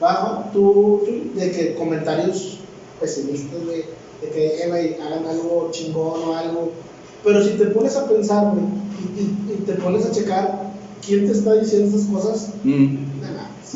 bajo, 0.00 0.44
tú, 0.52 1.02
tú, 1.04 1.38
de 1.38 1.50
que 1.50 1.74
comentarios 1.74 2.58
pesimistas, 3.00 3.64
güey, 3.64 3.84
de 4.22 4.28
que, 4.30 4.62
eh, 4.62 4.68
güey, 4.68 4.94
hagan 4.94 5.26
algo 5.26 5.68
chingón 5.72 6.20
o 6.28 6.34
algo. 6.36 6.72
Pero 7.22 7.44
si 7.44 7.50
te 7.50 7.66
pones 7.66 7.96
a 7.96 8.08
pensar, 8.08 8.52
güey, 8.54 8.64
y, 9.16 9.20
y- 9.20 9.52
y 9.52 9.56
te 9.66 9.74
pones 9.74 10.06
a 10.06 10.10
checar 10.10 10.70
quién 11.04 11.26
te 11.26 11.32
está 11.32 11.54
diciendo 11.54 11.88
esas 11.96 12.08
cosas, 12.08 12.48
Mm, 12.64 13.20
nada 13.20 13.34
más. 13.34 13.70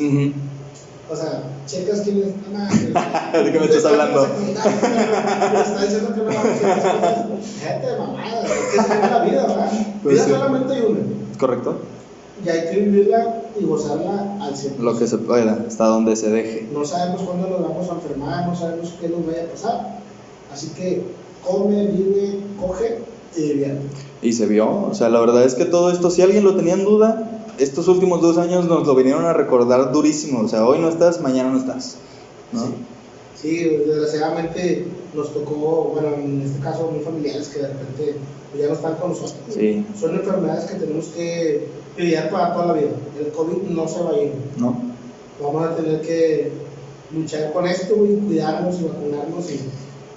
O 1.10 1.14
sea, 1.16 1.42
checas 1.66 2.00
quién 2.00 2.18
es. 2.18 2.28
No 2.50 2.58
mames. 2.58 2.86
¿De 3.44 3.52
qué 3.52 3.60
me 3.60 3.66
estás 3.66 3.84
hablando? 3.84 4.26
Me 4.38 4.52
está 4.52 5.82
diciendo 5.82 6.14
que 6.14 6.20
no 6.20 6.26
vamos 6.26 6.46
a. 6.62 7.26
Déjate 7.60 7.86
de 7.86 7.98
mamada, 7.98 8.40
güey, 8.40 8.60
que 8.70 8.94
vive 8.94 9.10
la 9.10 9.24
vida, 9.24 9.46
¿verdad? 9.46 9.72
Pues 10.02 10.14
vida 10.14 10.24
sí. 10.24 10.30
solamente 10.30 10.74
hay 10.74 10.82
una. 10.82 11.00
¿Correcto? 11.38 11.78
Y 12.44 12.48
hay 12.48 12.70
que 12.70 12.80
vivirla 12.80 13.42
y 13.58 13.64
gozarla 13.64 14.38
al 14.40 14.54
100%. 14.54 14.78
Lo 14.78 14.98
que 14.98 15.06
se 15.06 15.18
pueda, 15.18 15.64
hasta 15.66 15.84
donde 15.84 16.16
se 16.16 16.30
deje. 16.30 16.68
No 16.72 16.84
sabemos 16.84 17.22
cuándo 17.22 17.48
nos 17.48 17.62
vamos 17.62 17.88
a 17.88 17.94
enfermar, 17.94 18.48
no 18.48 18.56
sabemos 18.56 18.94
qué 19.00 19.08
nos 19.08 19.26
vaya 19.26 19.44
a 19.44 19.46
pasar. 19.46 20.00
Así 20.52 20.68
que 20.68 21.04
come, 21.44 21.86
vive, 21.86 22.40
coge 22.60 23.00
y 23.36 23.40
divierte. 23.40 23.86
Y 24.22 24.32
se 24.32 24.46
vio, 24.46 24.86
o 24.86 24.94
sea, 24.94 25.10
la 25.10 25.20
verdad 25.20 25.44
es 25.44 25.54
que 25.54 25.64
todo 25.64 25.90
esto, 25.90 26.10
si 26.10 26.22
alguien 26.22 26.44
lo 26.44 26.56
tenía 26.56 26.74
en 26.74 26.84
duda, 26.84 27.43
estos 27.58 27.88
últimos 27.88 28.20
dos 28.20 28.38
años 28.38 28.66
nos 28.66 28.86
lo 28.86 28.94
vinieron 28.94 29.24
a 29.24 29.32
recordar 29.32 29.92
durísimo. 29.92 30.40
O 30.40 30.48
sea, 30.48 30.66
hoy 30.66 30.78
no 30.78 30.88
estás, 30.88 31.20
mañana 31.20 31.50
no 31.50 31.58
estás. 31.58 31.96
¿no? 32.52 32.66
Sí. 32.66 32.74
Sí, 33.44 33.58
desgraciadamente 33.86 34.86
nos 35.12 35.34
tocó, 35.34 35.90
bueno, 35.92 36.14
en 36.14 36.40
este 36.40 36.60
caso, 36.60 36.90
muy 36.90 37.04
familiares 37.04 37.48
que 37.48 37.60
de 37.60 37.68
repente 37.68 38.16
pues, 38.50 38.62
ya 38.62 38.68
no 38.68 38.74
están 38.74 38.94
con 38.94 39.10
nosotros. 39.10 39.36
Sí. 39.50 39.84
Son 40.00 40.14
enfermedades 40.14 40.64
que 40.64 40.78
tenemos 40.78 41.06
que 41.08 41.68
lidiar 41.98 42.30
para 42.30 42.54
toda 42.54 42.66
la 42.68 42.72
vida. 42.72 42.90
El 43.18 43.32
COVID 43.32 43.68
no 43.68 43.86
se 43.86 44.02
va 44.02 44.10
a 44.10 44.22
ir. 44.22 44.32
¿No? 44.56 44.80
Vamos 45.42 45.62
a 45.62 45.76
tener 45.76 46.00
que 46.00 46.52
luchar 47.14 47.52
con 47.52 47.66
esto 47.66 47.94
y 48.06 48.16
cuidarnos 48.26 48.80
y 48.80 48.84
vacunarnos 48.84 49.50
y, 49.50 49.60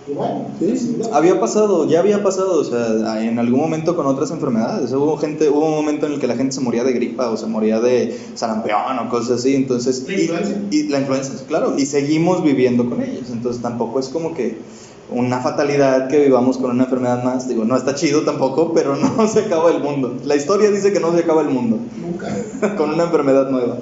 y 0.09 0.13
bueno, 0.13 0.45
Sí, 0.59 0.97
¿no? 0.99 1.13
había 1.15 1.39
pasado, 1.39 1.87
ya 1.87 1.99
había 1.99 2.23
pasado, 2.23 2.59
o 2.59 2.63
sea, 2.63 3.21
en 3.23 3.37
algún 3.39 3.59
momento 3.59 3.95
con 3.95 4.05
otras 4.07 4.31
enfermedades. 4.31 4.91
Hubo 4.93 5.17
gente, 5.17 5.49
hubo 5.49 5.65
un 5.65 5.71
momento 5.75 6.05
en 6.07 6.13
el 6.13 6.19
que 6.19 6.27
la 6.27 6.35
gente 6.35 6.53
se 6.53 6.61
moría 6.61 6.83
de 6.83 6.93
gripa 6.93 7.29
o 7.29 7.37
se 7.37 7.45
moría 7.45 7.79
de 7.79 8.17
sarampión 8.35 8.97
o 9.05 9.09
cosas 9.09 9.39
así, 9.39 9.55
entonces... 9.55 10.05
¿La 10.07 10.13
y- 10.15 10.21
influenza? 10.21 10.53
Y, 10.71 10.83
la 10.89 10.99
influenza, 10.99 11.33
claro, 11.47 11.75
y 11.77 11.85
seguimos 11.85 12.43
viviendo 12.43 12.89
con 12.89 13.01
ellos, 13.03 13.29
entonces 13.31 13.61
tampoco 13.61 13.99
es 13.99 14.07
como 14.09 14.33
que 14.33 14.57
una 15.09 15.39
fatalidad 15.41 16.09
que 16.09 16.19
vivamos 16.21 16.57
con 16.57 16.71
una 16.71 16.83
enfermedad 16.85 17.23
más, 17.23 17.47
digo, 17.47 17.63
no 17.65 17.77
está 17.77 17.95
chido 17.95 18.23
tampoco, 18.23 18.73
pero 18.73 18.95
no 18.95 19.27
se 19.31 19.41
acaba 19.41 19.71
el 19.71 19.81
mundo. 19.81 20.15
La 20.25 20.35
historia 20.35 20.69
dice 20.71 20.91
que 20.91 20.99
no 20.99 21.13
se 21.13 21.19
acaba 21.19 21.41
el 21.41 21.49
mundo 21.49 21.79
Nunca. 22.01 22.27
con 22.77 22.89
una 22.91 23.03
enfermedad 23.03 23.49
nueva. 23.49 23.77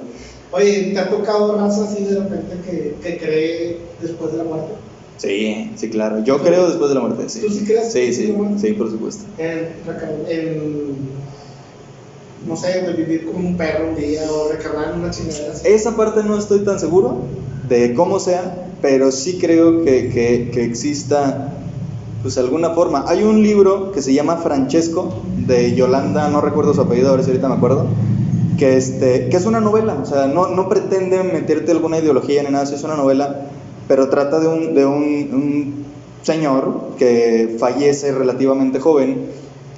Oye, 0.52 0.90
¿te 0.92 0.98
ha 0.98 1.10
tocado 1.10 1.56
raza 1.56 1.84
así 1.84 2.04
de 2.04 2.14
repente 2.20 2.60
que, 2.64 2.96
que 3.02 3.18
cree 3.18 3.78
después 4.00 4.32
de 4.32 4.38
la 4.38 4.44
muerte? 4.44 4.72
Sí, 5.16 5.74
sí, 5.78 5.90
claro. 5.90 6.22
Yo 6.24 6.38
creo 6.42 6.68
después 6.68 6.88
de 6.90 6.94
la 6.94 7.00
muerte, 7.00 7.28
sí. 7.28 7.40
¿Tú 7.40 7.48
sí 7.50 7.64
crees 7.64 7.92
Sí, 7.92 8.12
sí, 8.12 8.34
sí, 8.58 8.72
por 8.74 8.90
supuesto. 8.90 9.24
En, 9.38 9.84
reca- 9.84 10.10
en 10.28 11.26
no 12.46 12.56
sé, 12.56 12.82
de 12.82 12.92
vivir 12.92 13.24
como 13.24 13.38
un 13.38 13.56
perro 13.56 13.88
un 13.88 13.96
día 13.96 14.30
o 14.30 14.48
recargar 14.52 14.92
en 14.92 15.00
una 15.00 15.10
chingadera. 15.10 15.54
Esa 15.64 15.96
parte 15.96 16.22
no 16.22 16.38
estoy 16.38 16.60
tan 16.64 16.78
seguro 16.78 17.24
de 17.68 17.94
cómo 17.94 18.20
sea, 18.20 18.74
pero 18.82 19.10
sí 19.10 19.38
creo 19.40 19.82
que, 19.82 20.10
que, 20.10 20.50
que 20.52 20.64
exista 20.64 21.50
pues 22.22 22.38
alguna 22.38 22.70
forma. 22.70 23.04
Hay 23.08 23.22
un 23.22 23.42
libro 23.42 23.92
que 23.92 24.02
se 24.02 24.12
llama 24.12 24.36
Francesco 24.36 25.22
de 25.46 25.74
Yolanda, 25.74 26.28
no 26.28 26.40
recuerdo 26.40 26.74
su 26.74 26.80
apellido, 26.82 27.10
a 27.10 27.16
ver 27.16 27.24
si 27.24 27.30
ahorita 27.30 27.48
me 27.48 27.54
acuerdo, 27.54 27.86
que, 28.58 28.76
este, 28.76 29.28
que 29.28 29.36
es 29.36 29.46
una 29.46 29.60
novela, 29.60 29.94
o 30.02 30.04
sea, 30.06 30.26
no, 30.26 30.48
no 30.48 30.68
pretende 30.68 31.22
meterte 31.22 31.72
alguna 31.72 31.98
ideología 31.98 32.42
ni 32.42 32.50
nada, 32.50 32.64
es 32.64 32.82
una 32.84 32.96
novela, 32.96 33.46
pero 33.88 34.08
trata 34.08 34.40
de 34.40 34.48
un, 34.48 34.74
de 34.74 34.84
un, 34.86 35.04
un 35.32 35.84
señor 36.22 36.90
que 36.98 37.56
fallece 37.58 38.12
relativamente 38.12 38.78
joven 38.80 39.26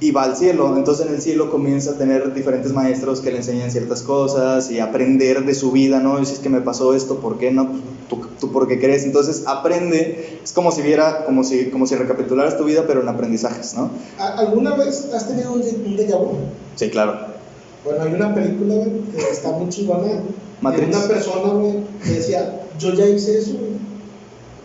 y 0.01 0.11
va 0.11 0.23
al 0.23 0.35
cielo. 0.37 0.75
Entonces 0.77 1.07
en 1.07 1.13
el 1.15 1.21
cielo 1.21 1.51
comienza 1.51 1.91
a 1.91 1.97
tener 1.97 2.33
diferentes 2.33 2.71
maestros 2.73 3.19
que 3.21 3.31
le 3.31 3.37
enseñan 3.37 3.69
ciertas 3.69 4.01
cosas 4.01 4.71
y 4.71 4.79
aprender 4.79 5.45
de 5.45 5.53
su 5.53 5.71
vida, 5.71 5.99
¿no? 5.99 6.21
Y 6.21 6.25
si 6.25 6.33
es 6.33 6.39
que 6.39 6.49
me 6.49 6.61
pasó 6.61 6.93
esto, 6.95 7.17
¿por 7.19 7.37
qué 7.37 7.51
no? 7.51 7.69
¿Tú, 8.09 8.21
tú 8.39 8.51
por 8.51 8.67
qué 8.67 8.79
crees? 8.79 9.03
Entonces 9.03 9.43
aprende, 9.45 10.39
es 10.43 10.53
como 10.53 10.71
si 10.71 10.81
viera, 10.81 11.25
como 11.25 11.43
si, 11.43 11.65
como 11.69 11.85
si 11.85 11.95
recapitularas 11.95 12.57
tu 12.57 12.63
vida, 12.63 12.85
pero 12.87 13.01
en 13.01 13.09
aprendizajes, 13.09 13.73
¿no? 13.75 13.91
¿A- 14.17 14.39
¿Alguna 14.39 14.75
vez 14.75 15.09
has 15.13 15.27
tenido 15.27 15.51
un, 15.53 15.59
un 15.61 15.97
déjà 15.97 16.17
vu? 16.17 16.31
Sí, 16.75 16.89
claro. 16.89 17.27
Bueno, 17.83 18.03
hay 18.03 18.13
una 18.13 18.33
película, 18.33 18.75
que 19.15 19.31
está 19.31 19.51
muy 19.51 19.69
chingona. 19.69 20.07
Matrix. 20.61 20.95
Una 20.97 21.07
persona, 21.07 21.53
güey, 21.53 21.73
que 22.03 22.09
decía, 22.11 22.61
yo 22.79 22.93
ya 22.93 23.05
hice 23.05 23.37
eso, 23.37 23.51
güey. 23.59 23.69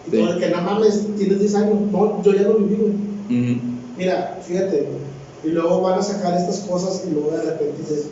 Y 0.06 0.10
Sí. 0.10 0.16
todo 0.18 0.32
el 0.34 0.38
que 0.40 0.48
no 0.50 0.60
mames, 0.62 1.06
tienes 1.16 1.38
10 1.40 1.54
años. 1.54 1.74
No, 1.90 2.22
yo 2.22 2.32
ya 2.34 2.42
lo 2.42 2.54
viví, 2.58 2.76
güey. 2.76 3.60
Mira, 3.96 4.38
fíjate. 4.46 4.88
Y 5.44 5.48
luego 5.48 5.80
van 5.82 5.98
a 5.98 6.02
sacar 6.02 6.34
estas 6.36 6.60
cosas 6.60 7.04
y 7.06 7.10
luego 7.12 7.30
de 7.32 7.42
repente 7.42 7.74
dices, 7.80 8.06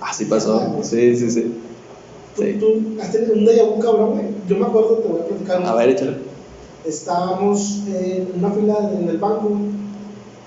Así 0.00 0.26
pasó. 0.26 0.76
Sí, 0.82 1.16
sí, 1.16 1.28
sí. 1.30 1.52
¿tú, 2.36 2.42
Sí. 2.42 2.56
tú 2.60 3.00
has 3.02 3.10
tenido 3.10 3.34
un 3.34 3.44
déjà 3.44 3.64
vu, 3.64 3.80
cabrón, 3.80 4.10
güey? 4.12 4.24
Yo 4.48 4.56
me 4.56 4.66
acuerdo, 4.66 4.98
te 4.98 5.08
voy 5.08 5.20
a 5.20 5.26
platicar. 5.26 5.62
A 5.66 5.74
ver, 5.74 5.88
échale. 5.90 6.16
Estábamos 6.86 7.80
en 7.88 8.28
una 8.38 8.50
fila 8.52 8.90
en 8.98 9.08
el 9.08 9.18
banco, 9.18 9.50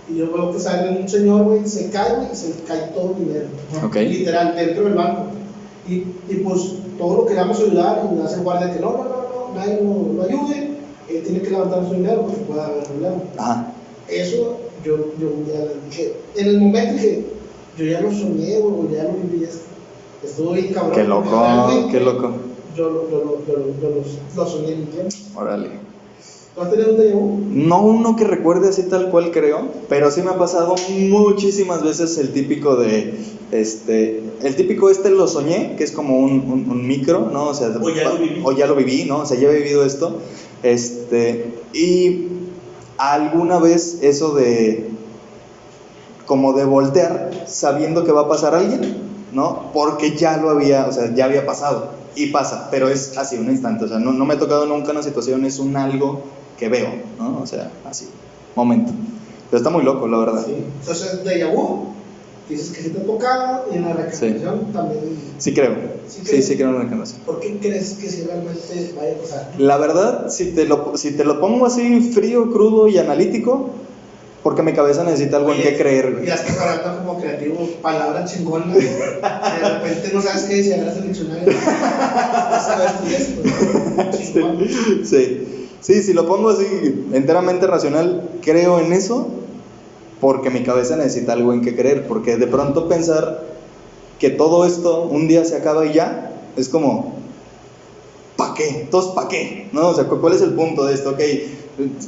y 0.10 0.18
yo 0.18 0.32
veo 0.32 0.52
que 0.54 0.60
sale 0.60 1.00
un 1.02 1.08
señor, 1.08 1.44
güey, 1.44 1.68
se 1.68 1.90
cae, 1.90 2.16
güey, 2.16 2.28
y 2.32 2.36
se 2.36 2.54
cae 2.66 2.92
todo 2.96 3.14
el 3.18 3.26
dinero. 3.26 3.46
Ok. 3.86 3.96
Literal, 3.98 4.56
dentro 4.56 4.86
del 4.86 4.94
banco. 4.94 5.24
Y, 5.88 5.94
y 6.30 6.36
pues 6.44 6.62
todos 6.98 7.18
lo 7.18 7.26
queríamos 7.26 7.60
ayudar 7.60 8.10
y 8.18 8.22
hace 8.22 8.38
guardia 8.40 8.74
que 8.74 8.80
no, 8.80 8.92
no, 8.92 9.04
no, 9.04 9.06
no, 9.06 9.56
nadie 9.56 9.82
lo, 9.84 10.14
lo 10.14 10.24
ayude, 10.24 10.71
él 11.18 11.24
tiene 11.24 11.42
que 11.42 11.50
levantar 11.50 11.88
su 11.88 11.94
dinero 11.96 12.22
porque 12.24 12.42
puede 12.42 12.62
haber 12.62 12.84
problema. 12.84 13.16
Ajá. 13.38 13.74
Eso 14.10 14.58
yo, 14.86 14.98
yo 15.20 15.30
ya 15.48 15.62
dije, 15.90 16.14
en 16.36 16.48
el 16.48 16.60
momento 16.60 16.94
dije, 16.94 17.26
yo 17.78 17.86
ya 17.86 18.02
lo 18.02 18.12
soñé, 18.12 18.60
güey, 18.60 18.94
ya 18.96 19.04
lo 19.04 19.12
viví, 19.24 19.44
es- 19.46 19.62
estuvo 20.24 20.52
bien 20.54 20.74
cabrón. 20.74 20.94
Qué 20.94 21.04
loco, 21.04 21.44
qué 21.92 22.00
loco. 22.00 22.32
Yo, 22.76 22.90
lo- 22.90 23.10
yo, 23.10 23.18
lo- 23.18 23.46
yo, 23.48 23.54
lo- 23.58 23.82
yo 23.82 23.90
lo, 24.36 24.44
lo 24.44 24.50
soñé 24.50 24.72
en 24.74 24.80
mi 24.82 24.86
tiempo. 24.88 25.16
Órale. 25.36 25.70
¿Tú 26.56 26.62
has 26.62 26.70
tenido 26.70 26.92
un 26.92 26.98
déjà? 26.98 27.68
No 27.68 27.82
uno 27.84 28.16
que 28.18 28.26
recuerde 28.26 28.70
así 28.70 28.84
tal 28.84 29.10
cual 29.10 29.32
creo, 29.32 29.70
pero 29.88 30.12
sí 30.12 30.22
me 30.22 30.32
ha 30.32 30.38
pasado 30.38 30.76
muchísimas 30.90 31.82
veces 31.84 32.18
el 32.18 32.32
típico 32.34 32.76
de, 32.76 33.14
este, 33.52 34.22
el 34.44 34.56
típico 34.56 34.90
este 34.90 35.10
lo 35.12 35.28
soñé, 35.28 35.76
que 35.78 35.84
es 35.86 35.92
como 35.92 36.18
un, 36.20 36.32
un- 36.52 36.70
un 36.70 36.88
micro, 36.88 37.30
¿no? 37.32 37.48
O 37.48 37.54
sea, 37.54 37.70
O 37.82 37.90
ya 37.90 38.04
lo 38.10 38.18
viví. 38.18 38.42
o 38.44 38.52
ya 38.52 38.68
lo 38.68 38.76
viví, 38.76 39.06
¿no? 39.06 39.20
O 39.20 39.26
sea, 39.26 39.38
ya 39.40 39.50
he 39.50 39.56
vivido 39.56 39.86
esto, 39.86 40.18
este, 40.64 41.54
y 41.74 42.28
alguna 42.98 43.60
vez 43.60 44.00
eso 44.02 44.34
de, 44.36 44.90
como 46.26 46.54
de 46.54 46.66
voltear 46.66 47.32
sabiendo 47.48 48.04
que 48.04 48.12
va 48.12 48.22
a 48.22 48.30
pasar 48.30 48.56
alguien, 48.56 48.98
¿no? 49.34 49.72
Porque 49.74 50.16
ya 50.16 50.38
lo 50.38 50.50
había, 50.50 50.86
o 50.86 50.92
sea, 50.92 51.14
ya 51.14 51.26
había 51.26 51.46
pasado. 51.46 52.00
Y 52.16 52.28
pasa, 52.28 52.68
pero 52.70 52.90
es 52.90 53.18
así, 53.18 53.38
un 53.38 53.50
instante. 53.50 53.86
O 53.86 53.88
sea, 53.88 54.00
no, 54.00 54.12
no 54.12 54.26
me 54.26 54.34
ha 54.34 54.40
tocado 54.40 54.66
nunca 54.66 54.92
una 54.92 55.02
situación, 55.02 55.46
es 55.46 55.60
un 55.60 55.78
algo 55.78 56.22
que 56.58 56.68
veo, 56.68 56.90
¿no? 57.18 57.40
O 57.42 57.48
sea, 57.48 57.72
así, 57.86 58.10
momento. 58.56 58.92
Pero 59.50 59.58
está 59.58 59.70
muy 59.70 59.84
loco, 59.84 60.08
la 60.08 60.18
verdad. 60.18 60.46
Sí. 60.46 60.64
Déjà 61.24 61.52
vu, 61.52 61.94
dices 62.50 62.70
que 62.72 62.82
sí 62.82 62.90
te 62.90 63.00
ha 63.00 63.06
tocado 63.06 63.66
y 63.72 63.76
en 63.78 63.84
la 63.84 63.94
reencarnación 63.94 64.74
también. 64.74 65.02
Sí 65.38 65.54
creo. 65.54 65.76
Sí 66.08 66.22
Sí, 66.26 66.42
sí 66.42 66.56
creo 66.56 66.68
en 66.68 66.74
la 66.74 66.80
reencarnación. 66.80 67.22
¿Por 67.26 67.40
qué 67.40 67.58
crees 67.60 67.94
que 67.94 68.10
si 68.10 68.24
realmente 68.24 68.94
vaya 68.98 69.14
a 69.14 69.22
pasar? 69.22 69.52
La 69.58 69.78
verdad, 69.78 70.30
si 70.30 70.52
te, 70.52 70.66
lo, 70.66 70.98
si 70.98 71.12
te 71.12 71.24
lo 71.24 71.40
pongo 71.40 71.66
así 71.66 72.12
frío, 72.14 72.52
crudo 72.52 72.88
y 72.88 72.98
analítico, 72.98 73.70
porque 74.44 74.64
mi 74.64 74.74
cabeza 74.74 75.04
necesita 75.04 75.38
algo 75.38 75.54
en 75.54 75.60
Oye, 75.60 75.70
qué 75.70 75.78
creer. 75.78 76.14
güey. 76.14 76.26
Ya 76.26 76.34
estás 76.36 76.58
hablando 76.58 77.06
como 77.06 77.22
creativo, 77.22 77.70
palabras 77.82 78.34
chingonas. 78.34 78.76
De 78.76 78.82
repente 78.82 80.10
no 80.14 80.22
sabes 80.22 80.44
qué 80.44 80.56
decir, 80.56 80.74
agarras 80.74 80.98
el 80.98 81.04
diccionario. 81.04 81.54
Chingón. 84.12 84.68
Sí. 85.04 85.70
sí, 85.82 86.02
si 86.04 86.14
lo 86.14 86.26
pongo 86.28 86.50
así 86.50 86.66
enteramente 87.14 87.68
racional, 87.68 88.30
creo 88.42 88.80
en 88.80 88.94
eso 88.94 89.28
porque 90.22 90.50
mi 90.52 90.64
cabeza 90.64 90.96
necesita 90.96 91.34
algo 91.34 91.52
en 91.52 91.62
que 91.62 91.76
creer, 91.76 92.08
porque 92.08 92.38
de 92.38 92.48
pronto 92.48 92.88
pensar 92.88 93.44
que 94.20 94.30
todo 94.30 94.66
esto 94.66 95.02
un 95.08 95.28
día 95.28 95.44
se 95.44 95.56
acaba 95.56 95.86
y 95.88 95.94
ya, 95.94 96.32
es 96.56 96.70
como, 96.70 97.16
¿pa' 98.38 98.54
qué? 98.54 98.70
Entonces, 98.82 99.12
¿pa' 99.14 99.28
qué? 99.28 99.68
¿No? 99.74 99.88
O 99.88 99.94
sea, 99.96 100.06
¿cu- 100.06 100.22
¿cuál 100.22 100.34
es 100.34 100.42
el 100.42 100.54
punto 100.54 100.86
de 100.86 100.94
esto? 100.94 101.10
Ok, 101.10 101.20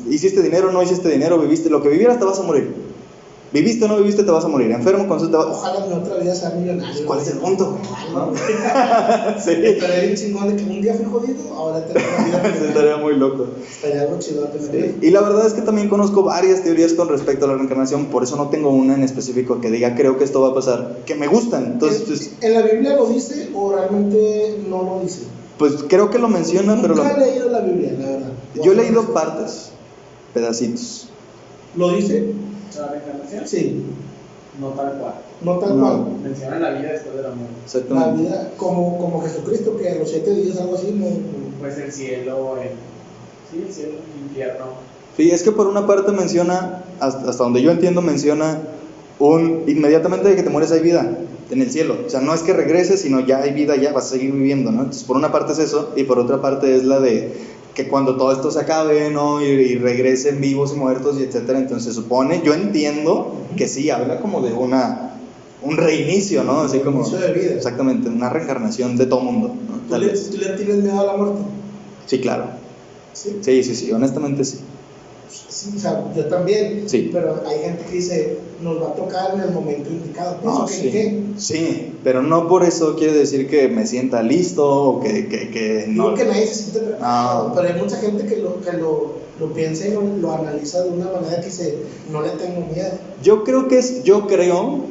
hiciste 0.09 0.41
dinero, 0.43 0.71
no 0.71 0.81
hiciste 0.83 1.09
dinero, 1.09 1.39
viviste, 1.39 1.69
lo 1.69 1.81
que 1.81 1.89
vivieras 1.89 2.19
te 2.19 2.25
vas 2.25 2.39
a 2.39 2.43
morir. 2.43 2.92
Viviste 3.53 3.85
o 3.85 3.87
no 3.87 3.97
viviste, 3.97 4.23
te 4.23 4.31
vas 4.31 4.43
a 4.45 4.47
morir. 4.47 4.71
Enfermo, 4.71 5.07
con 5.07 5.17
eso 5.17 5.29
te 5.29 5.37
vas 5.37 5.45
Ojalá 5.45 5.85
mi 5.85 5.93
otra 5.93 6.15
vida 6.17 6.33
sea 6.33 6.49
millonario. 6.51 7.05
¿Cuál 7.05 7.19
es 7.19 7.27
el 7.27 7.37
punto? 7.37 7.77
¿No? 8.11 8.31
Sí, 9.39 9.51
Pero 9.79 9.93
es 9.93 10.01
bien 10.01 10.15
chingón 10.15 10.49
de 10.49 10.55
que 10.55 10.63
un 10.63 10.81
día 10.81 10.95
fui 10.95 11.05
jodido, 11.05 11.53
ahora 11.55 11.85
tengo 11.85 11.99
una 12.29 12.39
vida 12.39 12.55
se 12.59 12.67
estaría 12.69 12.97
muy 12.97 13.15
loco. 13.15 13.45
Estaría 13.69 14.01
algo 14.01 14.17
chido 14.19 14.45
tener. 14.47 14.95
Y 15.01 15.11
la 15.11 15.21
verdad 15.21 15.45
es 15.45 15.53
que 15.53 15.61
también 15.61 15.87
conozco 15.87 16.23
varias 16.23 16.63
teorías 16.63 16.93
con 16.93 17.09
respecto 17.09 17.45
a 17.45 17.49
la 17.49 17.55
reencarnación, 17.55 18.07
por 18.07 18.23
eso 18.23 18.35
no 18.37 18.49
tengo 18.49 18.71
una 18.71 18.95
en 18.95 19.03
específico 19.03 19.61
que 19.61 19.69
diga 19.69 19.93
creo 19.95 20.17
que 20.17 20.23
esto 20.23 20.41
va 20.41 20.49
a 20.49 20.53
pasar, 20.55 20.97
que 21.05 21.13
me 21.13 21.27
gustan. 21.27 21.65
Entonces, 21.73 22.03
pues, 22.07 22.31
¿En 22.41 22.53
la 22.55 22.61
Biblia 22.63 22.95
lo 22.95 23.05
dice 23.07 23.49
o 23.53 23.71
realmente 23.71 24.63
no 24.67 24.81
lo 24.83 24.99
dice? 25.03 25.21
Pues 25.59 25.73
creo 25.87 26.09
que 26.09 26.17
lo 26.17 26.27
menciona, 26.27 26.79
pero 26.81 26.95
lo- 26.95 27.03
Nunca 27.03 27.17
he 27.17 27.29
leído 27.29 27.49
la 27.49 27.59
Biblia, 27.59 27.93
la 27.99 28.05
verdad. 28.07 28.31
yo 28.63 28.71
he 28.71 28.75
leído 28.75 29.13
partes, 29.13 29.69
pedacitos. 30.33 31.09
¿Lo 31.77 31.91
dice? 31.95 32.31
¿La 32.77 32.87
reencarnación? 32.87 33.47
Sí, 33.47 33.83
No 34.59 34.67
tal 34.69 34.97
cual. 34.99 35.13
no 35.41 35.57
tal 35.59 35.79
No. 35.79 35.85
cual. 35.85 36.05
Menciona 36.23 36.59
la 36.59 36.69
vida 36.79 36.91
después 36.91 37.15
de 37.15 37.21
la 37.23 37.29
muerte. 37.29 37.53
La 37.59 37.65
Exactamente. 37.65 38.21
vida, 38.21 38.51
como, 38.57 38.97
como 38.99 39.21
Jesucristo, 39.21 39.77
que 39.77 39.89
a 39.89 39.95
los 39.95 40.09
siete 40.09 40.33
días, 40.35 40.59
algo 40.59 40.75
así, 40.75 40.91
no. 40.93 41.07
Pues 41.59 41.77
el 41.77 41.91
cielo, 41.91 42.57
el. 42.61 42.69
Sí, 43.51 43.65
el 43.67 43.73
cielo, 43.73 43.91
el 43.93 44.29
infierno. 44.29 44.65
Sí, 45.17 45.29
es 45.31 45.43
que 45.43 45.51
por 45.51 45.67
una 45.67 45.85
parte 45.87 46.11
menciona, 46.11 46.83
hasta, 46.99 47.29
hasta 47.29 47.43
donde 47.43 47.61
yo 47.61 47.71
entiendo, 47.71 48.01
menciona 48.01 48.59
un, 49.19 49.63
inmediatamente 49.67 50.29
de 50.29 50.35
que 50.35 50.43
te 50.43 50.49
mueres 50.49 50.71
hay 50.71 50.81
vida 50.81 51.17
en 51.51 51.61
el 51.61 51.69
cielo. 51.71 51.95
O 52.05 52.09
sea, 52.09 52.19
no 52.19 52.33
es 52.33 52.41
que 52.41 52.53
regreses, 52.53 53.01
sino 53.01 53.19
ya 53.19 53.39
hay 53.41 53.53
vida, 53.53 53.75
ya 53.75 53.91
vas 53.93 54.05
a 54.05 54.09
seguir 54.09 54.31
viviendo, 54.31 54.71
¿no? 54.71 54.79
Entonces, 54.79 55.03
por 55.03 55.15
una 55.17 55.31
parte 55.31 55.53
es 55.53 55.59
eso, 55.59 55.91
y 55.95 56.03
por 56.03 56.17
otra 56.19 56.41
parte 56.41 56.75
es 56.75 56.83
la 56.83 56.99
de 56.99 57.33
que 57.73 57.87
cuando 57.87 58.17
todo 58.17 58.31
esto 58.31 58.51
se 58.51 58.59
acabe, 58.59 59.09
¿no? 59.09 59.41
Y, 59.41 59.45
y 59.45 59.75
regresen 59.77 60.39
vivos 60.41 60.73
y 60.75 60.79
muertos, 60.79 61.19
y 61.19 61.23
etcétera. 61.23 61.59
Entonces, 61.59 61.93
se 61.93 62.01
supone, 62.01 62.41
yo 62.43 62.53
entiendo 62.53 63.35
que 63.57 63.67
sí, 63.67 63.89
habla 63.89 64.19
como 64.19 64.41
de 64.41 64.53
una, 64.53 65.17
un 65.61 65.77
reinicio, 65.77 66.43
¿no? 66.43 66.61
Así 66.61 66.79
como... 66.79 67.07
De 67.07 67.33
vida. 67.33 67.53
Exactamente, 67.55 68.09
una 68.09 68.29
reencarnación 68.29 68.95
de 68.97 69.05
todo 69.05 69.21
mundo, 69.21 69.55
¿no? 69.67 69.73
¿Tú 69.89 70.01
le. 70.01 70.09
¿Tú 70.09 70.37
le 70.37 70.49
tienes 70.49 70.77
miedo 70.77 70.99
a 70.99 71.05
la 71.05 71.17
muerte? 71.17 71.41
Sí, 72.05 72.19
claro. 72.19 72.45
Sí. 73.13 73.37
Sí, 73.41 73.63
sí, 73.63 73.75
sí, 73.75 73.91
honestamente 73.91 74.43
sí. 74.43 74.59
Sí, 75.53 75.69
o 75.75 75.79
sea, 75.79 76.03
yo 76.15 76.25
también. 76.25 76.83
Sí. 76.87 77.09
Pero 77.13 77.43
hay 77.47 77.59
gente 77.59 77.85
que 77.85 77.95
dice, 77.95 78.37
nos 78.61 78.81
va 78.81 78.87
a 78.89 78.93
tocar 78.95 79.35
en 79.35 79.41
el 79.41 79.51
momento 79.51 79.89
indicado. 79.89 80.37
No, 80.43 80.65
¿Eso 80.65 80.67
sí. 80.67 80.89
que? 80.89 81.23
Sí, 81.37 81.93
pero 82.03 82.23
no 82.23 82.47
por 82.47 82.63
eso 82.63 82.95
quiere 82.95 83.13
decir 83.13 83.47
que 83.47 83.67
me 83.67 83.85
sienta 83.85 84.23
listo 84.23 84.65
o 84.67 84.99
que, 84.99 85.27
que, 85.27 85.49
que 85.51 85.85
Digo 85.89 86.09
no. 86.09 86.15
que 86.15 86.25
nadie 86.25 86.47
se 86.47 86.55
siente 86.55 86.79
preparado, 86.79 87.49
No. 87.49 87.55
pero 87.55 87.67
hay 87.73 87.79
mucha 87.81 87.97
gente 87.97 88.25
que 88.25 88.37
lo, 88.37 88.61
que 88.61 88.73
lo, 88.73 89.13
lo 89.39 89.53
piensa 89.53 89.87
y 89.87 89.91
lo, 89.91 90.01
lo 90.01 90.33
analiza 90.33 90.81
de 90.83 90.89
una 90.89 91.05
manera 91.11 91.39
que 91.39 91.45
dice, 91.47 91.77
no 92.11 92.21
le 92.21 92.29
tengo 92.29 92.65
miedo. 92.73 92.89
Yo 93.21 93.43
creo 93.43 93.67
que 93.67 93.77
es, 93.77 94.03
yo 94.03 94.25
creo 94.27 94.85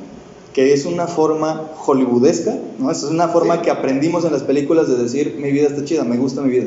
que 0.53 0.75
es 0.75 0.85
una 0.85 1.07
forma 1.07 1.71
hollywoodesca, 1.77 2.55
¿no? 2.79 2.91
Es 2.91 3.03
una 3.05 3.29
forma 3.29 3.57
Sí. 3.57 3.63
que 3.63 3.71
aprendimos 3.71 4.25
en 4.27 4.33
las 4.33 4.43
películas 4.43 4.87
de 4.87 4.97
decir, 4.97 5.37
mi 5.41 5.51
vida 5.51 5.67
está 5.69 5.85
chida, 5.85 6.05
me 6.05 6.19
gusta 6.19 6.43
mi 6.43 6.51
vida. 6.51 6.67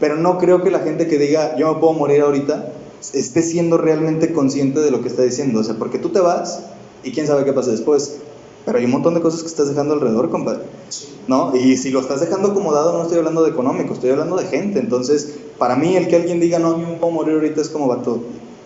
Pero 0.00 0.16
no 0.16 0.38
creo 0.38 0.62
que 0.62 0.70
la 0.70 0.78
gente 0.80 1.06
que 1.08 1.18
diga, 1.18 1.56
yo 1.56 1.74
me 1.74 1.80
puedo 1.80 1.92
morir 1.94 2.20
ahorita, 2.22 2.68
esté 3.12 3.42
siendo 3.42 3.76
realmente 3.76 4.32
consciente 4.32 4.80
de 4.80 4.90
lo 4.90 5.02
que 5.02 5.08
está 5.08 5.22
diciendo. 5.22 5.60
O 5.60 5.64
sea, 5.64 5.74
porque 5.76 5.98
tú 5.98 6.10
te 6.10 6.20
vas 6.20 6.60
y 7.02 7.12
quién 7.12 7.26
sabe 7.26 7.44
qué 7.44 7.52
pasa 7.52 7.70
después. 7.70 8.16
Pero 8.64 8.78
hay 8.78 8.86
un 8.86 8.92
montón 8.92 9.14
de 9.14 9.20
cosas 9.20 9.42
que 9.42 9.48
estás 9.48 9.68
dejando 9.68 9.94
alrededor, 9.94 10.30
compadre. 10.30 10.62
¿no? 11.26 11.54
Y 11.56 11.76
si 11.76 11.90
lo 11.90 12.00
estás 12.00 12.20
dejando 12.20 12.48
acomodado, 12.48 12.92
no 12.92 13.02
estoy 13.02 13.18
hablando 13.18 13.42
de 13.42 13.50
económico, 13.50 13.94
estoy 13.94 14.10
hablando 14.10 14.36
de 14.36 14.46
gente. 14.46 14.78
Entonces, 14.78 15.34
para 15.58 15.76
mí, 15.76 15.96
el 15.96 16.08
que 16.08 16.16
alguien 16.16 16.40
diga, 16.40 16.58
no, 16.58 16.80
yo 16.80 16.86
me 16.86 16.94
puedo 16.96 17.12
morir 17.12 17.34
ahorita 17.34 17.60
es 17.60 17.68
como 17.68 17.86
vato. 17.88 18.20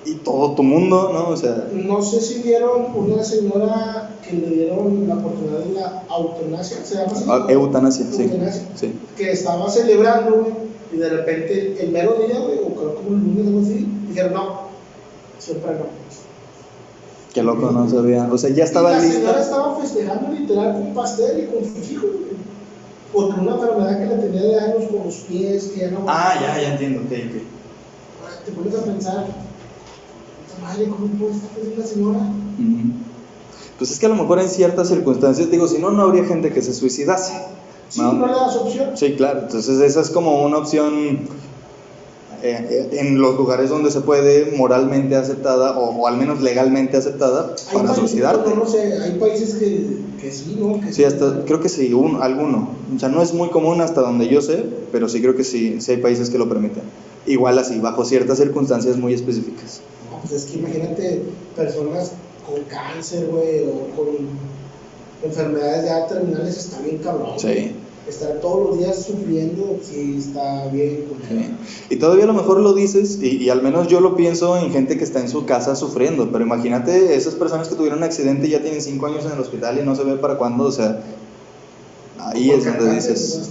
Y 0.05 0.15
todo 0.15 0.55
tu 0.55 0.63
mundo, 0.63 1.11
¿no? 1.13 1.29
O 1.29 1.37
sea, 1.37 1.69
No 1.73 2.01
sé 2.01 2.21
si 2.21 2.43
vieron 2.43 2.87
una 2.95 3.23
señora 3.23 4.17
que 4.27 4.37
le 4.37 4.49
dieron 4.51 5.07
la 5.07 5.17
oportunidad 5.17 5.59
de 5.59 5.75
la 5.75 6.05
eutanasia, 6.17 6.79
¿se 6.85 6.95
llama 6.95 7.13
así? 7.13 7.25
ah, 7.29 7.47
eutanasia, 7.49 8.07
sí. 8.11 8.23
Eutanasia. 8.23 8.63
Sí. 8.77 8.93
Que 9.17 9.33
estaba 9.33 9.69
celebrando, 9.69 10.37
güey, 10.37 10.53
y 10.93 10.97
de 10.97 11.09
repente 11.09 11.77
el 11.81 11.91
mero 11.91 12.15
día, 12.15 12.41
güey, 12.41 12.59
o 12.59 12.75
creo 12.75 12.95
como 12.95 13.09
el 13.11 13.23
lunes 13.23 13.47
o 13.47 13.49
algo 13.49 13.61
así, 13.61 13.87
dijeron, 14.09 14.35
no, 14.35 14.61
siempre 15.39 15.73
no. 15.73 15.87
Qué 17.33 17.43
loco, 17.43 17.71
no 17.71 17.89
sabía. 17.89 18.29
O 18.33 18.39
sea, 18.39 18.51
ya 18.51 18.65
estaba 18.65 18.91
la 18.93 19.01
señora 19.01 19.19
lista. 19.19 19.41
estaba 19.41 19.77
festejando 19.77 20.33
literal 20.33 20.73
con 20.73 20.95
pastel 20.95 21.45
y 21.45 21.47
con 21.47 21.65
sus 21.65 21.91
hijos, 21.91 22.11
güey. 22.11 22.39
Porque 23.13 23.41
una 23.41 23.55
enfermedad 23.55 23.99
que 23.99 24.07
le 24.07 24.23
tenía 24.23 24.43
de 24.43 24.61
años 24.61 24.91
con 24.91 25.05
los 25.05 25.15
pies, 25.15 25.65
que 25.75 25.81
ya 25.81 25.91
no 25.91 26.05
Ah, 26.07 26.35
ya, 26.41 26.61
ya 26.61 26.73
entiendo, 26.73 27.01
ok, 27.01 27.13
ok. 27.13 28.45
Te 28.45 28.53
pones 28.53 28.75
a 28.75 28.85
pensar, 28.85 29.27
madre, 30.63 30.89
¿cómo 30.89 31.07
puede 31.07 31.33
estar 31.33 31.51
feliz 31.51 31.79
la 31.79 31.87
señora? 31.87 32.21
Pues 33.79 33.91
es 33.91 33.99
que 33.99 34.07
a 34.07 34.09
lo 34.09 34.17
mejor 34.17 34.41
en 34.41 34.49
ciertas 34.49 34.89
circunstancias, 34.89 35.51
digo, 35.51 35.69
si 35.69 35.79
no, 35.79 35.91
no 35.91 36.03
habría 36.03 36.25
gente 36.25 36.53
que 36.53 36.63
se 36.63 36.75
suicidase. 36.75 37.33
Sí, 37.89 38.01
¿no? 38.01 38.13
no, 38.13 38.27
le 38.27 38.33
das 38.33 38.57
opción. 38.57 38.97
Sí, 38.97 39.15
claro. 39.15 39.41
Entonces 39.41 39.81
esa 39.81 40.01
es 40.01 40.11
como 40.11 40.45
una 40.45 40.59
opción 40.59 41.21
eh, 42.43 42.89
eh, 42.93 42.99
en 43.01 43.21
los 43.21 43.37
lugares 43.37 43.69
donde 43.69 43.91
se 43.91 44.01
puede 44.01 44.53
moralmente 44.57 45.17
aceptada 45.17 45.77
o, 45.77 46.03
o 46.03 46.07
al 46.07 46.17
menos 46.17 46.41
legalmente 46.41 46.97
aceptada 46.97 47.55
Hay 47.71 47.77
para 47.77 47.95
suicidarte. 47.95 48.51
No, 48.51 48.57
no 48.57 48.67
sé, 48.67 49.01
hay 49.03 49.19
países 49.19 49.55
que, 49.55 49.99
que 50.21 50.31
sí, 50.31 50.57
¿no? 50.61 50.81
Que 50.81 50.93
Sí, 50.93 51.03
hasta, 51.03 51.45
creo 51.45 51.61
que 51.61 51.69
sí, 51.69 51.93
un, 51.93 52.23
alguno. 52.23 52.69
O 52.95 52.99
sea, 52.99 53.09
no 53.09 53.23
es 53.23 53.35
muy 53.35 53.49
común 53.49 53.81
hasta 53.81 54.03
donde 54.03 54.29
yo 54.29 54.41
sé, 54.41 54.65
pero 54.93 55.09
sí 55.09 55.21
creo 55.21 55.35
que 55.35 55.43
sí, 55.43 55.81
sí 55.81 55.93
hay 55.93 55.97
países 55.97 56.31
que 56.31 56.39
lo 56.39 56.49
permiten. 56.49 56.85
Igual 57.27 57.59
así, 57.59 57.81
bajo 57.81 58.05
ciertas 58.05 58.39
circunstancias 58.39 58.97
muy 58.97 59.15
específicas. 59.15 59.81
No, 60.11 60.19
pues 60.21 60.33
es 60.33 60.51
que 60.51 60.59
imagínate 60.59 61.23
personas 61.57 62.13
con 62.47 62.63
cáncer, 62.65 63.27
güey, 63.27 63.65
o 63.65 63.97
con 63.97 64.07
enfermedades 65.23 65.85
ya 65.87 66.07
terminales, 66.07 66.57
está 66.57 66.81
bien 66.81 66.99
cabrón. 66.99 67.39
Sí. 67.39 67.73
Estar 68.09 68.41
todos 68.41 68.71
los 68.71 68.79
días 68.79 69.05
sufriendo, 69.05 69.79
sí, 69.83 70.17
está 70.19 70.67
bien. 70.69 71.05
güey. 71.29 71.43
Sí. 71.45 71.51
Y 71.91 71.97
todavía 71.97 72.25
a 72.25 72.29
lo 72.29 72.33
mejor 72.33 72.61
lo 72.61 72.73
dices, 72.73 73.19
y, 73.23 73.37
y 73.37 73.51
al 73.51 73.63
menos 73.63 73.87
yo 73.89 74.01
lo 74.01 74.17
pienso 74.17 74.57
en 74.57 74.71
gente 74.73 74.97
que 74.97 75.05
está 75.05 75.21
en 75.21 75.29
su 75.29 75.45
casa 75.45 75.77
sufriendo, 75.77 76.31
pero 76.33 76.43
imagínate 76.45 77.15
esas 77.15 77.35
personas 77.35 77.69
que 77.69 77.75
tuvieron 77.75 77.99
un 77.99 78.05
accidente 78.05 78.47
y 78.47 78.51
ya 78.53 78.63
tienen 78.63 78.81
cinco 78.81 79.07
años 79.07 79.27
en 79.27 79.33
el 79.33 79.41
hospital 79.41 79.79
y 79.79 79.85
no 79.85 79.95
se 79.95 80.05
ve 80.05 80.15
para 80.17 80.39
cuándo, 80.39 80.65
o 80.65 80.73
sea, 80.73 81.03
ahí 82.19 82.51
es 82.51 82.65
donde 82.65 82.95
dices, 82.95 83.51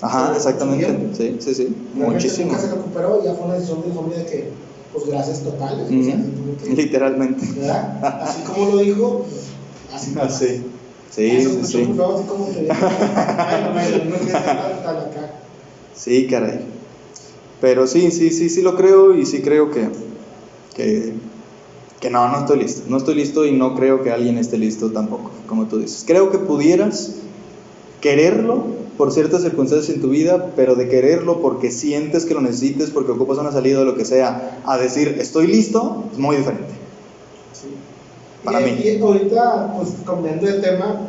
ajá, 0.00 0.32
exactamente, 0.34 1.10
sí, 1.16 1.36
sí, 1.38 1.54
sí, 1.54 1.76
muchísimo, 1.94 2.48
Nunca 2.52 2.60
se 2.62 2.70
recuperó 2.74 3.20
y 3.22 3.26
ya 3.26 3.34
fue 3.34 3.44
una 3.46 3.54
decisión 3.54 3.82
de 3.82 3.88
mi 3.88 3.94
familia 3.94 4.18
de 4.18 4.26
que, 4.26 4.48
pues 4.92 5.06
gracias 5.06 5.40
totales. 5.42 5.84
o 5.86 5.88
sea, 5.88 6.16
Ujú. 6.16 6.56
como 6.56 6.56
que- 6.76 6.82
literalmente, 6.82 7.46
¿verdad? 7.56 8.20
Así 8.24 8.42
como 8.42 8.66
lo 8.72 8.78
dijo, 8.78 9.26
pues, 10.14 10.16
así, 10.16 10.62
sí, 11.10 11.42
sí, 11.42 11.64
sí, 11.64 11.88
acá. 15.08 15.32
sí, 15.94 16.26
caray, 16.26 16.60
pero 17.60 17.86
sí, 17.86 18.10
sí, 18.10 18.30
sí, 18.30 18.48
sí 18.48 18.62
lo 18.62 18.76
creo 18.76 19.14
y 19.14 19.26
sí 19.26 19.42
creo 19.42 19.70
que, 19.70 19.88
que, 20.74 21.14
que 22.00 22.10
no, 22.10 22.28
no 22.28 22.38
estoy 22.38 22.60
listo, 22.60 22.82
no 22.88 22.96
estoy 22.96 23.14
listo 23.14 23.44
y 23.46 23.52
no 23.52 23.74
creo 23.74 24.02
que 24.02 24.10
alguien 24.10 24.38
esté 24.38 24.58
listo 24.58 24.90
tampoco, 24.90 25.30
como 25.46 25.66
tú 25.66 25.78
dices, 25.78 26.04
creo 26.06 26.30
que 26.30 26.38
pudieras 26.38 27.16
quererlo 28.00 28.80
por 28.96 29.12
ciertas 29.12 29.42
circunstancias 29.42 29.94
en 29.94 30.02
tu 30.02 30.10
vida, 30.10 30.52
pero 30.56 30.74
de 30.74 30.88
quererlo 30.88 31.40
porque 31.40 31.70
sientes 31.70 32.26
que 32.26 32.34
lo 32.34 32.42
necesites, 32.42 32.90
porque 32.90 33.12
ocupas 33.12 33.38
una 33.38 33.50
salida 33.50 33.80
o 33.80 33.84
lo 33.84 33.96
que 33.96 34.04
sea, 34.04 34.60
a 34.64 34.76
decir 34.76 35.16
estoy 35.18 35.46
listo, 35.46 36.04
es 36.12 36.18
muy 36.18 36.36
diferente. 36.36 36.74
Para 38.44 38.60
y, 38.60 38.72
mí. 38.72 38.80
y 38.82 39.00
ahorita, 39.00 39.74
pues 39.76 39.96
cambiando 40.06 40.46
de 40.46 40.54
tema, 40.54 41.00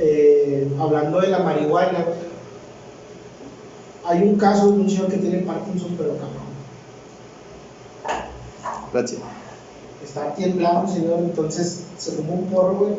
eh, 0.00 0.68
hablando 0.78 1.20
de 1.20 1.28
la 1.28 1.40
marihuana, 1.40 2.06
hay 4.04 4.22
un 4.22 4.36
caso 4.36 4.72
de 4.72 4.78
un 4.78 4.88
señor 4.88 5.08
que 5.08 5.18
tiene 5.18 5.38
Parkinson, 5.38 5.94
pero 5.96 6.12
cabrón. 6.12 6.46
Gracias. 8.92 9.20
Está 10.02 10.34
temblando, 10.34 10.90
señor, 10.90 11.18
entonces 11.18 11.84
se 11.98 12.12
fumó 12.12 12.34
un 12.34 12.46
porro, 12.46 12.74
güey. 12.76 12.92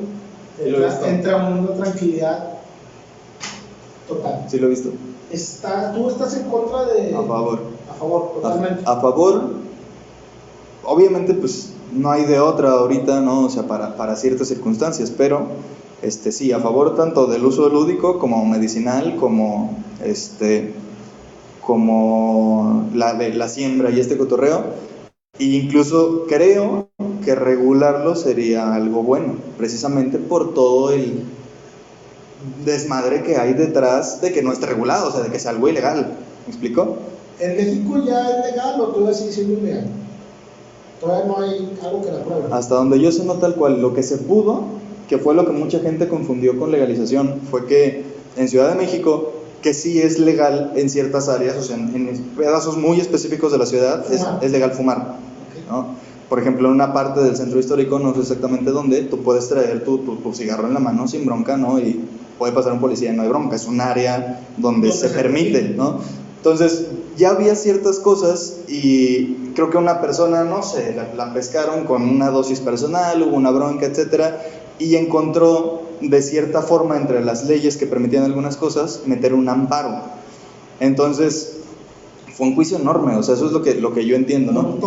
Entra, 0.60 1.10
entra 1.10 1.48
en 1.48 1.60
una 1.60 1.74
tranquilidad 1.76 2.54
total. 4.08 4.46
Sí 4.50 4.60
lo 4.60 4.68
he 4.68 4.70
visto. 4.72 4.90
Está, 5.32 5.94
tú 5.94 6.10
estás 6.10 6.36
en 6.36 6.50
contra 6.50 6.86
de. 6.86 7.16
A 7.16 7.22
favor. 7.24 7.60
A 7.90 7.94
favor, 7.94 8.32
totalmente. 8.34 8.84
A, 8.86 8.94
a 8.94 9.02
favor, 9.02 9.44
obviamente 10.84 11.34
pues 11.34 11.74
no 11.98 12.12
hay 12.12 12.26
de 12.26 12.40
otra 12.40 12.72
ahorita, 12.72 13.22
¿no? 13.22 13.46
O 13.46 13.50
sea, 13.50 13.64
para, 13.68 13.96
para 13.98 14.16
ciertas 14.16 14.48
circunstancias, 14.48 15.12
pero 15.12 15.48
este, 16.02 16.32
sí, 16.32 16.52
a 16.52 16.60
favor 16.60 16.96
tanto 16.96 17.28
del 17.28 17.46
uso 17.46 17.70
lúdico 17.70 18.20
como 18.20 18.46
medicinal, 18.46 19.16
como, 19.16 19.78
este, 20.04 20.74
como 21.62 22.90
la, 22.94 23.14
de 23.14 23.34
la 23.34 23.50
siembra 23.50 23.90
y 23.90 24.00
este 24.00 24.18
cotorreo. 24.18 24.64
E 25.40 25.46
incluso 25.46 26.26
creo 26.28 26.90
que 27.24 27.36
regularlo 27.36 28.16
sería 28.16 28.74
algo 28.74 29.04
bueno, 29.04 29.36
precisamente 29.58 30.18
por 30.18 30.54
todo 30.54 30.92
el 30.92 31.24
desmadre 32.66 33.24
que 33.24 33.38
hay 33.38 33.54
detrás 33.54 34.22
de 34.22 34.32
que 34.32 34.42
no 34.42 34.52
esté 34.52 34.68
regulado, 34.68 35.10
o 35.10 35.12
sea, 35.12 35.22
de 35.22 35.30
que 35.30 35.40
sea 35.40 35.52
algo 35.52 35.68
ilegal. 35.68 36.18
¿Me 36.46 36.54
explico? 36.54 36.98
¿En 37.40 37.56
México 37.56 38.04
ya 38.06 38.30
es 38.30 38.52
legal 38.52 38.82
o 38.82 38.88
todavía 38.88 39.14
sigue 39.14 39.32
siendo 39.32 39.54
ilegal? 39.60 39.88
Todavía 41.00 41.26
no 41.26 41.40
hay 41.40 41.78
algo 41.84 42.02
que 42.02 42.12
la 42.12 42.24
pruebe. 42.24 42.44
Hasta 42.52 42.76
donde 42.76 43.00
yo 43.00 43.12
sé, 43.12 43.24
no 43.24 43.36
tal 43.36 43.56
cual. 43.56 43.82
Lo 43.82 43.94
que 43.94 44.04
se 44.04 44.18
pudo, 44.18 44.64
que 45.08 45.18
fue 45.18 45.36
lo 45.36 45.46
que 45.46 45.52
mucha 45.52 45.80
gente 45.80 46.08
confundió 46.08 46.58
con 46.58 46.72
legalización, 46.72 47.42
fue 47.50 47.66
que 47.66 48.06
en 48.36 48.48
Ciudad 48.48 48.70
de 48.70 48.76
México, 48.76 49.32
que 49.62 49.74
sí 49.74 50.02
es 50.02 50.20
legal 50.20 50.74
en 50.76 50.90
ciertas 50.90 51.30
áreas, 51.30 51.58
o 51.58 51.64
sea, 51.64 51.76
en, 51.76 52.32
pedazos 52.36 52.78
muy 52.78 53.00
específicos 53.00 53.52
de 53.52 53.58
la 53.58 53.66
ciudad, 53.66 54.12
es, 54.12 54.26
es 54.42 54.52
legal 54.52 54.72
fumar. 54.72 55.18
¿no? 55.70 55.96
Por 56.30 56.40
ejemplo, 56.40 56.68
en 56.68 56.74
una 56.74 56.94
parte 56.94 57.22
del 57.22 57.36
centro 57.36 57.60
histórico, 57.60 58.00
no 58.00 58.14
sé 58.14 58.22
exactamente 58.22 58.72
dónde, 58.72 59.04
tú 59.04 59.22
puedes 59.24 59.48
traer 59.48 59.84
tu, 59.84 60.00
tu, 60.00 60.18
tu 60.18 60.34
cigarro 60.34 60.68
en 60.68 60.74
la 60.74 60.80
mano 60.80 61.08
sin 61.08 61.26
bronca, 61.26 61.58
¿no? 61.58 61.80
Y, 61.80 62.02
puede 62.38 62.54
pasar 62.54 62.74
un 62.74 62.80
policía, 62.80 63.12
no 63.14 63.24
hay 63.24 63.30
bronca, 63.30 63.56
es 63.56 63.66
un 63.66 63.82
área 63.82 64.42
donde 64.58 64.92
se 64.92 65.10
permite. 65.10 65.70
¿no? 65.70 66.00
Entonces, 66.38 66.88
ya 67.18 67.32
había 67.32 67.56
ciertas 67.56 68.00
cosas 68.00 68.60
y 68.68 69.52
creo 69.56 69.70
que 69.70 69.78
una 69.78 70.02
persona, 70.02 70.44
no 70.44 70.62
sé, 70.64 70.96
la, 71.16 71.34
pescaron 71.34 71.86
con 71.86 72.04
una 72.04 72.30
dosis 72.30 72.60
personal, 72.60 73.22
hubo 73.24 73.36
una 73.36 73.52
bronca, 73.52 73.86
etcétera, 73.88 74.40
y 74.80 74.96
encontró 74.96 75.82
de 76.00 76.22
cierta 76.22 76.62
forma 76.62 76.96
entre 76.98 77.24
las 77.24 77.46
leyes 77.46 77.78
que 77.78 77.88
permitían 77.88 78.24
algunas 78.24 78.56
cosas 78.56 79.02
meter 79.06 79.34
un 79.34 79.50
amparo. 79.50 80.04
Entonces, 80.80 81.58
fue 82.34 82.48
un 82.48 82.56
juicio 82.56 82.78
enorme, 82.78 83.16
o 83.16 83.24
sea, 83.24 83.34
eso 83.34 83.48
es 83.48 83.52
lo 83.52 83.64
que, 83.64 83.76
lo 83.76 83.94
que 83.94 84.06
yo 84.06 84.16
entiendo, 84.16 84.52
¿no? 84.52 84.78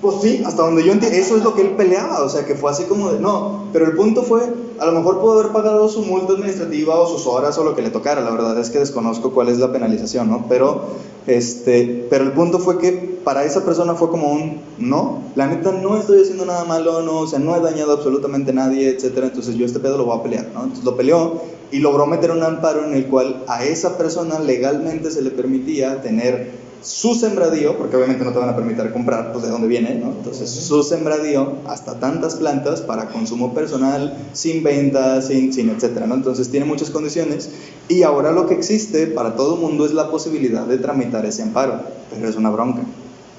Pues 0.00 0.16
sí, 0.22 0.42
hasta 0.46 0.62
donde 0.62 0.82
yo 0.82 0.92
entiendo, 0.92 1.18
eso 1.18 1.36
es 1.36 1.44
lo 1.44 1.54
que 1.54 1.60
él 1.60 1.70
peleaba, 1.76 2.22
o 2.22 2.28
sea, 2.30 2.46
que 2.46 2.54
fue 2.54 2.70
así 2.70 2.84
como 2.84 3.12
de, 3.12 3.20
no, 3.20 3.64
pero 3.70 3.84
el 3.84 3.94
punto 3.94 4.22
fue, 4.22 4.40
a 4.78 4.86
lo 4.86 4.92
mejor 4.92 5.20
pudo 5.20 5.38
haber 5.38 5.52
pagado 5.52 5.90
su 5.90 6.02
multa 6.02 6.32
administrativa 6.32 6.98
o 6.98 7.06
sus 7.06 7.26
horas 7.26 7.58
o 7.58 7.64
lo 7.64 7.76
que 7.76 7.82
le 7.82 7.90
tocara, 7.90 8.22
la 8.22 8.30
verdad 8.30 8.58
es 8.58 8.70
que 8.70 8.78
desconozco 8.78 9.32
cuál 9.32 9.50
es 9.50 9.58
la 9.58 9.72
penalización, 9.72 10.30
¿no? 10.30 10.46
Pero, 10.48 10.84
este, 11.26 12.06
pero 12.08 12.24
el 12.24 12.32
punto 12.32 12.60
fue 12.60 12.78
que 12.78 12.92
para 13.22 13.44
esa 13.44 13.62
persona 13.66 13.94
fue 13.94 14.08
como 14.08 14.32
un, 14.32 14.62
no, 14.78 15.22
la 15.34 15.48
neta 15.48 15.70
no 15.72 15.98
estoy 15.98 16.22
haciendo 16.22 16.46
nada 16.46 16.64
malo, 16.64 17.02
no, 17.02 17.18
o 17.18 17.26
sea, 17.26 17.38
no 17.38 17.54
he 17.54 17.60
dañado 17.60 17.92
absolutamente 17.92 18.52
a 18.52 18.54
nadie, 18.54 18.88
etcétera, 18.88 19.26
entonces 19.26 19.56
yo 19.56 19.66
este 19.66 19.80
pedo 19.80 19.98
lo 19.98 20.06
voy 20.06 20.18
a 20.18 20.22
pelear, 20.22 20.48
¿no? 20.54 20.62
Entonces 20.62 20.84
lo 20.84 20.96
peleó 20.96 21.42
y 21.72 21.78
logró 21.78 22.06
meter 22.06 22.30
un 22.30 22.42
amparo 22.42 22.86
en 22.86 22.94
el 22.94 23.06
cual 23.06 23.44
a 23.48 23.64
esa 23.64 23.98
persona 23.98 24.38
legalmente 24.38 25.10
se 25.10 25.20
le 25.20 25.30
permitía 25.30 26.00
tener 26.00 26.59
su 26.82 27.14
sembradío, 27.14 27.76
porque 27.76 27.96
obviamente 27.96 28.24
no 28.24 28.32
te 28.32 28.38
van 28.38 28.48
a 28.48 28.56
permitir 28.56 28.92
comprar, 28.92 29.32
pues 29.32 29.44
de 29.44 29.50
dónde 29.50 29.68
viene, 29.68 29.94
¿no? 29.94 30.12
Entonces, 30.12 30.48
su 30.50 30.82
sembradío, 30.82 31.54
hasta 31.66 31.98
tantas 31.98 32.36
plantas 32.36 32.80
para 32.80 33.08
consumo 33.08 33.54
personal, 33.54 34.16
sin 34.32 34.62
venta, 34.62 35.20
sin, 35.20 35.52
sin 35.52 35.70
etcétera, 35.70 36.06
¿no? 36.06 36.14
Entonces, 36.14 36.50
tiene 36.50 36.66
muchas 36.66 36.90
condiciones 36.90 37.50
y 37.88 38.02
ahora 38.02 38.32
lo 38.32 38.46
que 38.46 38.54
existe 38.54 39.06
para 39.08 39.36
todo 39.36 39.56
el 39.56 39.60
mundo 39.60 39.84
es 39.84 39.92
la 39.92 40.10
posibilidad 40.10 40.66
de 40.66 40.78
tramitar 40.78 41.26
ese 41.26 41.42
amparo, 41.42 41.80
pero 42.10 42.28
es 42.28 42.36
una 42.36 42.50
bronca, 42.50 42.82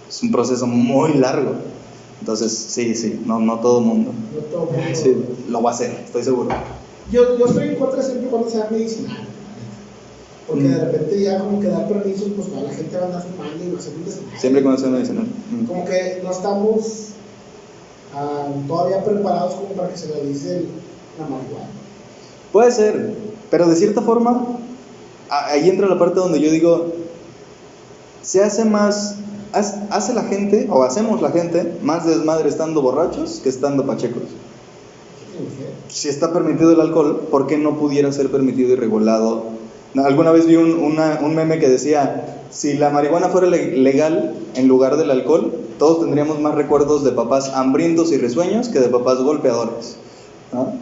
es 0.07 0.21
un 0.21 0.31
proceso 0.31 0.67
muy 0.67 1.13
largo. 1.13 1.53
Entonces, 2.19 2.51
sí, 2.51 2.93
sí, 2.93 3.21
no, 3.25 3.39
no 3.39 3.59
todo 3.59 3.79
el 3.79 3.85
mundo. 3.85 4.11
No 4.33 4.41
todo 4.41 4.65
mundo. 4.65 4.81
Sí, 4.93 5.15
lo 5.49 5.63
va 5.63 5.71
a 5.71 5.73
hacer, 5.73 6.01
estoy 6.05 6.23
seguro. 6.23 6.49
Yo, 7.11 7.37
yo 7.37 7.45
estoy 7.45 7.69
en 7.69 7.75
contra 7.75 8.03
siempre 8.03 8.29
cuando 8.29 8.49
sea 8.49 8.67
medicinal. 8.69 9.30
Porque 10.51 10.67
Mm. 10.67 10.71
de 10.73 10.85
repente 10.85 11.21
ya 11.21 11.39
como 11.39 11.59
que 11.61 11.67
dar 11.67 11.87
permisos, 11.87 12.27
pues 12.35 12.49
toda 12.49 12.63
la 12.63 12.73
gente 12.73 12.95
va 12.97 13.03
a 13.03 13.05
andar 13.05 13.23
fumando 13.23 13.63
y 13.63 13.69
va 13.69 13.77
a 13.77 13.79
hacer 13.79 13.93
un. 13.95 14.39
Siempre 14.39 14.61
cuando 14.63 14.81
sea 14.81 14.89
medicinal. 14.89 15.25
Mm. 15.51 15.65
Como 15.65 15.85
que 15.85 16.19
no 16.23 16.31
estamos 16.31 17.07
ah, 18.13 18.47
todavía 18.67 19.01
preparados 19.05 19.53
como 19.55 19.69
para 19.69 19.87
que 19.89 19.97
se 19.97 20.11
realice 20.11 20.57
el- 20.57 20.65
la 21.17 21.23
marihuana. 21.27 21.67
Puede 22.51 22.71
ser, 22.71 23.15
pero 23.49 23.67
de 23.69 23.75
cierta 23.77 24.01
forma, 24.01 24.47
a- 25.29 25.45
ahí 25.51 25.69
entra 25.69 25.87
la 25.87 25.97
parte 25.97 26.15
donde 26.19 26.41
yo 26.41 26.51
digo, 26.51 26.87
se 28.21 28.43
hace 28.43 28.65
más, 28.65 29.15
hace 29.53 30.13
la 30.13 30.23
gente, 30.23 30.67
o 30.69 30.83
hacemos 30.83 31.21
la 31.21 31.31
gente, 31.31 31.77
más 31.81 32.05
desmadre 32.05 32.49
estando 32.49 32.81
borrachos 32.81 33.39
que 33.41 33.47
estando 33.47 33.85
pachecos. 33.85 34.23
Si 35.87 36.09
está 36.09 36.33
permitido 36.33 36.71
el 36.73 36.81
alcohol, 36.81 37.27
¿por 37.31 37.47
qué 37.47 37.57
no 37.57 37.77
pudiera 37.77 38.11
ser 38.11 38.29
permitido 38.29 38.73
y 38.73 38.75
regulado? 38.75 39.43
Alguna 39.95 40.31
vez 40.31 40.45
vi 40.47 40.55
un, 40.55 40.71
una- 40.73 41.19
un 41.21 41.35
meme 41.35 41.59
que 41.59 41.67
decía, 41.69 42.45
si 42.49 42.73
la 42.77 42.89
marihuana 42.89 43.29
fuera 43.29 43.47
le- 43.47 43.77
legal 43.77 44.35
en 44.55 44.67
lugar 44.67 44.97
del 44.97 45.11
alcohol, 45.11 45.53
todos 45.79 45.99
tendríamos 46.01 46.39
más 46.39 46.55
recuerdos 46.55 47.03
de 47.03 47.11
papás 47.11 47.49
hambrientos 47.53 48.11
y 48.11 48.17
risueños 48.17 48.69
que 48.69 48.79
de 48.79 48.87
papás 48.89 49.19
golpeadores. 49.19 49.95
¿no? 50.53 50.73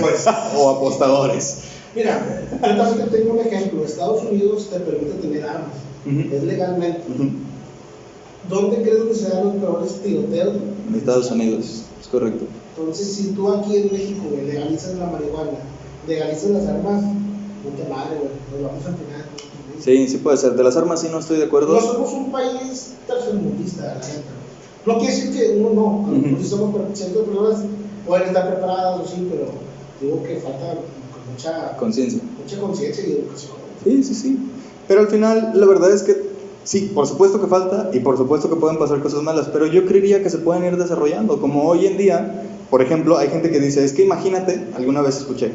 Pues, 0.00 0.24
o 0.58 0.70
apostadores. 0.70 1.58
mira, 1.94 2.42
yo 2.62 3.04
tengo 3.10 3.34
un 3.34 3.40
ejemplo. 3.40 3.84
Estados 3.84 4.22
Unidos 4.24 4.68
te 4.70 4.80
permite 4.80 5.14
tener 5.20 5.44
armas. 5.44 5.74
Es 6.32 6.42
legalmente. 6.44 7.00
¿Dónde 8.48 8.80
crees 8.82 9.02
que 9.08 9.14
se 9.14 9.28
dan 9.30 9.44
los 9.44 9.54
peores 9.56 10.00
tiroteos? 10.02 10.54
En 10.88 10.94
Estados 10.94 11.30
Unidos, 11.32 11.82
es 12.00 12.06
correcto. 12.06 12.44
Entonces, 12.78 13.12
si 13.12 13.28
tú 13.32 13.52
aquí 13.52 13.76
en 13.76 13.92
México 13.92 14.22
legalizas 14.46 14.94
la 14.94 15.06
marihuana, 15.06 15.58
legalizas 16.06 16.50
las 16.50 16.66
armas, 16.66 17.02
Sí, 19.82 20.08
sí 20.08 20.16
puede 20.18 20.36
ser. 20.36 20.54
De 20.54 20.64
las 20.64 20.76
armas 20.76 21.00
sí 21.00 21.08
no 21.10 21.18
estoy 21.18 21.38
de 21.38 21.44
acuerdo. 21.44 21.74
No 21.74 21.80
somos 21.80 22.12
un 22.12 22.32
país 22.32 22.94
tercermundista, 23.06 23.84
la 23.84 23.94
neta. 23.94 24.32
No 24.86 24.98
quiere 24.98 25.14
decir 25.14 25.32
que 25.32 25.58
uno 25.58 25.70
no, 25.74 26.06
a 26.06 26.10
lo 26.12 26.18
mejor 26.18 26.38
si 26.42 26.48
somos 26.48 26.74
personas 26.74 27.64
pueden 28.06 28.28
estar 28.28 28.48
preparadas, 28.54 29.10
sí, 29.10 29.28
pero 29.30 29.46
digo 30.00 30.22
que 30.22 30.36
falta 30.36 30.74
con 30.74 31.32
mucha 31.32 31.76
Conciencia. 31.76 32.20
mucha 32.40 32.60
conciencia 32.60 33.04
y 33.06 33.12
educación. 33.12 33.52
Sí, 33.82 34.02
sí, 34.04 34.14
sí. 34.14 34.38
Pero 34.86 35.00
al 35.00 35.08
final, 35.08 35.52
la 35.54 35.66
verdad 35.66 35.90
es 35.90 36.04
que 36.04 36.30
sí, 36.62 36.92
por 36.94 37.06
supuesto 37.06 37.40
que 37.40 37.48
falta 37.48 37.90
y 37.92 38.00
por 38.00 38.16
supuesto 38.16 38.48
que 38.48 38.56
pueden 38.56 38.78
pasar 38.78 39.02
cosas 39.02 39.22
malas, 39.22 39.48
pero 39.52 39.66
yo 39.66 39.86
creería 39.86 40.22
que 40.22 40.30
se 40.30 40.38
pueden 40.38 40.64
ir 40.64 40.76
desarrollando. 40.76 41.40
Como 41.40 41.64
hoy 41.68 41.86
en 41.86 41.96
día, 41.96 42.44
por 42.70 42.80
ejemplo, 42.80 43.18
hay 43.18 43.28
gente 43.28 43.50
que 43.50 43.58
dice, 43.58 43.84
es 43.84 43.92
que 43.92 44.04
imagínate, 44.04 44.68
alguna 44.74 45.02
vez 45.02 45.16
escuché, 45.16 45.50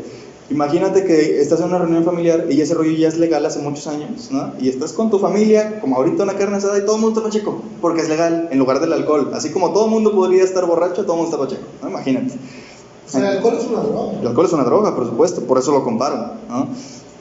imagínate 0.49 1.05
que 1.05 1.39
estás 1.41 1.59
en 1.59 1.67
una 1.67 1.77
reunión 1.77 2.03
familiar 2.03 2.45
y 2.49 2.59
ese 2.61 2.73
rollo 2.73 2.91
ya 2.91 3.07
es 3.07 3.17
legal 3.17 3.45
hace 3.45 3.59
muchos 3.59 3.87
años, 3.87 4.29
¿no? 4.31 4.53
Y 4.59 4.69
estás 4.69 4.93
con 4.93 5.09
tu 5.09 5.19
familia, 5.19 5.79
como 5.79 5.95
ahorita 5.95 6.23
una 6.23 6.35
carne 6.35 6.57
asada 6.57 6.77
y 6.77 6.81
todo 6.81 6.95
el 6.95 7.01
mundo 7.01 7.19
está 7.19 7.29
pacheco, 7.29 7.61
porque 7.81 8.01
es 8.01 8.09
legal 8.09 8.49
en 8.51 8.59
lugar 8.59 8.79
del 8.79 8.93
alcohol. 8.93 9.31
Así 9.33 9.51
como 9.51 9.71
todo 9.73 9.85
el 9.85 9.91
mundo 9.91 10.13
podría 10.13 10.43
estar 10.43 10.65
borracho, 10.65 11.03
todo 11.03 11.13
el 11.13 11.21
mundo 11.21 11.35
está 11.35 11.37
pacheco, 11.37 11.67
¿no? 11.81 11.89
Imagínate. 11.89 12.33
O 12.33 13.09
sea, 13.09 13.19
el 13.21 13.37
alcohol 13.37 13.57
es 13.59 13.65
una 13.65 13.81
droga. 13.81 14.19
El 14.21 14.27
alcohol 14.27 14.45
es 14.45 14.53
una 14.53 14.63
droga, 14.63 14.95
por 14.95 15.05
supuesto, 15.05 15.41
por 15.41 15.57
eso 15.57 15.71
lo 15.71 15.83
comparo, 15.83 16.33
¿no? 16.49 16.69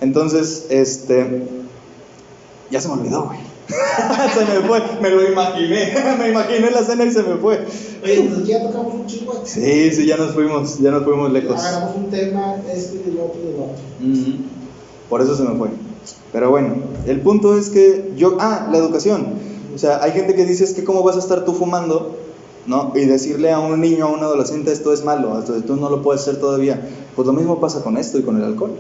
Entonces, 0.01 0.67
este. 0.71 1.49
Ya 2.71 2.81
se 2.81 2.89
me 2.89 2.95
olvidó, 2.95 3.25
güey. 3.25 3.50
se 4.35 4.45
me 4.45 4.67
fue, 4.67 4.83
me 5.01 5.11
lo 5.11 5.29
imaginé. 5.31 5.95
me 6.19 6.31
imaginé 6.31 6.71
la 6.71 6.83
cena 6.83 7.05
y 7.05 7.11
se 7.11 7.23
me 7.23 7.37
fue. 7.37 7.65
Ya 8.45 8.63
tocamos 8.63 8.95
un 8.95 9.07
chingo. 9.07 9.43
Sí, 9.45 9.91
sí, 9.93 10.07
ya 10.07 10.17
nos 10.17 10.33
fuimos, 10.33 10.79
ya 10.79 10.91
nos 10.91 11.05
fuimos 11.05 11.33
lejos. 11.33 11.59
Agarramos 11.59 11.97
un 11.97 12.11
tema, 12.11 12.57
este 12.73 13.03
y 13.07 13.11
el 13.11 13.19
otro 13.21 13.41
y 13.45 13.49
el 13.49 13.55
otro. 13.55 13.75
Ujú. 14.01 14.45
Por 15.09 15.23
eso 15.23 15.37
se 15.37 15.43
me 15.43 15.57
fue. 15.57 15.69
Pero 16.33 16.51
bueno, 16.51 16.75
el 17.07 17.21
punto 17.21 17.59
es 17.59 17.71
que 17.71 18.13
yo. 18.17 18.37
Ah, 18.41 18.69
la 18.71 18.79
educación. 18.79 19.51
O 19.75 19.79
sea, 19.79 20.03
hay 20.03 20.13
gente 20.13 20.35
que 20.35 20.45
dice 20.45 20.65
es 20.65 20.75
que 20.75 20.85
cómo 20.85 21.03
vas 21.03 21.17
a 21.17 21.21
estar 21.21 21.45
tú 21.45 21.55
fumando, 21.55 22.17
¿no? 22.67 22.93
Y 22.95 23.05
decirle 23.05 23.53
a 23.53 23.61
un 23.61 23.81
niño, 23.81 24.07
a 24.07 24.09
un 24.09 24.21
adolescente, 24.21 24.73
esto 24.73 24.93
es 24.93 25.05
malo, 25.05 25.39
esto 25.39 25.55
tú 25.63 25.77
no 25.77 25.89
lo 25.89 26.03
puedes 26.03 26.23
hacer 26.23 26.41
todavía. 26.41 26.89
Pues 27.15 27.27
lo 27.27 27.33
mismo 27.33 27.61
pasa 27.61 27.83
con 27.83 27.97
esto 27.97 28.19
y 28.19 28.23
con 28.23 28.37
el 28.37 28.45
alcohol. 28.45 28.73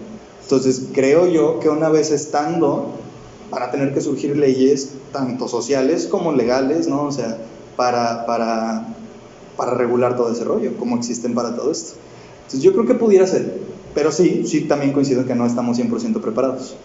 Entonces, 0.43 0.88
creo 0.93 1.28
yo 1.28 1.61
que 1.61 1.68
una 1.68 1.88
vez 1.91 2.11
estando, 2.11 2.86
van 3.51 3.63
a 3.63 3.71
tener 3.71 3.93
que 3.93 4.01
surgir 4.01 4.37
leyes, 4.37 4.93
tanto 5.13 5.49
sociales 5.49 6.07
como 6.07 6.33
legales, 6.33 6.89
¿no? 6.89 7.05
O 7.05 7.13
sea, 7.13 7.39
para, 7.77 8.27
para, 8.27 8.87
para 9.57 9.75
regular 9.75 10.17
todo 10.17 10.33
ese 10.33 10.45
rollo, 10.45 10.77
como 10.79 10.97
existen 10.97 11.35
para 11.35 11.55
todo 11.55 11.71
esto. 11.71 11.95
Entonces, 12.39 12.63
yo 12.63 12.73
creo 12.73 12.87
que 12.87 12.95
pudiera 12.95 13.27
ser. 13.27 13.59
Pero 13.95 14.13
sí, 14.13 14.45
sí, 14.47 14.63
también 14.63 14.93
coincido 14.93 15.23
en 15.23 15.27
que 15.27 15.35
no 15.35 15.47
estamos 15.47 15.79
100% 15.79 16.21
preparados. 16.21 16.77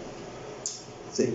Sí. 1.14 1.34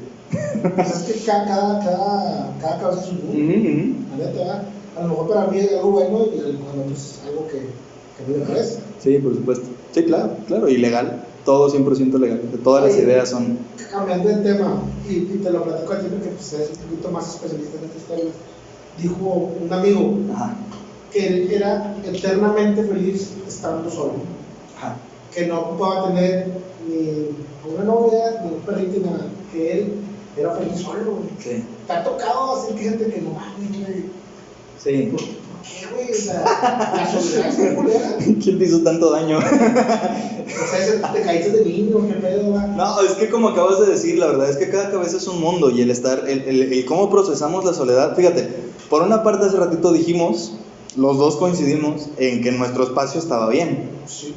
Pues 0.74 0.88
es 0.88 1.02
que 1.02 1.24
cada, 1.24 1.46
cada, 1.46 1.84
cada, 1.84 2.58
cada 2.60 2.80
cabeza 2.80 3.02
es 3.02 3.08
un 3.10 3.26
mundo. 3.26 3.58
Ujú. 3.58 3.94
La 4.10 4.26
neta, 4.26 4.38
¿verdad? 4.38 4.62
a 4.96 5.02
lo 5.02 5.08
mejor 5.08 5.28
para 5.28 5.46
mí 5.46 5.58
es 5.58 5.72
algo 5.72 5.90
bueno 5.92 6.26
y 6.26 6.56
cuando 6.56 6.82
pues 6.84 6.98
es 6.98 7.20
algo 7.26 7.46
que, 7.46 7.58
que 7.60 8.38
me 8.38 8.44
parece. 8.44 8.80
Sí, 9.02 9.18
por 9.18 9.34
supuesto. 9.34 9.66
Sí, 9.92 10.04
claro, 10.04 10.36
claro, 10.46 10.68
y 10.68 10.76
legal. 10.76 11.24
Todo 11.44 11.70
100% 11.70 12.18
legal. 12.18 12.40
Todas 12.62 12.84
las 12.84 12.96
ideas 12.96 13.30
son... 13.30 13.58
Cambiando 13.90 14.28
de 14.28 14.36
tema, 14.36 14.82
y, 15.08 15.14
y 15.14 15.40
te 15.42 15.50
lo 15.50 15.64
platico 15.64 15.92
a 15.92 15.98
ti 15.98 16.06
porque 16.08 16.28
pues, 16.28 16.52
eres 16.52 16.70
un 16.70 16.90
poquito 16.90 17.10
más 17.10 17.34
especialista 17.34 17.78
en 17.78 17.84
estos 17.86 18.02
temas, 18.04 18.34
dijo 18.98 19.50
un 19.60 19.72
amigo 19.72 20.18
Ajá. 20.32 20.54
que 21.10 21.26
él 21.26 21.50
era 21.50 21.96
eternamente 22.04 22.84
feliz 22.84 23.32
estando 23.48 23.90
solo, 23.90 24.12
Ajá. 24.78 24.96
que 25.34 25.46
no 25.46 25.60
ocupaba 25.60 26.08
tener 26.08 26.52
ni 26.86 27.72
una 27.74 27.84
novia, 27.84 28.42
ni 28.44 28.54
un 28.54 28.60
perrito, 28.60 28.98
ni 28.98 29.04
nada, 29.04 29.26
que 29.52 29.72
él 29.72 29.94
era 30.36 30.54
feliz 30.54 30.80
solo. 30.80 31.18
Sí. 31.40 31.64
Te 31.88 31.92
ha 31.92 32.04
tocado 32.04 32.56
así 32.56 32.74
que 32.74 32.82
gente 32.84 33.06
que 33.06 33.20
no 33.22 33.30
mames. 33.30 34.04
Sí. 34.78 35.12
¿Por 35.60 35.68
qué, 35.68 35.94
güey? 35.94 36.10
O 36.10 36.14
sea, 36.14 36.92
la 36.96 37.10
sociedad 37.12 37.48
es 37.48 37.58
muy 37.58 37.74
culera. 37.74 38.16
¿Quién 38.42 38.58
te 38.58 38.64
hizo 38.64 38.80
tanto 38.80 39.10
daño? 39.10 39.38
O 39.38 39.40
sea, 39.42 41.12
te 41.12 41.22
caíste 41.22 41.50
de 41.52 41.64
niño, 41.64 42.06
qué 42.08 42.14
pedo, 42.14 42.52
va. 42.54 42.66
No, 42.66 43.00
es 43.02 43.12
que 43.12 43.28
como 43.28 43.48
acabas 43.48 43.80
de 43.80 43.86
decir, 43.92 44.18
la 44.18 44.26
verdad 44.28 44.50
es 44.50 44.56
que 44.56 44.68
cada 44.70 44.90
cabeza 44.90 45.16
es 45.18 45.26
un 45.28 45.40
mundo 45.40 45.70
y 45.70 45.80
el 45.82 45.90
estar, 45.90 46.24
el, 46.28 46.40
el- 46.42 46.72
el 46.72 46.84
cómo 46.86 47.10
procesamos 47.10 47.64
la 47.64 47.72
soledad, 47.74 48.16
fíjate, 48.16 48.48
por 48.88 49.02
una 49.02 49.22
parte 49.22 49.46
hace 49.46 49.56
ratito 49.56 49.92
dijimos, 49.92 50.54
los 50.96 51.18
dos 51.18 51.36
coincidimos 51.36 52.08
en 52.18 52.42
que 52.42 52.50
nuestro 52.52 52.84
espacio 52.84 53.20
estaba 53.20 53.48
bien, 53.50 53.90
Sí. 54.06 54.34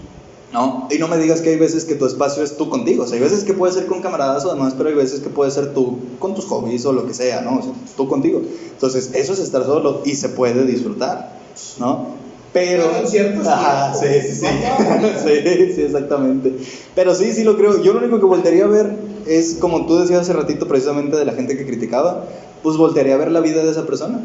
¿No? 0.54 0.88
Y 0.92 1.00
no 1.00 1.08
me 1.08 1.18
digas 1.18 1.42
que 1.42 1.50
hay 1.50 1.58
veces 1.58 1.84
que 1.84 1.96
tu 1.96 2.06
espacio 2.06 2.44
es 2.44 2.56
tú 2.56 2.70
contigo, 2.70 3.04
o 3.04 3.08
sea, 3.08 3.18
hay 3.18 3.24
veces 3.24 3.44
que 3.44 3.54
puede 3.54 3.74
ser 3.74 3.88
con 3.88 4.02
camaradas 4.02 4.46
o 4.46 4.54
demás, 4.54 4.76
pero 4.78 4.90
hay 4.90 4.96
veces 4.96 5.20
que 5.20 5.30
puede 5.30 5.50
ser 5.50 5.74
tú 5.74 5.98
con 6.20 6.36
tus 6.36 6.46
hobbies 6.46 6.86
o 6.86 6.94
lo 6.94 7.08
que 7.08 7.14
sea, 7.14 7.42
¿no? 7.42 7.58
O 7.58 7.62
sea, 7.62 7.72
tú 7.98 8.08
contigo. 8.08 8.42
Entonces, 8.72 9.12
eso 9.16 9.34
es 9.34 9.40
estar 9.40 9.66
solo 9.66 10.02
y 10.06 10.16
se 10.16 10.30
puede 10.30 10.64
disfrutar, 10.66 11.40
¿no? 11.80 12.24
Pero. 12.54 12.84
Ajá, 13.48 13.96
sí, 13.96 14.08
sí, 14.22 14.36
sí. 14.36 14.46
sí, 15.26 15.74
sí, 15.74 15.82
exactamente. 15.82 16.54
Pero 16.94 17.16
sí, 17.16 17.34
sí 17.34 17.44
lo 17.44 17.58
creo. 17.58 17.82
Yo 17.82 17.94
lo 17.94 18.00
único 18.00 18.20
que 18.20 18.26
voltearía 18.26 18.66
a 18.66 18.68
ver 18.68 18.96
es, 19.26 19.56
como 19.60 19.88
tú 19.88 19.98
decías 19.98 20.22
hace 20.22 20.34
ratito, 20.34 20.68
precisamente 20.68 21.18
de 21.18 21.26
la 21.26 21.34
gente 21.34 21.58
que 21.58 21.66
criticaba, 21.66 22.26
pues 22.62 22.78
voltearía 22.78 23.16
a 23.16 23.18
ver 23.18 23.32
la 23.32 23.40
vida 23.40 23.64
de 23.64 23.72
esa 23.72 23.88
persona. 23.88 24.22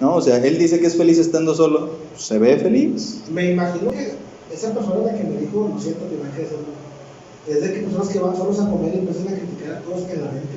¿No? 0.00 0.14
O 0.14 0.22
sea, 0.22 0.38
él 0.38 0.58
dice 0.58 0.78
que 0.78 0.86
es 0.86 0.96
feliz 0.96 1.18
estando 1.18 1.54
solo, 1.54 1.90
pues, 2.12 2.22
se 2.22 2.38
ve 2.38 2.58
feliz. 2.58 3.20
Me 3.30 3.52
imagino 3.52 3.90
que 3.90 4.25
esa 4.52 4.72
persona 4.74 5.12
la 5.12 5.14
que 5.18 5.24
me 5.24 5.40
dijo, 5.40 5.70
lo 5.72 5.80
siento, 5.80 6.04
te 6.06 6.14
imaginas 6.14 6.38
eso, 6.52 6.56
es 7.48 7.62
de 7.62 7.72
que 7.74 7.80
personas 7.80 8.08
que 8.08 8.18
van 8.18 8.36
solos 8.36 8.60
a 8.60 8.70
comer 8.70 8.94
y 8.94 8.98
empiezan 8.98 9.28
a 9.28 9.36
criticar 9.36 9.72
a 9.74 9.80
todos 9.80 10.02
en 10.10 10.24
la 10.24 10.30
mente. 10.32 10.56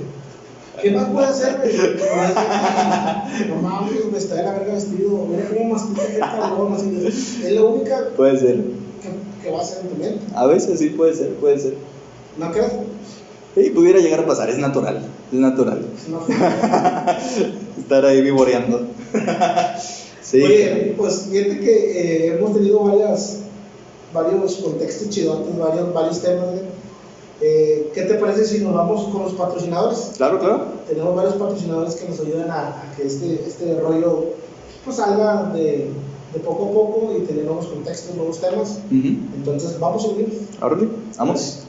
¿Qué 0.81 0.91
más 0.91 1.09
puede 1.09 1.27
hacer, 1.27 1.57
güey? 1.57 1.73
No 3.49 3.55
mames, 3.61 4.05
me 4.11 4.17
está 4.17 4.35
de 4.35 4.43
la 4.43 4.51
verga 4.53 4.73
vestido, 4.73 5.25
mira 5.29 5.47
cómo 5.49 5.73
mastica 5.73 6.07
qué 6.07 6.19
cabrón, 6.19 6.73
así. 6.73 7.07
Es 7.45 7.51
la 7.51 7.63
única 7.63 8.09
Puede 8.15 8.39
ser. 8.39 8.55
que, 8.55 9.43
que 9.43 9.51
va 9.51 9.61
a 9.61 9.65
ser 9.65 9.81
en 9.81 9.89
tu 9.89 9.95
mente. 9.95 10.19
A 10.33 10.45
veces 10.47 10.79
sí 10.79 10.89
puede 10.91 11.13
ser, 11.13 11.33
puede 11.35 11.59
ser. 11.59 11.73
¿No 12.37 12.51
crees? 12.51 12.71
Sí, 13.55 13.71
pudiera 13.71 13.99
llegar 13.99 14.21
a 14.21 14.25
pasar, 14.27 14.49
es 14.49 14.57
natural, 14.57 15.01
es 15.33 15.39
natural. 15.39 15.85
No. 16.09 16.21
Estar 17.77 18.05
ahí 18.05 18.21
vivoreando. 18.21 18.87
sí. 20.21 20.41
Oye, 20.41 20.93
pues 20.97 21.27
fíjate 21.29 21.59
que 21.59 21.73
eh, 22.27 22.35
hemos 22.37 22.53
tenido 22.53 22.79
varias, 22.83 23.39
varios 24.14 24.55
contextos 24.55 25.10
chidotes, 25.10 25.57
varios, 25.57 25.93
varios 25.93 26.22
temas. 26.22 26.45
Eh, 27.41 27.91
¿Qué 27.93 28.01
te 28.03 28.16
parece 28.16 28.45
si 28.45 28.60
nos 28.60 28.74
vamos 28.74 29.07
con 29.10 29.24
los 29.24 29.34
patrocinadores? 29.34 30.12
Claro, 30.18 30.39
claro. 30.39 30.66
Tenemos 30.88 31.16
varios 31.16 31.36
patrocinadores 31.36 31.95
que 31.95 32.10
nos 32.10 32.20
ayudan 32.20 32.51
a, 32.51 32.68
a 32.68 32.93
que 32.97 33.07
este, 33.07 33.43
este 33.47 33.80
rollo 33.80 34.26
pues, 34.84 34.97
salga 34.97 35.51
de, 35.53 35.89
de 36.34 36.39
poco 36.43 36.66
a 36.66 36.72
poco 36.74 37.14
y 37.18 37.22
tener 37.22 37.45
nuevos 37.45 37.68
contextos, 37.68 38.16
nuevos 38.16 38.39
temas. 38.39 38.80
Entonces, 38.91 39.80
vamos 39.80 40.03
a 40.03 40.07
unir. 40.10 40.47
Órale, 40.62 40.89
vamos. 41.18 41.60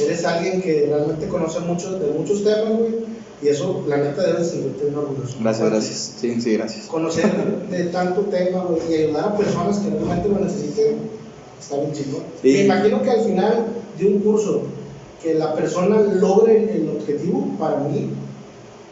Eres 0.00 0.24
alguien 0.24 0.60
que 0.62 0.86
realmente 0.88 1.28
conoce 1.28 1.60
mucho 1.60 1.98
de 1.98 2.12
muchos 2.18 2.42
temas, 2.44 2.78
güey, 2.78 2.94
y 3.42 3.48
eso, 3.48 3.84
la 3.88 3.98
neta, 3.98 4.22
debes 4.22 4.48
sentirte 4.50 4.84
bien 4.84 4.96
orgulloso. 4.96 5.36
Gracias, 5.40 5.70
gracias. 5.70 6.12
Sí, 6.18 6.40
sí, 6.40 6.52
gracias. 6.54 6.86
Conocer 6.86 7.30
de 7.70 7.84
tanto 7.84 8.22
tema, 8.22 8.64
güey, 8.64 8.80
y 8.90 9.02
ayudar 9.04 9.24
a 9.30 9.36
personas 9.36 9.78
que 9.78 9.90
realmente 9.90 10.28
lo 10.28 10.38
necesiten, 10.38 10.96
está 11.60 11.76
bien 11.76 11.92
chingón. 11.92 12.22
Sí. 12.42 12.52
Me 12.52 12.64
imagino 12.64 13.02
que 13.02 13.10
al 13.10 13.20
final 13.20 13.66
de 13.98 14.06
un 14.06 14.18
curso, 14.20 14.62
que 15.22 15.34
la 15.34 15.54
persona 15.54 16.00
logre 16.00 16.72
el 16.74 16.88
objetivo, 16.90 17.48
para 17.58 17.78
mí, 17.80 18.10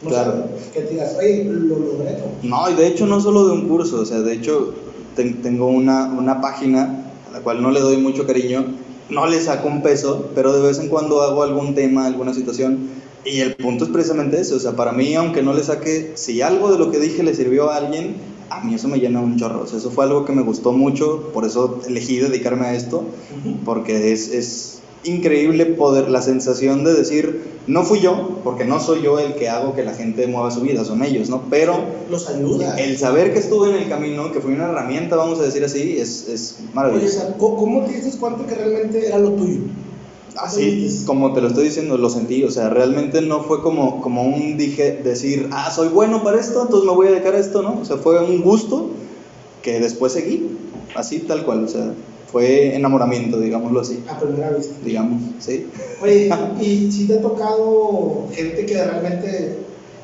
no 0.01 0.09
Claro. 0.09 0.31
sé, 0.33 0.71
que 0.73 0.81
te 0.81 0.89
digas, 0.93 1.15
oye, 1.17 1.45
lo 1.45 1.79
logré. 1.79 2.17
No, 2.43 2.69
y 2.69 2.73
de 2.75 2.87
hecho 2.87 3.05
no 3.07 3.21
solo 3.21 3.47
de 3.47 3.53
un 3.53 3.67
curso, 3.67 4.01
o 4.01 4.05
sea, 4.05 4.19
de 4.19 4.33
hecho 4.33 4.73
ten- 5.15 5.41
tengo 5.41 5.67
una, 5.67 6.05
una 6.11 6.41
página 6.41 7.05
a 7.29 7.33
la 7.33 7.39
cual 7.39 7.61
no 7.61 7.71
le 7.71 7.79
doy 7.79 7.97
mucho 7.97 8.27
cariño, 8.27 8.65
no 9.09 9.27
le 9.27 9.39
saco 9.41 9.67
un 9.67 9.81
peso, 9.81 10.29
pero 10.35 10.53
de 10.53 10.61
vez 10.61 10.79
en 10.79 10.89
cuando 10.89 11.21
hago 11.21 11.43
algún 11.43 11.75
tema, 11.75 12.05
alguna 12.05 12.33
situación, 12.33 12.89
y 13.25 13.39
el 13.39 13.55
punto 13.55 13.85
es 13.85 13.91
precisamente 13.91 14.39
eso, 14.39 14.55
o 14.55 14.59
sea, 14.59 14.75
para 14.75 14.91
mí, 14.91 15.15
aunque 15.15 15.41
no 15.41 15.53
le 15.53 15.63
saque, 15.63 16.13
si 16.15 16.41
algo 16.41 16.71
de 16.71 16.77
lo 16.77 16.91
que 16.91 16.99
dije 16.99 17.23
le 17.23 17.33
sirvió 17.33 17.69
a 17.69 17.77
alguien, 17.77 18.17
a 18.49 18.61
mí 18.63 18.75
eso 18.75 18.87
me 18.87 18.99
llena 18.99 19.21
un 19.21 19.37
chorro, 19.37 19.61
o 19.61 19.67
sea, 19.67 19.79
eso 19.79 19.91
fue 19.91 20.05
algo 20.05 20.25
que 20.25 20.33
me 20.33 20.43
gustó 20.43 20.71
mucho, 20.73 21.31
por 21.33 21.45
eso 21.45 21.79
elegí 21.87 22.17
dedicarme 22.17 22.67
a 22.67 22.75
esto, 22.75 23.05
porque 23.65 24.11
es, 24.11 24.29
es 24.29 24.82
increíble 25.03 25.65
poder, 25.65 26.09
la 26.09 26.21
sensación 26.21 26.83
de 26.83 26.93
decir, 26.93 27.41
no 27.67 27.83
fui 27.83 27.99
yo, 27.99 28.39
porque 28.43 28.65
no 28.65 28.79
soy 28.79 29.01
yo 29.01 29.19
el 29.19 29.35
que 29.35 29.49
hago 29.49 29.73
que 29.73 29.83
la 29.83 29.93
gente 29.93 30.27
mueva 30.27 30.51
su 30.51 30.61
vida, 30.61 30.83
son 30.83 31.03
ellos, 31.03 31.29
¿no? 31.29 31.43
Pero 31.49 31.75
Los 32.09 32.27
ayuda. 32.29 32.77
el 32.77 32.97
saber 32.97 33.33
que 33.33 33.39
estuve 33.39 33.69
en 33.69 33.75
el 33.75 33.89
camino, 33.89 34.31
que 34.31 34.39
fue 34.39 34.53
una 34.53 34.69
herramienta, 34.69 35.15
vamos 35.15 35.39
a 35.39 35.43
decir 35.43 35.63
así, 35.63 35.97
es, 35.97 36.27
es 36.27 36.57
Oye, 36.59 36.69
maravilloso. 36.73 37.17
sea, 37.17 37.37
¿cómo, 37.37 37.85
te 37.85 37.93
dices 37.93 38.15
cuenta 38.17 38.45
que 38.45 38.55
realmente 38.55 39.07
era 39.07 39.19
lo 39.19 39.31
tuyo? 39.31 39.61
Así, 40.35 41.03
como 41.05 41.33
te 41.33 41.41
lo 41.41 41.47
estoy 41.47 41.65
diciendo, 41.65 41.97
lo 41.97 42.09
sentí, 42.09 42.43
o 42.43 42.49
sea, 42.49 42.69
realmente 42.69 43.21
no 43.21 43.43
fue 43.43 43.61
como, 43.61 44.01
como 44.01 44.23
un 44.23 44.57
dije, 44.57 44.99
decir, 45.03 45.47
ah, 45.51 45.71
soy 45.71 45.89
bueno 45.89 46.23
para 46.23 46.39
esto, 46.39 46.63
entonces 46.63 46.87
me 46.87 46.95
voy 46.95 47.07
a 47.07 47.11
dedicar 47.11 47.35
a 47.35 47.39
esto, 47.39 47.61
¿no? 47.61 47.79
O 47.79 47.85
sea, 47.85 47.97
fue 47.97 48.19
un 48.19 48.41
gusto 48.41 48.89
que 49.61 49.79
después 49.79 50.13
seguí, 50.13 50.57
así 50.95 51.19
tal 51.19 51.45
cual, 51.45 51.65
o 51.65 51.67
sea, 51.67 51.93
fue 52.33 52.75
enamoramiento, 52.75 53.39
digámoslo 53.39 53.79
así, 53.79 54.03
A 54.09 54.19
primera 54.19 54.49
vista. 54.49 54.73
digamos, 54.83 55.21
¿sí? 55.39 55.67
Oye, 56.01 56.29
y 56.61 56.91
si 56.91 57.05
te 57.07 57.19
ha 57.19 57.21
tocado 57.21 58.27
gente 58.33 58.65
que 58.65 58.83
realmente 58.83 59.55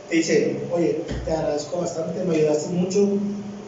te 0.08 0.16
dice, 0.16 0.60
oye, 0.72 1.02
te 1.26 1.32
agradezco 1.32 1.80
bastante, 1.80 2.24
me 2.24 2.36
ayudaste 2.36 2.72
mucho, 2.72 3.10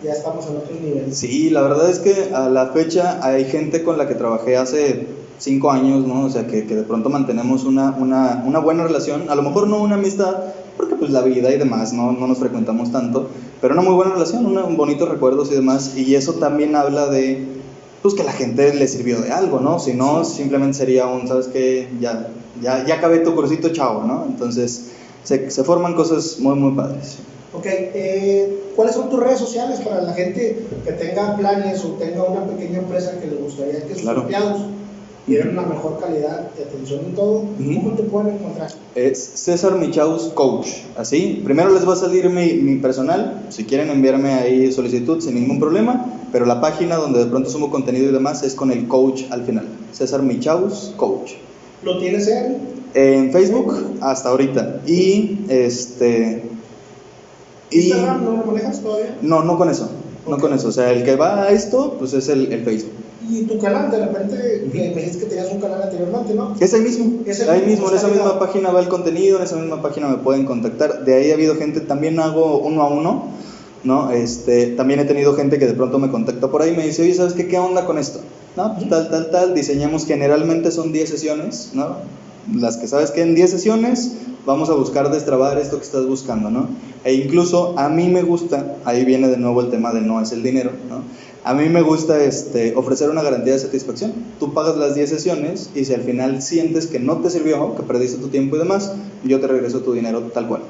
ya 0.03 0.13
estamos 0.13 0.45
en 0.45 0.57
otros 0.57 0.79
niveles. 0.79 1.17
Sí, 1.17 1.49
la 1.49 1.63
verdad 1.63 1.89
es 1.89 1.97
que 1.99 2.35
a 2.35 2.49
la 2.49 2.67
fecha 2.67 3.19
hay 3.23 3.45
gente 3.45 3.83
con 3.83 3.97
la 3.97 4.07
que 4.07 4.13
trabajé 4.13 4.57
hace 4.57 5.07
cinco 5.39 5.71
años, 5.71 6.05
¿no? 6.05 6.25
O 6.25 6.29
sea, 6.29 6.45
que, 6.45 6.67
que 6.67 6.75
de 6.75 6.83
pronto 6.83 7.09
mantenemos 7.09 7.63
una, 7.63 7.89
una, 7.97 8.43
una 8.45 8.59
buena 8.59 8.83
relación, 8.83 9.27
a 9.29 9.33
lo 9.33 9.41
mejor 9.41 9.67
no 9.67 9.81
una 9.81 9.95
amistad, 9.95 10.35
porque 10.77 10.93
pues 10.95 11.09
la 11.09 11.23
vida 11.23 11.51
y 11.51 11.57
demás, 11.57 11.93
no, 11.93 12.11
no 12.11 12.27
nos 12.27 12.37
frecuentamos 12.37 12.91
tanto, 12.91 13.27
pero 13.59 13.73
una 13.73 13.81
muy 13.81 13.95
buena 13.95 14.13
relación, 14.13 14.45
una, 14.45 14.61
bonitos 14.61 15.09
recuerdos 15.09 15.51
y 15.51 15.55
demás, 15.55 15.97
y 15.97 16.13
eso 16.13 16.33
también 16.33 16.75
habla 16.75 17.07
de, 17.07 17.60
pues 18.01 18.13
que 18.15 18.23
la 18.23 18.31
gente 18.31 18.73
le 18.73 18.87
sirvió 18.87 19.21
de 19.21 19.31
algo, 19.31 19.59
¿no? 19.59 19.79
Si 19.79 19.93
no, 19.93 20.23
simplemente 20.25 20.77
sería 20.77 21.05
un, 21.07 21.27
¿sabes 21.27 21.47
qué? 21.47 21.89
Ya, 21.99 22.27
ya, 22.61 22.85
ya 22.85 22.95
acabé 22.95 23.19
tu 23.19 23.35
cursito, 23.35 23.69
chao, 23.69 24.03
¿no? 24.03 24.25
Entonces, 24.25 24.87
se, 25.23 25.51
se 25.51 25.63
forman 25.63 25.93
cosas 25.95 26.37
muy, 26.39 26.55
muy 26.55 26.75
padres. 26.75 27.17
Ok, 27.53 27.65
eh, 27.67 28.63
¿cuáles 28.75 28.95
son 28.95 29.09
tus 29.09 29.19
redes 29.19 29.37
sociales 29.39 29.81
para 29.81 30.01
la 30.01 30.13
gente 30.13 30.65
que 30.85 30.91
tenga 30.93 31.35
planes 31.35 31.83
o 31.83 31.89
tenga 31.89 32.23
una 32.23 32.45
pequeña 32.47 32.79
empresa 32.79 33.19
que 33.19 33.27
le 33.27 33.35
gustaría 33.35 33.85
que 33.85 33.93
sus 33.93 34.03
Claro. 34.03 34.21
empleados 34.21 34.61
dieran 35.27 35.49
una 35.49 35.63
mejor 35.63 35.99
calidad 35.99 36.51
de 36.51 36.63
atención 36.63 37.01
y 37.11 37.15
todo? 37.15 37.45
¿Cómo 37.57 37.95
te 37.95 38.03
pueden 38.03 38.35
encontrar? 38.35 38.71
Es 38.95 39.19
César 39.19 39.77
Michaus 39.77 40.31
Coach. 40.33 40.67
Así, 40.97 41.41
primero 41.43 41.71
les 41.71 41.87
va 41.87 41.93
a 41.93 41.97
salir 41.97 42.29
mi, 42.29 42.53
mi 42.53 42.77
personal, 42.77 43.45
si 43.49 43.65
quieren 43.65 43.89
enviarme 43.89 44.33
ahí 44.33 44.71
solicitud 44.71 45.21
sin 45.21 45.35
ningún 45.35 45.59
problema, 45.59 46.05
pero 46.31 46.45
la 46.45 46.61
página 46.61 46.95
donde 46.95 47.19
de 47.19 47.25
pronto 47.25 47.49
sumo 47.49 47.69
contenido 47.69 48.09
y 48.09 48.13
demás 48.13 48.43
es 48.43 48.55
con 48.55 48.71
el 48.71 48.87
coach 48.87 49.23
al 49.29 49.43
final. 49.43 49.67
César 49.91 50.21
Michaus 50.21 50.93
Coach. 50.97 51.33
¿Lo 51.83 51.99
tienes 51.99 52.27
en? 52.27 52.57
En 52.93 53.31
Facebook 53.31 53.97
hasta 54.01 54.29
ahorita. 54.29 54.81
Y 54.85 55.39
este. 55.49 56.43
Y, 57.69 57.79
¿Instagram 57.79 58.25
no 58.25 58.31
lo 58.37 58.45
manejas 58.45 58.81
todavía? 58.81 59.17
no, 59.21 59.43
no 59.43 59.57
con 59.57 59.69
eso. 59.69 59.89
No 60.27 60.37
con 60.37 60.53
eso. 60.53 60.67
O 60.67 60.71
sea, 60.71 60.91
el 60.91 61.03
que 61.03 61.15
va 61.15 61.43
a 61.43 61.49
esto, 61.51 61.95
pues 61.97 62.13
es 62.13 62.29
el, 62.29 62.51
el 62.51 62.63
Facebook. 62.63 62.91
Y 63.31 63.43
tu 63.43 63.57
canal, 63.59 63.89
de 63.89 64.05
repente, 64.05 64.67
me 64.73 64.93
dijiste 64.93 65.19
que 65.19 65.25
tenías 65.27 65.49
un 65.51 65.61
canal 65.61 65.81
anteriormente, 65.83 66.33
¿no? 66.33 66.53
Es 66.59 66.73
ahí 66.73 66.81
mismo, 66.81 67.21
Es 67.25 67.39
el 67.39 67.49
ahí 67.49 67.65
mismo, 67.65 67.89
en 67.89 67.95
esa 67.95 68.09
misma 68.09 68.37
página 68.37 68.71
va 68.71 68.81
el 68.81 68.89
contenido, 68.89 69.37
en 69.37 69.43
esa 69.45 69.55
misma 69.55 69.81
página 69.81 70.09
me 70.09 70.17
pueden 70.17 70.45
contactar. 70.45 71.05
De 71.05 71.15
ahí 71.15 71.31
ha 71.31 71.35
habido 71.35 71.55
gente, 71.55 71.79
también 71.79 72.19
hago 72.19 72.59
uno 72.59 72.81
a 72.81 72.89
uno, 72.89 73.29
¿no? 73.85 74.11
Este, 74.11 74.67
también 74.67 74.99
he 74.99 75.05
tenido 75.05 75.33
gente 75.35 75.57
que 75.59 75.65
de 75.65 75.73
pronto 75.73 75.97
me 75.97 76.11
contacta 76.11 76.49
por 76.49 76.61
ahí 76.61 76.73
y 76.73 76.75
me 76.75 76.85
dice, 76.85 77.03
oye, 77.03 77.13
¿sabes 77.13 77.33
qué? 77.33 77.47
¿Qué 77.47 77.57
onda 77.57 77.85
con 77.85 77.97
esto? 77.97 78.19
No, 78.57 78.75
pues 78.75 78.89
tal, 78.89 79.09
tal, 79.09 79.31
tal, 79.31 79.53
diseñamos, 79.53 80.05
generalmente 80.05 80.71
son 80.71 80.91
10 80.91 81.09
sesiones, 81.09 81.71
¿no? 81.73 81.99
Las 82.53 82.77
que 82.77 82.87
sabes 82.87 83.11
que 83.11 83.21
en 83.21 83.35
10 83.35 83.51
sesiones 83.51 84.13
vamos 84.45 84.69
a 84.69 84.73
buscar 84.73 85.11
destrabar 85.11 85.57
esto 85.57 85.77
que 85.77 85.85
estás 85.85 86.05
buscando, 86.05 86.49
¿no? 86.49 86.67
E 87.03 87.13
incluso 87.13 87.77
a 87.77 87.89
mí 87.89 88.07
me 88.07 88.23
gusta, 88.23 88.77
ahí 88.85 89.05
viene 89.05 89.27
de 89.27 89.37
nuevo 89.37 89.61
el 89.61 89.69
tema 89.69 89.93
de 89.93 90.01
no 90.01 90.21
es 90.21 90.31
el 90.31 90.43
dinero, 90.43 90.71
¿no? 90.89 91.03
A 91.43 91.55
mí 91.55 91.69
me 91.69 91.81
gusta 91.81 92.23
este, 92.23 92.75
ofrecer 92.75 93.09
una 93.09 93.23
garantía 93.23 93.53
de 93.53 93.59
satisfacción. 93.59 94.13
Tú 94.39 94.53
pagas 94.53 94.77
las 94.77 94.93
10 94.93 95.09
sesiones 95.09 95.71
y 95.73 95.85
si 95.85 95.93
al 95.93 96.01
final 96.01 96.41
sientes 96.41 96.85
que 96.85 96.99
no 96.99 97.17
te 97.17 97.31
sirvió, 97.31 97.75
que 97.75 97.81
perdiste 97.81 98.17
tu 98.17 98.27
tiempo 98.27 98.55
y 98.55 98.59
demás, 98.59 98.91
yo 99.23 99.39
te 99.39 99.47
regreso 99.47 99.79
tu 99.79 99.93
dinero 99.93 100.21
tal 100.33 100.47
cual. 100.47 100.61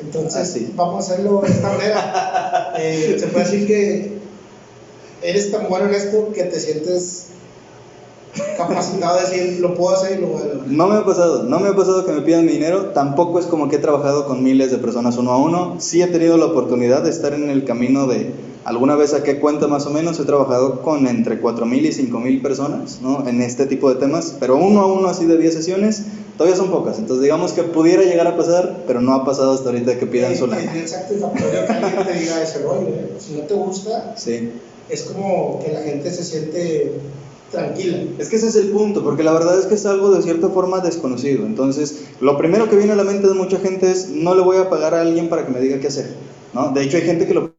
Entonces, 0.00 0.36
Así. 0.42 0.72
vamos 0.76 0.96
a 0.96 1.12
hacerlo 1.12 1.40
de 1.40 1.48
esta 1.48 1.72
manera. 1.72 2.74
Eh, 2.78 3.16
se 3.18 3.28
puede 3.28 3.46
decir 3.46 3.66
que 3.66 4.18
eres 5.22 5.50
tan 5.50 5.66
bueno 5.68 5.88
en 5.88 5.94
esto 5.94 6.30
que 6.34 6.44
te 6.44 6.60
sientes 6.60 7.28
capacitado 8.56 9.16
de 9.16 9.22
decir, 9.22 9.60
lo 9.60 9.74
puedo 9.74 9.94
hacer 9.94 10.18
y 10.18 10.20
lo 10.22 10.28
voy 10.28 10.42
a 10.42 10.46
lograr. 10.46 10.66
No 10.68 10.86
me 10.88 10.96
ha 10.96 11.04
pasado, 11.04 11.42
no 11.44 11.60
me 11.60 11.68
ha 11.68 11.76
pasado 11.76 12.04
que 12.04 12.12
me 12.12 12.22
pidan 12.22 12.44
mi 12.46 12.52
dinero, 12.52 12.86
tampoco 12.86 13.38
es 13.38 13.46
como 13.46 13.68
que 13.68 13.76
he 13.76 13.78
trabajado 13.78 14.26
con 14.26 14.42
miles 14.42 14.70
de 14.70 14.78
personas 14.78 15.16
uno 15.16 15.32
a 15.32 15.38
uno, 15.38 15.76
sí 15.78 16.02
he 16.02 16.06
tenido 16.06 16.36
la 16.36 16.46
oportunidad 16.46 17.02
de 17.02 17.10
estar 17.10 17.32
en 17.34 17.50
el 17.50 17.64
camino 17.64 18.06
de, 18.06 18.30
alguna 18.64 18.96
vez 18.96 19.14
a 19.14 19.22
qué 19.22 19.38
cuenta 19.38 19.68
más 19.68 19.86
o 19.86 19.90
menos, 19.90 20.18
he 20.18 20.24
trabajado 20.24 20.82
con 20.82 21.06
entre 21.06 21.40
4.000 21.40 21.84
y 21.84 21.92
5.000 22.10 22.42
personas, 22.42 23.00
¿no? 23.00 23.26
En 23.28 23.40
este 23.42 23.66
tipo 23.66 23.88
de 23.92 24.00
temas, 24.00 24.34
pero 24.40 24.56
uno 24.56 24.80
a 24.80 24.86
uno 24.86 25.08
así 25.08 25.24
de 25.26 25.36
10 25.38 25.54
sesiones, 25.54 26.02
todavía 26.36 26.56
son 26.56 26.70
pocas, 26.70 26.98
entonces 26.98 27.22
digamos 27.22 27.52
que 27.52 27.62
pudiera 27.62 28.02
llegar 28.02 28.26
a 28.26 28.36
pasar, 28.36 28.84
pero 28.86 29.00
no 29.00 29.12
ha 29.14 29.24
pasado 29.24 29.52
hasta 29.52 29.68
ahorita 29.70 29.98
que 29.98 30.06
pidan 30.06 30.32
Eh, 30.32 30.36
su 30.36 30.46
lana. 30.46 30.62
satisfactorio 30.86 31.66
que 31.66 31.72
alguien 31.72 32.06
te 32.06 32.12
diga 32.14 32.42
ese 32.42 32.58
rollo. 32.62 32.88
¿eh? 32.88 33.10
Si 33.18 33.34
no 33.34 33.40
te 33.44 33.54
gusta, 33.54 34.14
Sí. 34.16 34.50
es 34.88 35.02
como 35.04 35.60
que 35.64 35.72
la 35.72 35.80
gente 35.82 36.10
se 36.12 36.24
siente 36.24 36.92
tranquila. 37.50 37.98
Es 38.18 38.28
que 38.28 38.36
ese 38.36 38.48
es 38.48 38.56
el 38.56 38.68
punto, 38.68 39.02
porque 39.02 39.22
la 39.22 39.32
verdad 39.32 39.58
es 39.58 39.66
que 39.66 39.74
es 39.74 39.86
algo 39.86 40.10
de 40.10 40.22
cierta 40.22 40.48
forma 40.48 40.80
desconocido. 40.80 41.46
Entonces, 41.46 42.06
lo 42.20 42.36
primero 42.36 42.68
que 42.68 42.76
viene 42.76 42.92
a 42.92 42.96
la 42.96 43.04
mente 43.04 43.28
de 43.28 43.34
mucha 43.34 43.58
gente 43.58 43.90
es, 43.90 44.10
no 44.10 44.34
le 44.34 44.42
voy 44.42 44.58
a 44.58 44.70
pagar 44.70 44.94
a 44.94 45.00
alguien 45.00 45.28
para 45.28 45.46
que 45.46 45.52
me 45.52 45.60
diga 45.60 45.80
qué 45.80 45.88
hacer. 45.88 46.14
¿no? 46.52 46.70
De 46.72 46.82
hecho, 46.82 46.96
hay 46.96 47.04
gente 47.04 47.26
que 47.26 47.34
lo... 47.34 47.55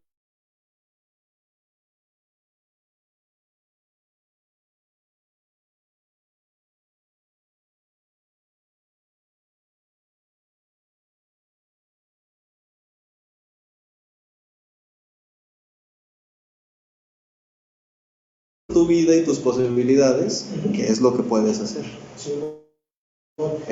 tu 18.78 18.86
vida 18.86 19.16
y 19.16 19.24
tus 19.24 19.40
posibilidades, 19.40 20.46
que 20.72 20.86
es 20.86 21.02
lo 21.02 21.18
que 21.18 21.24
puedes 21.24 21.60
hacer. 21.60 21.84
Sí. 22.16 22.34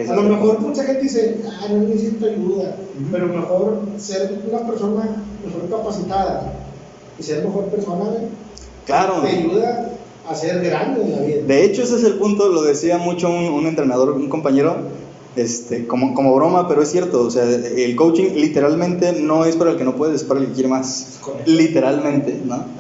A 0.09 0.15
lo 0.15 0.23
mejor 0.23 0.59
mucha 0.59 0.83
gente 0.83 1.01
dice, 1.03 1.41
ah, 1.47 1.67
no 1.69 1.77
necesito 1.87 2.25
ayuda, 2.25 2.75
pero 3.11 3.27
mejor 3.27 3.81
ser 3.97 4.41
una 4.49 4.67
persona 4.67 5.23
mejor 5.45 5.69
capacitada 5.69 6.53
y 7.19 7.23
ser 7.23 7.45
mejor 7.45 7.65
persona 7.65 8.05
Claro. 8.85 9.21
te 9.21 9.29
ayuda 9.29 9.91
a 10.27 10.35
ser 10.35 10.63
grande 10.63 11.01
en 11.03 11.11
la 11.11 11.21
vida. 11.21 11.41
De 11.45 11.63
hecho, 11.63 11.83
ese 11.83 11.97
es 11.97 12.03
el 12.03 12.15
punto, 12.15 12.49
lo 12.49 12.63
decía 12.63 12.97
mucho 12.97 13.29
un, 13.29 13.45
un 13.45 13.67
entrenador, 13.67 14.11
un 14.11 14.29
compañero, 14.29 14.77
este, 15.35 15.87
como, 15.87 16.13
como 16.13 16.35
broma, 16.35 16.67
pero 16.67 16.81
es 16.81 16.91
cierto, 16.91 17.21
o 17.21 17.31
sea, 17.31 17.43
el 17.43 17.95
coaching 17.95 18.35
literalmente 18.35 19.13
no 19.13 19.45
es 19.45 19.55
para 19.55 19.71
el 19.71 19.77
que 19.77 19.83
no 19.83 19.95
puede, 19.95 20.15
es 20.15 20.23
para 20.23 20.39
el 20.39 20.47
que 20.47 20.53
quiere 20.53 20.69
más. 20.69 21.17
Correcto. 21.21 21.51
Literalmente, 21.51 22.41
¿no? 22.45 22.65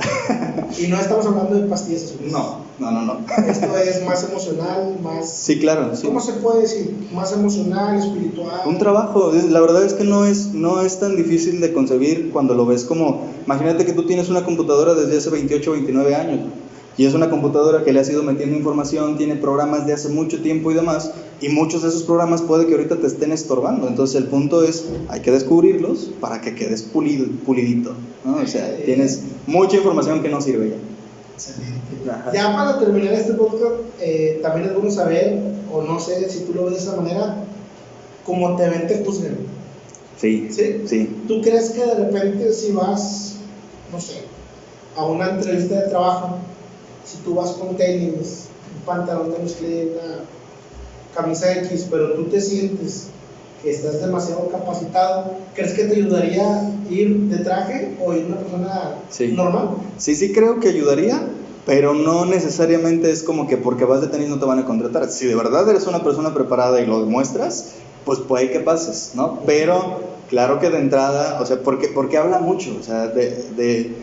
Y 0.77 0.87
no 0.87 0.99
estamos 0.99 1.25
hablando 1.25 1.55
de 1.55 1.67
pastillas 1.67 2.03
azules. 2.03 2.31
No, 2.33 2.57
no, 2.79 2.91
no, 2.91 3.01
no. 3.01 3.19
Esto 3.47 3.77
es 3.77 4.03
más 4.03 4.27
emocional, 4.29 4.97
más... 5.01 5.31
Sí, 5.31 5.57
claro, 5.59 5.95
sí. 5.95 6.05
¿Cómo 6.05 6.19
se 6.19 6.33
puede 6.33 6.63
decir? 6.63 7.07
Más 7.13 7.31
emocional, 7.31 7.97
espiritual. 7.97 8.61
Un 8.65 8.77
trabajo, 8.77 9.31
la 9.31 9.61
verdad 9.61 9.85
es 9.85 9.93
que 9.93 10.03
no 10.03 10.25
es, 10.25 10.53
no 10.53 10.81
es 10.81 10.99
tan 10.99 11.15
difícil 11.15 11.61
de 11.61 11.71
concebir 11.71 12.31
cuando 12.31 12.55
lo 12.55 12.65
ves 12.65 12.83
como, 12.83 13.25
imagínate 13.45 13.85
que 13.85 13.93
tú 13.93 14.05
tienes 14.05 14.27
una 14.29 14.43
computadora 14.43 14.95
desde 14.95 15.17
hace 15.17 15.29
28 15.29 15.69
o 15.69 15.73
29 15.73 16.15
años 16.15 16.39
y 16.97 17.05
es 17.05 17.13
una 17.13 17.29
computadora 17.29 17.83
que 17.83 17.91
le 17.91 17.99
has 17.99 18.09
ido 18.09 18.23
metiendo 18.23 18.55
información, 18.55 19.17
tiene 19.17 19.35
programas 19.35 19.85
de 19.85 19.93
hace 19.93 20.09
mucho 20.09 20.41
tiempo 20.41 20.71
y 20.71 20.75
demás 20.75 21.11
y 21.41 21.49
muchos 21.49 21.83
de 21.83 21.89
esos 21.89 22.03
programas 22.03 22.41
puede 22.41 22.65
que 22.65 22.73
ahorita 22.73 22.97
te 22.97 23.07
estén 23.07 23.31
estorbando, 23.31 23.87
entonces 23.87 24.15
el 24.15 24.27
punto 24.27 24.63
es, 24.63 24.85
hay 25.09 25.21
que 25.21 25.31
descubrirlos 25.31 26.11
para 26.21 26.41
que 26.41 26.55
quedes 26.55 26.81
pulido, 26.81 27.27
pulidito, 27.45 27.93
¿no? 28.23 28.37
O 28.37 28.47
sea, 28.47 28.75
tienes 28.85 29.23
mucha 29.45 29.77
información 29.77 30.21
que 30.21 30.29
no 30.29 30.41
sirve 30.41 30.69
ya. 30.69 30.75
Excelente. 31.33 31.75
Ya 32.33 32.55
para 32.55 32.79
terminar 32.79 33.13
este 33.13 33.33
podcast, 33.33 33.73
eh, 33.99 34.39
también 34.41 34.67
es 34.67 34.73
bueno 34.73 34.89
saber, 34.89 35.39
o 35.71 35.81
no 35.81 35.99
sé 35.99 36.29
si 36.29 36.45
tú 36.45 36.53
lo 36.53 36.65
ves 36.65 36.75
de 36.75 36.79
esa 36.79 36.95
manera, 36.95 37.43
como 38.25 38.55
te 38.55 38.69
ven, 38.69 38.87
te 38.87 39.03
juzgan. 39.03 39.37
Sí, 40.17 40.47
¿Sí? 40.49 40.83
sí. 40.85 41.23
¿Tú 41.27 41.41
crees 41.41 41.71
que 41.71 41.85
de 41.85 41.95
repente 41.95 42.53
si 42.53 42.71
vas, 42.71 43.35
no 43.91 43.99
sé, 43.99 44.21
a 44.95 45.05
una 45.05 45.31
entrevista 45.31 45.81
de 45.81 45.89
trabajo, 45.89 46.37
si 47.05 47.17
tú 47.23 47.35
vas 47.35 47.51
con 47.51 47.75
tenis, 47.77 48.45
un 48.75 48.81
pantalón 48.85 49.31
de 49.31 49.39
mezclilla, 49.39 49.83
una 49.93 50.15
camisa 51.15 51.51
X, 51.53 51.87
pero 51.89 52.13
tú 52.13 52.25
te 52.25 52.41
sientes 52.41 53.07
que 53.61 53.71
estás 53.71 54.01
demasiado 54.01 54.49
capacitado, 54.49 55.31
¿crees 55.55 55.73
que 55.73 55.85
te 55.85 55.95
ayudaría 55.95 56.71
ir 56.89 57.17
de 57.29 57.37
traje 57.43 57.95
o 58.03 58.13
ir 58.13 58.25
una 58.25 58.37
persona 58.37 58.95
Sí. 59.09 59.29
normal? 59.35 59.69
Sí, 59.97 60.15
sí 60.15 60.31
creo 60.33 60.59
que 60.59 60.69
ayudaría, 60.69 61.21
pero 61.65 61.93
no 61.93 62.25
necesariamente 62.25 63.09
es 63.11 63.23
como 63.23 63.47
que 63.47 63.57
porque 63.57 63.85
vas 63.85 64.01
de 64.01 64.07
tenis 64.07 64.29
no 64.29 64.39
te 64.39 64.45
van 64.45 64.59
a 64.59 64.65
contratar. 64.65 65.09
Si 65.09 65.25
de 65.25 65.35
verdad 65.35 65.67
eres 65.69 65.87
una 65.87 66.03
persona 66.03 66.33
preparada 66.33 66.79
y 66.81 66.85
lo 66.85 67.03
demuestras, 67.03 67.69
pues 68.03 68.19
puede 68.19 68.51
que 68.51 68.59
pases, 68.59 69.11
¿no? 69.15 69.39
Pero 69.47 69.99
claro 70.29 70.59
que 70.59 70.69
de 70.69 70.77
entrada, 70.79 71.39
o 71.41 71.45
sea, 71.45 71.57
porque, 71.63 71.87
porque 71.87 72.17
habla 72.17 72.37
mucho, 72.39 72.75
o 72.79 72.83
sea, 72.83 73.07
de, 73.07 73.29
de- 73.55 73.95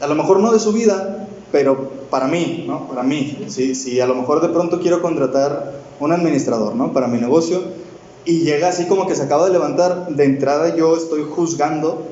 a 0.00 0.06
lo 0.06 0.14
mejor 0.14 0.38
no 0.40 0.52
de 0.52 0.60
su 0.60 0.72
vida, 0.72 1.26
pero 1.50 1.90
para 2.10 2.26
mí, 2.26 2.64
¿no? 2.66 2.88
Para 2.88 3.02
mí, 3.02 3.44
si, 3.48 3.74
si 3.74 4.00
a 4.00 4.06
lo 4.06 4.14
mejor 4.14 4.40
de 4.40 4.48
pronto 4.48 4.80
quiero 4.80 5.00
contratar 5.00 5.80
un 6.00 6.12
administrador, 6.12 6.74
¿no? 6.74 6.92
Para 6.92 7.06
mi 7.06 7.18
negocio, 7.18 7.62
y 8.24 8.40
llega 8.40 8.68
así 8.68 8.86
como 8.86 9.06
que 9.06 9.14
se 9.14 9.22
acaba 9.22 9.46
de 9.46 9.52
levantar, 9.52 10.08
de 10.08 10.24
entrada 10.24 10.76
yo 10.76 10.96
estoy 10.96 11.22
juzgando, 11.22 12.02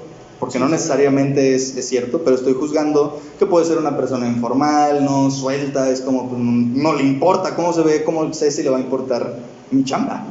porque 0.40 0.58
no 0.58 0.68
necesariamente 0.68 1.54
es, 1.54 1.76
es 1.76 1.88
cierto, 1.88 2.22
pero 2.22 2.36
estoy 2.36 2.54
juzgando 2.54 3.20
que 3.38 3.46
puede 3.46 3.66
ser 3.66 3.78
una 3.78 3.96
persona 3.96 4.26
informal, 4.26 5.04
no 5.04 5.30
suelta, 5.30 5.90
es 5.90 6.00
como, 6.00 6.28
pues, 6.28 6.40
no 6.40 6.94
le 6.94 7.02
importa 7.02 7.56
cómo 7.56 7.72
se 7.72 7.82
ve, 7.82 8.04
cómo 8.04 8.32
sé 8.32 8.50
si 8.50 8.62
le 8.62 8.70
va 8.70 8.78
a 8.78 8.80
importar 8.80 9.36
mi 9.70 9.84
chamba, 9.84 10.26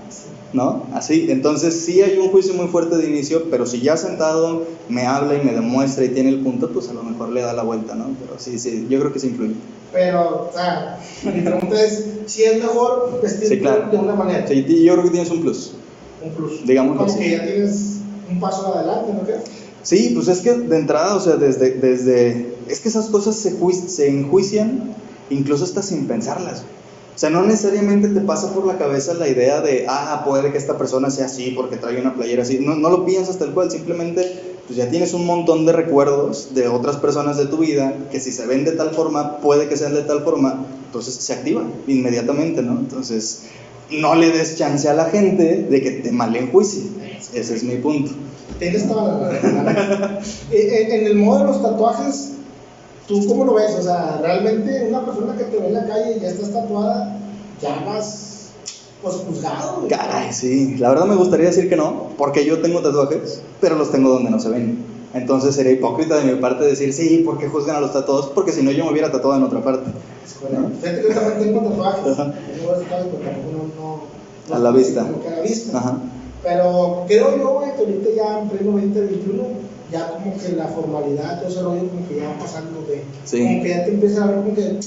¿no? 0.54 0.84
Así, 0.94 1.28
entonces 1.30 1.80
sí 1.86 2.02
hay 2.02 2.18
un 2.18 2.30
juicio 2.30 2.54
muy 2.54 2.68
fuerte 2.68 2.98
de 2.98 3.08
inicio, 3.08 3.46
pero 3.50 3.66
si 3.66 3.82
ya 3.82 3.98
sentado 3.98 4.64
me 4.90 5.06
habla 5.06 5.36
y 5.36 5.44
me 5.46 5.54
demuestra 5.54 6.06
y 6.06 6.10
tiene 6.10 6.30
el 6.30 6.40
punto, 6.42 6.70
pues 6.72 6.90
a 6.90 6.94
lo 6.94 7.04
mejor 7.04 7.30
le 7.30 7.42
da 7.42 7.54
la 7.54 7.64
vuelta, 7.64 7.96
¿no? 7.96 8.06
Pero 8.20 8.40
sí, 8.40 8.58
sí, 8.60 8.88
yo 8.90 9.00
creo 9.00 9.12
que 9.14 9.20
sí 9.20 9.28
influye. 9.28 9.56
Pero, 9.94 10.50
o 10.50 10.52
sea, 10.54 11.00
mi 11.24 11.42
pregunta 11.42 11.82
es 11.84 12.06
si 12.26 12.44
es 12.44 12.58
mejor 12.62 13.20
vestirte 13.22 13.56
Sí, 13.56 13.60
claro. 13.62 13.90
de 13.92 13.98
una 13.98 14.16
manera, 14.16 14.48
Sí, 14.48 14.64
yo 14.84 14.94
creo 14.94 15.04
que 15.06 15.12
tienes 15.12 15.30
un 15.32 15.42
plus. 15.42 15.74
un 16.24 16.32
plus. 16.32 16.66
Digámoslo 16.66 16.98
Como 17.02 17.12
así. 17.12 17.20
que 17.24 17.32
ya 17.32 17.44
tienes 17.46 17.98
un 18.30 18.40
paso 18.40 18.74
adelante, 18.76 19.14
¿no 19.14 19.22
crees? 19.22 19.42
Sí, 19.84 20.12
pues 20.14 20.28
es 20.28 20.40
que 20.42 20.54
de 20.54 20.78
entrada, 20.78 21.16
o 21.16 21.20
sea, 21.22 21.38
desde, 21.38 21.72
desde, 21.76 22.54
es 22.68 22.82
que 22.82 22.90
esas 22.90 23.08
cosas 23.08 23.36
se, 23.38 23.56
se 23.88 24.10
enjuician 24.10 24.94
incluso 25.30 25.64
hasta 25.64 25.82
sin 25.82 26.08
pensarlas. 26.08 26.64
O 27.18 27.20
sea, 27.20 27.32
no 27.32 27.42
necesariamente 27.42 28.10
te 28.10 28.22
pasa 28.22 28.54
por 28.54 28.68
la 28.68 28.78
cabeza 28.78 29.16
la 29.16 29.28
idea 29.28 29.60
de, 29.60 29.88
ah, 29.90 30.22
puede 30.24 30.52
que 30.52 30.60
esta 30.60 30.78
persona 30.78 31.10
sea 31.10 31.26
así 31.26 31.50
porque 31.50 31.78
trae 31.78 32.00
una 32.00 32.14
playera 32.14 32.44
así. 32.44 32.60
No, 32.60 32.76
no 32.76 32.92
lo 32.92 33.08
piensas 33.08 33.40
tal 33.40 33.56
cual, 33.56 33.72
simplemente 33.72 34.56
pues 34.68 34.78
ya 34.78 34.88
tienes 34.92 35.16
un 35.16 35.26
montón 35.26 35.66
de 35.66 35.72
recuerdos 35.72 36.54
de 36.54 36.68
otras 36.68 36.98
personas 36.98 37.38
de 37.38 37.48
tu 37.48 37.58
vida 37.58 37.92
que 38.12 38.20
si 38.20 38.32
se 38.32 38.46
ven 38.46 38.66
de 38.66 38.74
tal 38.74 38.92
forma, 38.92 39.38
puede 39.38 39.68
que 39.68 39.76
sean 39.76 39.96
de 39.96 40.04
tal 40.04 40.22
forma, 40.24 40.64
entonces 40.86 41.16
se 41.16 41.34
activan 41.34 41.74
inmediatamente, 41.88 42.62
¿no? 42.62 42.74
Entonces, 42.74 43.46
no 43.90 44.14
le 44.14 44.30
des 44.30 44.56
chance 44.56 44.88
a 44.88 44.94
la 44.94 45.06
gente 45.06 45.64
de 45.64 45.82
que 45.82 45.90
te 45.90 46.12
malenjuicie. 46.12 46.84
Ese 47.34 47.56
es 47.56 47.64
mi 47.64 47.78
punto. 47.78 48.12
Tienes 48.60 48.88
toda 48.88 49.18
la 49.18 49.30
razón. 49.32 50.20
Eh, 50.52 50.84
en, 50.84 51.00
en 51.00 51.08
el 51.08 51.16
modo 51.16 51.40
de 51.40 51.46
los 51.46 51.64
tatuajes, 51.64 52.34
¿tú 53.08 53.26
cómo 53.28 53.46
lo 53.46 53.54
ves? 53.56 53.76
O 53.80 53.82
sea, 53.82 54.20
realmente 54.22 54.88
una 54.90 55.06
persona 55.06 55.36
que 55.38 55.46
te 55.46 55.58
ve 55.58 55.68
en 55.68 55.74
la 55.74 55.88
calle 55.88 56.18
y 56.18 56.20
ya 56.20 56.30
estás 56.30 56.52
tatuada, 56.52 57.18
ya 57.62 57.84
vas, 57.86 58.50
pues, 59.02 59.16
juzgado. 59.16 59.78
güey. 59.78 59.90
Caray, 59.90 60.34
sí. 60.34 60.76
La 60.78 60.90
verdad 60.90 61.06
me 61.06 61.16
gustaría 61.16 61.48
decir 61.48 61.70
que 61.70 61.76
no, 61.76 62.10
porque 62.18 62.46
yo 62.46 62.62
tengo 62.62 62.82
tatuajes, 62.82 63.42
pero 63.62 63.76
los 63.76 63.92
tengo 63.92 64.10
donde 64.10 64.30
no 64.30 64.40
se 64.40 64.50
ven. 64.50 64.86
Entonces 65.14 65.56
sería 65.56 65.72
hipócrita 65.72 66.18
de 66.18 66.32
mi 66.32 66.40
parte 66.40 66.66
decir, 66.66 66.94
sí, 66.94 67.24
¿por 67.26 67.38
qué 67.38 67.48
juzgan 67.48 67.78
a 67.78 67.80
los 67.80 67.94
tatuados? 67.94 68.28
Porque 68.28 68.52
si 68.52 68.62
no 68.62 68.72
yo 68.72 68.86
me 68.86 68.92
hubiera 68.92 69.12
tatuado 69.12 69.38
en 69.38 69.44
otra 69.44 69.64
parte. 69.64 69.90
Es 70.26 70.34
correcto. 70.34 70.70
Fíjate 70.82 71.02
que 71.02 71.08
yo 71.08 71.20
también 71.20 71.40
tengo 71.40 71.70
tatuajes. 71.70 72.18
No, 72.18 74.56
A 74.56 74.60
la 74.60 74.72
vista. 74.72 75.02
Como 75.02 75.22
que 75.22 75.28
a 75.28 75.32
la 75.32 75.42
vista. 75.42 75.78
Ajá. 75.78 75.98
Pero 76.44 77.04
creo 77.08 77.38
yo, 77.38 77.54
güey, 77.56 77.74
que 77.76 77.80
ahorita 77.80 78.10
ya 78.16 78.40
en 78.40 78.50
pleno 78.50 78.72
2021 78.74 79.44
ya 79.92 80.12
como 80.14 80.38
que 80.38 80.50
la 80.54 80.68
formalidad, 80.68 81.40
todo 81.40 81.50
ese 81.50 81.62
rollo, 81.62 81.88
como 81.90 82.08
que 82.08 82.16
ya 82.18 82.30
va 82.30 82.38
pasando 82.40 82.82
de. 82.88 83.04
Sí. 83.26 83.40
Como 83.44 83.64
que 83.64 83.70
ya 83.70 83.86
te 83.86 83.92
empiezas 83.92 84.20
a 84.20 84.28
ver 84.28 84.36
como 84.38 84.54
que 84.56 84.80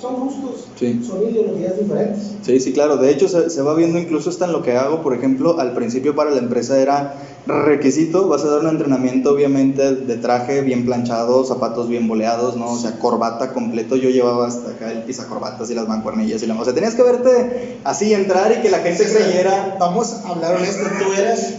son 0.00 0.14
gustos, 0.20 0.68
Sí. 0.78 1.02
son 1.04 1.22
ideologías 1.22 1.78
diferentes. 1.78 2.34
Sí, 2.42 2.60
sí, 2.60 2.72
claro. 2.72 2.96
De 2.96 3.10
hecho, 3.10 3.28
se, 3.28 3.50
se 3.50 3.62
va 3.62 3.74
viendo 3.74 3.98
incluso 3.98 4.30
hasta 4.30 4.44
en 4.46 4.52
lo 4.52 4.62
que 4.62 4.72
hago. 4.76 5.02
Por 5.02 5.14
ejemplo, 5.14 5.58
al 5.58 5.74
principio 5.74 6.14
para 6.14 6.30
la 6.30 6.38
empresa 6.38 6.80
era 6.80 7.14
requisito, 7.46 8.28
vas 8.28 8.42
a 8.42 8.48
dar 8.48 8.60
un 8.60 8.68
entrenamiento 8.68 9.32
obviamente 9.32 9.94
de 9.94 10.16
traje 10.16 10.62
bien 10.62 10.84
planchado, 10.84 11.44
zapatos 11.44 11.88
bien 11.88 12.08
boleados, 12.08 12.56
¿no? 12.56 12.72
O 12.72 12.78
sea, 12.78 12.98
corbata 12.98 13.52
completo. 13.52 13.96
Yo 13.96 14.10
llevaba 14.10 14.48
hasta 14.48 14.70
acá 14.70 14.90
el 14.90 15.04
pisacorbatas 15.04 15.70
y 15.70 15.74
las 15.74 15.86
mancuernillas 15.86 16.42
y 16.42 16.46
la... 16.46 16.60
O 16.60 16.64
sea, 16.64 16.74
tenías 16.74 16.94
que 16.94 17.02
verte 17.02 17.78
así, 17.84 18.12
entrar 18.12 18.52
y 18.52 18.62
que 18.62 18.70
la 18.70 18.78
gente 18.78 19.04
César, 19.04 19.22
creyera... 19.22 19.76
Vamos 19.78 20.12
a 20.12 20.28
hablar 20.28 20.56
honesto, 20.56 20.84
tú 20.98 21.12
eras 21.12 21.54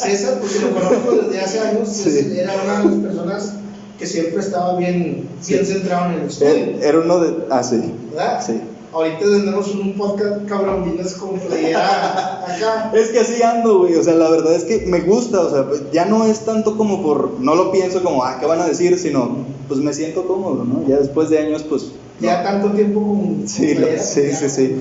César, 0.00 0.38
porque 0.40 0.60
lo 0.60 0.74
conozco 0.74 1.12
desde 1.12 1.40
hace 1.40 1.60
años, 1.60 1.88
Sí. 1.88 2.10
César 2.10 2.32
era 2.32 2.52
una 2.62 2.78
de 2.78 2.84
las 2.84 2.94
personas 2.94 3.54
que 3.98 4.06
siempre 4.06 4.40
estaba 4.40 4.76
bien, 4.78 5.28
bien 5.46 5.66
centrado 5.66 6.12
en 6.12 6.20
el 6.20 6.26
estudio, 6.26 6.82
era 6.82 6.98
uno 7.00 7.20
de... 7.20 7.44
Ah, 7.50 7.62
sí. 7.62 7.92
¿verdad? 8.10 8.42
Sí. 8.44 8.60
Ahorita 8.92 9.20
tenemos 9.20 9.74
un 9.74 9.94
podcast 9.94 10.44
cabrón, 10.46 10.84
vienes 10.84 11.14
con 11.14 11.38
playera 11.38 12.44
acá. 12.46 12.92
Es 12.94 13.08
que 13.08 13.20
así 13.20 13.42
ando, 13.42 13.78
güey. 13.80 13.94
O 13.96 14.02
sea, 14.02 14.14
la 14.14 14.28
verdad 14.28 14.54
es 14.54 14.64
que 14.64 14.84
me 14.86 15.00
gusta. 15.00 15.40
O 15.40 15.50
sea, 15.50 15.66
ya 15.92 16.04
no 16.04 16.26
es 16.26 16.40
tanto 16.40 16.76
como 16.76 17.02
por. 17.02 17.40
No 17.40 17.54
lo 17.54 17.72
pienso 17.72 18.02
como, 18.02 18.22
ah, 18.24 18.36
¿qué 18.38 18.46
van 18.46 18.60
a 18.60 18.66
decir? 18.66 18.98
Sino, 18.98 19.36
pues 19.68 19.80
me 19.80 19.94
siento 19.94 20.26
cómodo, 20.26 20.64
¿no? 20.64 20.86
Ya 20.86 20.98
después 20.98 21.30
de 21.30 21.38
años, 21.38 21.62
pues. 21.62 21.92
Ya 22.20 22.42
tanto 22.42 22.70
tiempo 22.72 23.00
con, 23.00 23.48
Sí, 23.48 23.74
lo- 23.74 23.86
sí, 23.98 24.20
ya, 24.30 24.36
sí, 24.36 24.48
sí. 24.48 24.76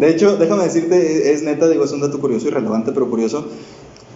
De 0.00 0.10
hecho, 0.10 0.36
déjame 0.36 0.64
decirte, 0.64 1.32
es 1.32 1.42
neta, 1.42 1.68
digo, 1.68 1.84
es 1.84 1.92
un 1.92 2.00
dato 2.00 2.20
curioso 2.20 2.48
y 2.48 2.50
relevante, 2.50 2.90
pero 2.92 3.08
curioso. 3.08 3.46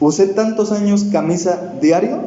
Usé 0.00 0.26
tantos 0.28 0.72
años 0.72 1.06
camisa 1.12 1.74
diario 1.80 2.18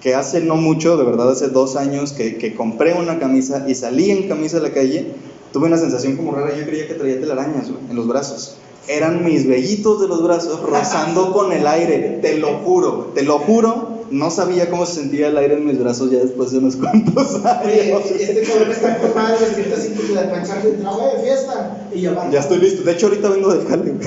que 0.00 0.14
hace 0.14 0.40
no 0.40 0.56
mucho, 0.56 0.96
de 0.96 1.04
verdad, 1.04 1.30
hace 1.30 1.48
dos 1.48 1.76
años 1.76 2.12
que, 2.12 2.36
que 2.38 2.54
compré 2.54 2.94
una 2.94 3.18
camisa 3.18 3.64
y 3.68 3.74
salí 3.74 4.10
en 4.10 4.28
camisa 4.28 4.58
a 4.58 4.60
la 4.60 4.70
calle, 4.70 5.12
tuve 5.54 5.68
una 5.68 5.78
sensación 5.78 6.16
como 6.16 6.32
rara. 6.32 6.54
Yo 6.54 6.66
creía 6.66 6.88
que 6.88 6.94
traía 6.94 7.18
telarañas 7.20 7.70
güey, 7.70 7.80
en 7.88 7.96
los 7.96 8.06
brazos. 8.08 8.56
Eran 8.88 9.24
mis 9.24 9.46
vellitos 9.48 10.00
de 10.02 10.08
los 10.08 10.22
brazos 10.22 10.60
rozando 10.60 11.32
con 11.32 11.52
el 11.52 11.66
aire, 11.66 12.18
te 12.20 12.36
lo 12.38 12.58
juro, 12.58 13.12
te 13.14 13.22
lo 13.22 13.38
juro. 13.38 13.94
No 14.10 14.30
sabía 14.30 14.68
cómo 14.68 14.84
se 14.84 14.96
sentía 15.00 15.28
el 15.28 15.36
aire 15.38 15.54
en 15.54 15.64
mis 15.64 15.78
brazos 15.78 16.10
ya 16.10 16.18
después 16.18 16.50
de 16.52 16.58
unos 16.58 16.76
cuantos 16.76 17.36
Oye, 17.64 17.94
años. 17.94 18.10
este 18.10 18.42
cabrón 18.42 18.70
está 18.70 18.98
con 18.98 19.14
madre, 19.14 19.36
vestirte 19.46 19.74
así 19.74 19.88
como 19.94 20.20
de 20.20 20.26
planchar 20.28 20.62
de 20.62 20.72
trabajo 20.72 21.10
de 21.16 21.22
fiesta. 21.22 21.86
Y 21.94 22.00
ya 22.02 22.12
va. 22.12 22.30
Ya 22.30 22.40
estoy 22.40 22.58
listo. 22.58 22.82
De 22.82 22.92
hecho, 22.92 23.06
ahorita 23.06 23.28
vengo 23.30 23.54
del 23.54 23.66
jale. 23.66 23.94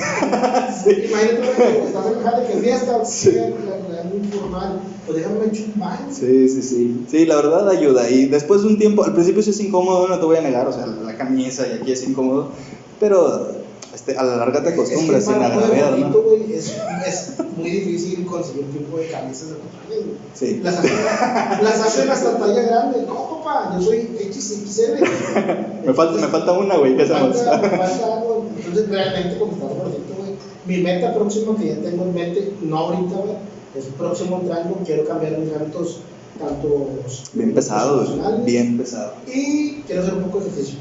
Sí. 0.84 0.90
Imagínate 1.08 1.40
que 1.56 1.86
estás 1.86 2.06
en 2.06 2.22
jale 2.22 2.46
que 2.46 2.58
fiesta, 2.60 3.04
Sí. 3.04 3.30
muy 4.12 4.28
formal. 4.28 4.80
Déjame 5.14 5.46
echar 5.46 5.66
un 5.74 5.80
baño. 5.80 6.06
Sí, 6.10 6.48
sí, 6.48 6.62
sí. 6.62 7.04
Sí, 7.10 7.26
la 7.26 7.36
verdad 7.36 7.68
ayuda. 7.68 8.08
Y 8.10 8.26
después 8.26 8.62
de 8.62 8.68
un 8.68 8.78
tiempo, 8.78 9.04
al 9.04 9.12
principio 9.14 9.42
sí 9.42 9.50
es 9.50 9.60
incómodo, 9.60 10.08
no 10.08 10.18
te 10.18 10.24
voy 10.24 10.36
a 10.36 10.40
negar, 10.40 10.66
o 10.68 10.72
sea, 10.72 10.86
la 10.86 11.16
camisa 11.16 11.66
y 11.66 11.72
aquí 11.80 11.92
es 11.92 12.06
incómodo, 12.08 12.50
pero 13.00 13.48
este, 13.94 14.16
a 14.16 14.22
la 14.22 14.36
larga 14.36 14.62
te 14.62 14.70
acostumbras 14.70 15.24
sin 15.24 15.34
agraviar, 15.34 15.90
bonito, 15.90 16.24
¿no? 16.26 16.54
es, 16.54 16.76
es 17.06 17.32
muy 17.56 17.70
difícil 17.70 18.26
conseguir 18.26 18.64
un 18.64 18.72
tipo 18.72 18.98
de 18.98 19.08
camisas 19.08 19.48
de 19.48 19.54
contraje, 19.56 20.04
güey. 20.04 20.18
Sí. 20.34 20.60
Las 20.62 20.78
hacen, 20.78 21.64
las 21.64 21.80
hacen 21.80 22.10
hasta 22.10 22.38
talla 22.38 22.62
grande. 22.62 23.04
No, 23.06 23.42
papá, 23.42 23.76
yo 23.78 23.84
soy 23.84 24.08
XXL. 24.30 25.02
Me 25.86 25.94
falta, 25.94 26.20
me 26.20 26.28
falta 26.28 26.52
una, 26.52 26.76
güey, 26.76 26.96
¿qué 26.96 27.04
Me 27.06 27.14
hacemos? 27.14 27.36
falta, 27.36 27.58
me 27.58 27.76
falta 27.76 28.16
algo. 28.18 28.46
Entonces, 28.56 28.88
realmente, 28.88 29.38
como 29.38 29.52
estás 29.52 29.68
gordito, 29.68 30.14
güey, 30.16 30.32
mi 30.66 30.82
meta 30.82 31.14
próxima 31.14 31.56
que 31.56 31.68
ya 31.68 31.76
tengo 31.76 32.04
en 32.04 32.14
mente, 32.14 32.52
no 32.62 32.76
ahorita, 32.78 33.16
güey, 33.16 33.36
es 33.78 33.84
próximo 33.96 34.40
entrando, 34.42 34.78
quiero 34.84 35.04
cambiar 35.04 35.38
mis 35.38 35.52
hábitos, 35.52 36.00
tanto 36.38 36.88
Bien 37.32 37.54
pesado, 37.54 37.96
güey, 37.98 38.12
emocionales, 38.12 38.44
bien 38.46 38.78
pesado. 38.78 39.12
Y 39.32 39.82
quiero 39.86 40.02
hacer 40.02 40.14
un 40.14 40.24
poco 40.24 40.40
de 40.40 40.48
ejercicio. 40.48 40.78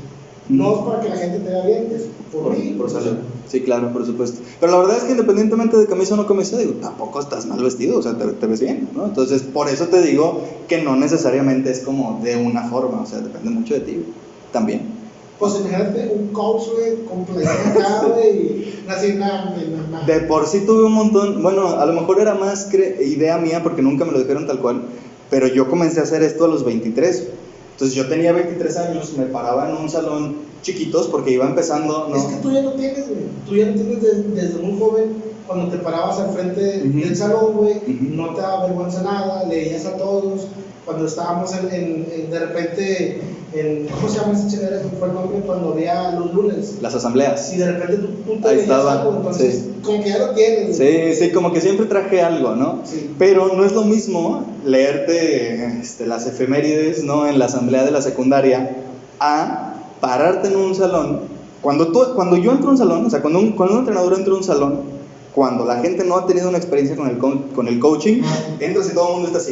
No 0.50 0.76
es 0.76 0.80
para 0.80 1.02
que 1.02 1.10
la 1.10 1.18
gente 1.18 1.40
te 1.40 1.50
vea 1.50 1.66
bien, 1.66 1.90
es 1.94 2.04
por, 2.32 2.44
Por, 2.44 2.58
mí. 2.58 2.76
por 2.78 2.90
salud. 2.90 3.18
Sí, 3.50 3.62
claro, 3.62 3.92
por 3.92 4.06
supuesto. 4.06 4.40
Pero 4.60 4.72
la 4.72 4.78
verdad 4.80 4.98
es 4.98 5.04
que 5.04 5.12
independientemente 5.12 5.78
de 5.78 5.88
camisa 5.88 6.14
o 6.14 6.18
no 6.18 6.26
camisa, 6.26 6.58
digo, 6.58 6.74
tampoco 6.82 7.20
estás 7.20 7.46
mal 7.46 7.62
vestido, 7.62 8.00
o 8.00 8.02
sea, 8.02 8.18
te, 8.18 8.26
te 8.28 8.48
ves 8.48 8.62
bien, 8.62 8.90
¿no? 8.96 9.06
Entonces, 9.06 9.42
por 9.42 9.68
eso 9.68 9.88
te 9.88 10.02
digo 10.02 10.42
que 10.70 10.82
no 10.82 10.96
necesariamente 10.96 11.70
es 11.72 11.80
como 11.82 12.22
de 12.24 12.38
una 12.38 12.64
forma, 12.70 13.02
o 13.02 13.06
sea, 13.06 13.20
depende 13.20 13.50
mucho 13.50 13.74
de 13.74 13.82
ti 13.82 14.06
también. 14.54 14.97
Pues 15.40 15.54
imagínate 15.60 16.12
un 16.16 16.28
coach, 16.30 16.64
güey, 16.74 16.96
güey, 18.14 18.38
y 18.38 18.86
así, 18.88 19.14
nada, 19.14 19.56
nada, 19.92 20.06
De 20.06 20.22
por 20.22 20.48
sí 20.48 20.62
tuve 20.66 20.86
un 20.86 20.94
montón, 20.94 21.44
bueno, 21.44 21.68
a 21.80 21.86
lo 21.86 21.94
mejor 21.94 22.20
era 22.20 22.34
más 22.34 22.68
idea 22.74 23.38
mía 23.38 23.62
porque 23.62 23.82
nunca 23.82 24.04
me 24.06 24.12
lo 24.14 24.20
dijeron 24.20 24.48
tal 24.48 24.60
cual, 24.60 24.82
pero 25.30 25.48
yo 25.48 25.70
comencé 25.70 26.00
a 26.00 26.04
hacer 26.04 26.24
esto 26.24 26.46
a 26.46 26.48
los 26.48 26.64
23. 26.66 27.28
Entonces 27.74 27.96
yo 27.96 28.08
tenía 28.08 28.32
23 28.34 28.78
años, 28.78 29.14
me 29.18 29.26
paraba 29.26 29.70
en 29.70 29.76
un 29.78 29.88
salón 29.90 30.38
chiquitos 30.64 31.08
porque 31.08 31.32
iba 31.32 31.46
empezando, 31.46 32.08
¿no? 32.10 32.16
Es 32.16 32.24
que 32.24 32.36
tú 32.38 32.52
ya 32.52 32.62
lo 32.64 32.72
tienes, 32.74 33.08
güey. 33.08 33.20
Tú 33.48 33.56
ya 33.56 33.68
lo 33.68 33.74
tienes 33.74 34.02
de- 34.02 34.24
desde 34.42 34.60
muy 34.60 34.80
joven, 34.80 35.22
cuando 35.46 35.68
te 35.70 35.78
parabas 35.78 36.18
al 36.20 36.32
frente 36.32 36.82
Ujú. 36.88 37.00
del 37.00 37.16
salón, 37.16 37.54
güey, 37.54 37.76
Ujú. 37.78 38.16
no 38.16 38.34
te 38.34 38.42
daba 38.42 38.66
vergüenza 38.66 39.04
nada, 39.04 39.44
leías 39.48 39.86
a 39.86 39.96
todos. 39.96 40.48
Cuando 40.88 41.06
estábamos 41.06 41.54
en, 41.54 41.68
en- 41.72 42.08
en- 42.12 42.32
de 42.32 42.40
repente, 42.40 43.22
en, 43.54 43.88
¿cómo 43.90 44.08
se 44.10 44.20
llama 44.20 44.34
esa 44.34 44.48
chingadera? 44.48 44.82
que 44.82 44.88
fue 44.98 45.10
el 45.10 45.14
nombre? 45.14 45.40
Cuando 45.46 45.74
había 45.74 46.12
los 46.14 46.34
lunes. 46.34 46.76
Las 46.82 46.96
asambleas. 46.96 47.46
Si 47.50 47.58
de 47.58 47.72
repente 47.74 47.98
tú, 47.98 48.08
tú 48.26 48.40
te 48.42 48.48
Ahí 48.48 48.56
leías 48.56 48.70
estaba, 48.70 48.94
algo, 49.02 49.18
entonces, 49.18 49.54
sí. 49.56 49.72
como 49.84 50.02
que 50.02 50.10
ya 50.10 50.18
lo 50.20 50.34
tienes. 50.34 50.78
Sí, 50.78 51.14
sí, 51.14 51.32
como 51.32 51.52
que 51.52 51.60
siempre 51.62 51.86
traje 51.88 52.22
algo, 52.22 52.56
¿no? 52.56 52.80
Sí. 52.86 53.14
Pero 53.20 53.54
no 53.54 53.66
es 53.66 53.74
lo 53.74 53.84
mismo 53.84 54.46
leerte 54.66 55.66
este, 55.82 56.08
las 56.08 56.26
efemérides, 56.26 57.04
¿no? 57.04 57.28
En 57.28 57.38
la 57.38 57.46
asamblea 57.46 57.84
de 57.84 57.92
la 57.92 58.02
secundaria, 58.02 58.78
a 59.20 59.74
pararte 60.00 60.48
en 60.48 60.56
un 60.56 60.74
salón. 60.74 61.22
Cuando, 61.62 61.92
tú, 61.92 62.00
cuando 62.16 62.38
yo 62.38 62.52
entro 62.54 62.70
a 62.70 62.72
un 62.72 62.78
salón, 62.78 63.06
o 63.06 63.10
sea, 63.10 63.22
cuando 63.22 63.40
un, 63.40 63.52
cuando 63.52 63.74
un 63.76 63.80
entrenador 63.82 64.14
entra 64.18 64.34
a 64.34 64.38
un 64.38 64.44
salón, 64.44 64.82
cuando 65.34 65.66
la 65.66 65.78
gente 65.82 66.04
no 66.06 66.16
ha 66.16 66.26
tenido 66.26 66.48
una 66.50 66.58
experiencia 66.58 66.96
con 66.96 67.10
el, 67.10 67.18
co- 67.18 67.42
con 67.54 67.68
el 67.68 67.80
coaching, 67.80 68.22
entras 68.62 68.90
y 68.90 68.94
todo 68.94 69.08
el 69.10 69.14
mundo 69.16 69.28
está 69.28 69.40
así. 69.40 69.52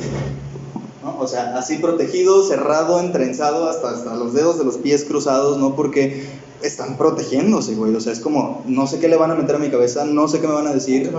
¿No? 1.05 1.17
O 1.19 1.27
sea, 1.27 1.55
así 1.55 1.77
protegido, 1.77 2.43
cerrado, 2.43 2.99
entrenzado, 2.99 3.69
hasta, 3.69 3.91
hasta 3.91 4.15
los 4.15 4.33
dedos 4.33 4.57
de 4.57 4.65
los 4.65 4.77
pies 4.77 5.05
cruzados, 5.05 5.57
¿no? 5.57 5.75
Porque 5.75 6.25
están 6.63 6.97
protegiéndose, 6.97 7.75
güey. 7.75 7.93
O 7.95 8.01
sea, 8.01 8.11
es 8.11 8.19
como, 8.19 8.63
no 8.65 8.87
sé 8.87 8.99
qué 8.99 9.07
le 9.07 9.15
van 9.15 9.31
a 9.31 9.35
meter 9.35 9.55
a 9.55 9.59
mi 9.59 9.69
cabeza, 9.69 10.03
no 10.03 10.27
sé 10.27 10.41
qué 10.41 10.47
me 10.47 10.53
van 10.53 10.65
a 10.65 10.71
¿Qué 10.71 10.75
decir. 10.75 11.11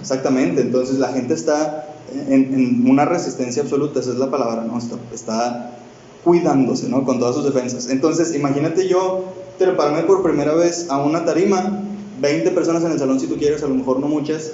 Exactamente, 0.00 0.60
entonces 0.60 0.98
la 0.98 1.08
gente 1.08 1.34
está 1.34 1.94
en, 2.12 2.52
en 2.52 2.90
una 2.90 3.04
resistencia 3.04 3.62
absoluta, 3.62 4.00
esa 4.00 4.10
es 4.10 4.16
la 4.16 4.30
palabra, 4.30 4.64
¿no? 4.64 4.76
Está, 4.76 4.96
está 5.14 5.78
cuidándose, 6.24 6.88
¿no? 6.88 7.04
Con 7.04 7.20
todas 7.20 7.36
sus 7.36 7.44
defensas. 7.44 7.88
Entonces, 7.88 8.34
imagínate 8.34 8.88
yo 8.88 9.24
treparme 9.56 10.02
por 10.02 10.22
primera 10.22 10.54
vez 10.54 10.86
a 10.90 10.98
una 10.98 11.24
tarima, 11.24 11.84
20 12.20 12.50
personas 12.50 12.82
en 12.82 12.92
el 12.92 12.98
salón 12.98 13.20
si 13.20 13.28
tú 13.28 13.36
quieres, 13.36 13.62
a 13.62 13.68
lo 13.68 13.74
mejor 13.74 14.00
no 14.00 14.08
muchas, 14.08 14.52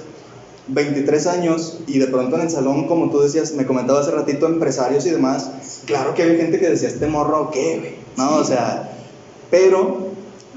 23 0.67 1.27
años 1.27 1.79
y 1.87 1.99
de 1.99 2.07
pronto 2.07 2.35
en 2.35 2.43
el 2.43 2.49
salón, 2.49 2.87
como 2.87 3.09
tú 3.09 3.19
decías, 3.19 3.53
me 3.53 3.65
comentaba 3.65 3.99
hace 3.99 4.11
ratito, 4.11 4.47
empresarios 4.47 5.05
y 5.05 5.11
demás, 5.11 5.49
claro 5.85 6.13
que 6.13 6.23
había 6.23 6.37
gente 6.37 6.59
que 6.59 6.69
decía, 6.69 6.87
este 6.87 7.07
morro, 7.07 7.43
¿o 7.43 7.51
¿qué, 7.51 7.77
güey? 7.79 7.95
No, 8.17 8.37
o 8.37 8.43
sea, 8.43 8.97
pero 9.51 10.07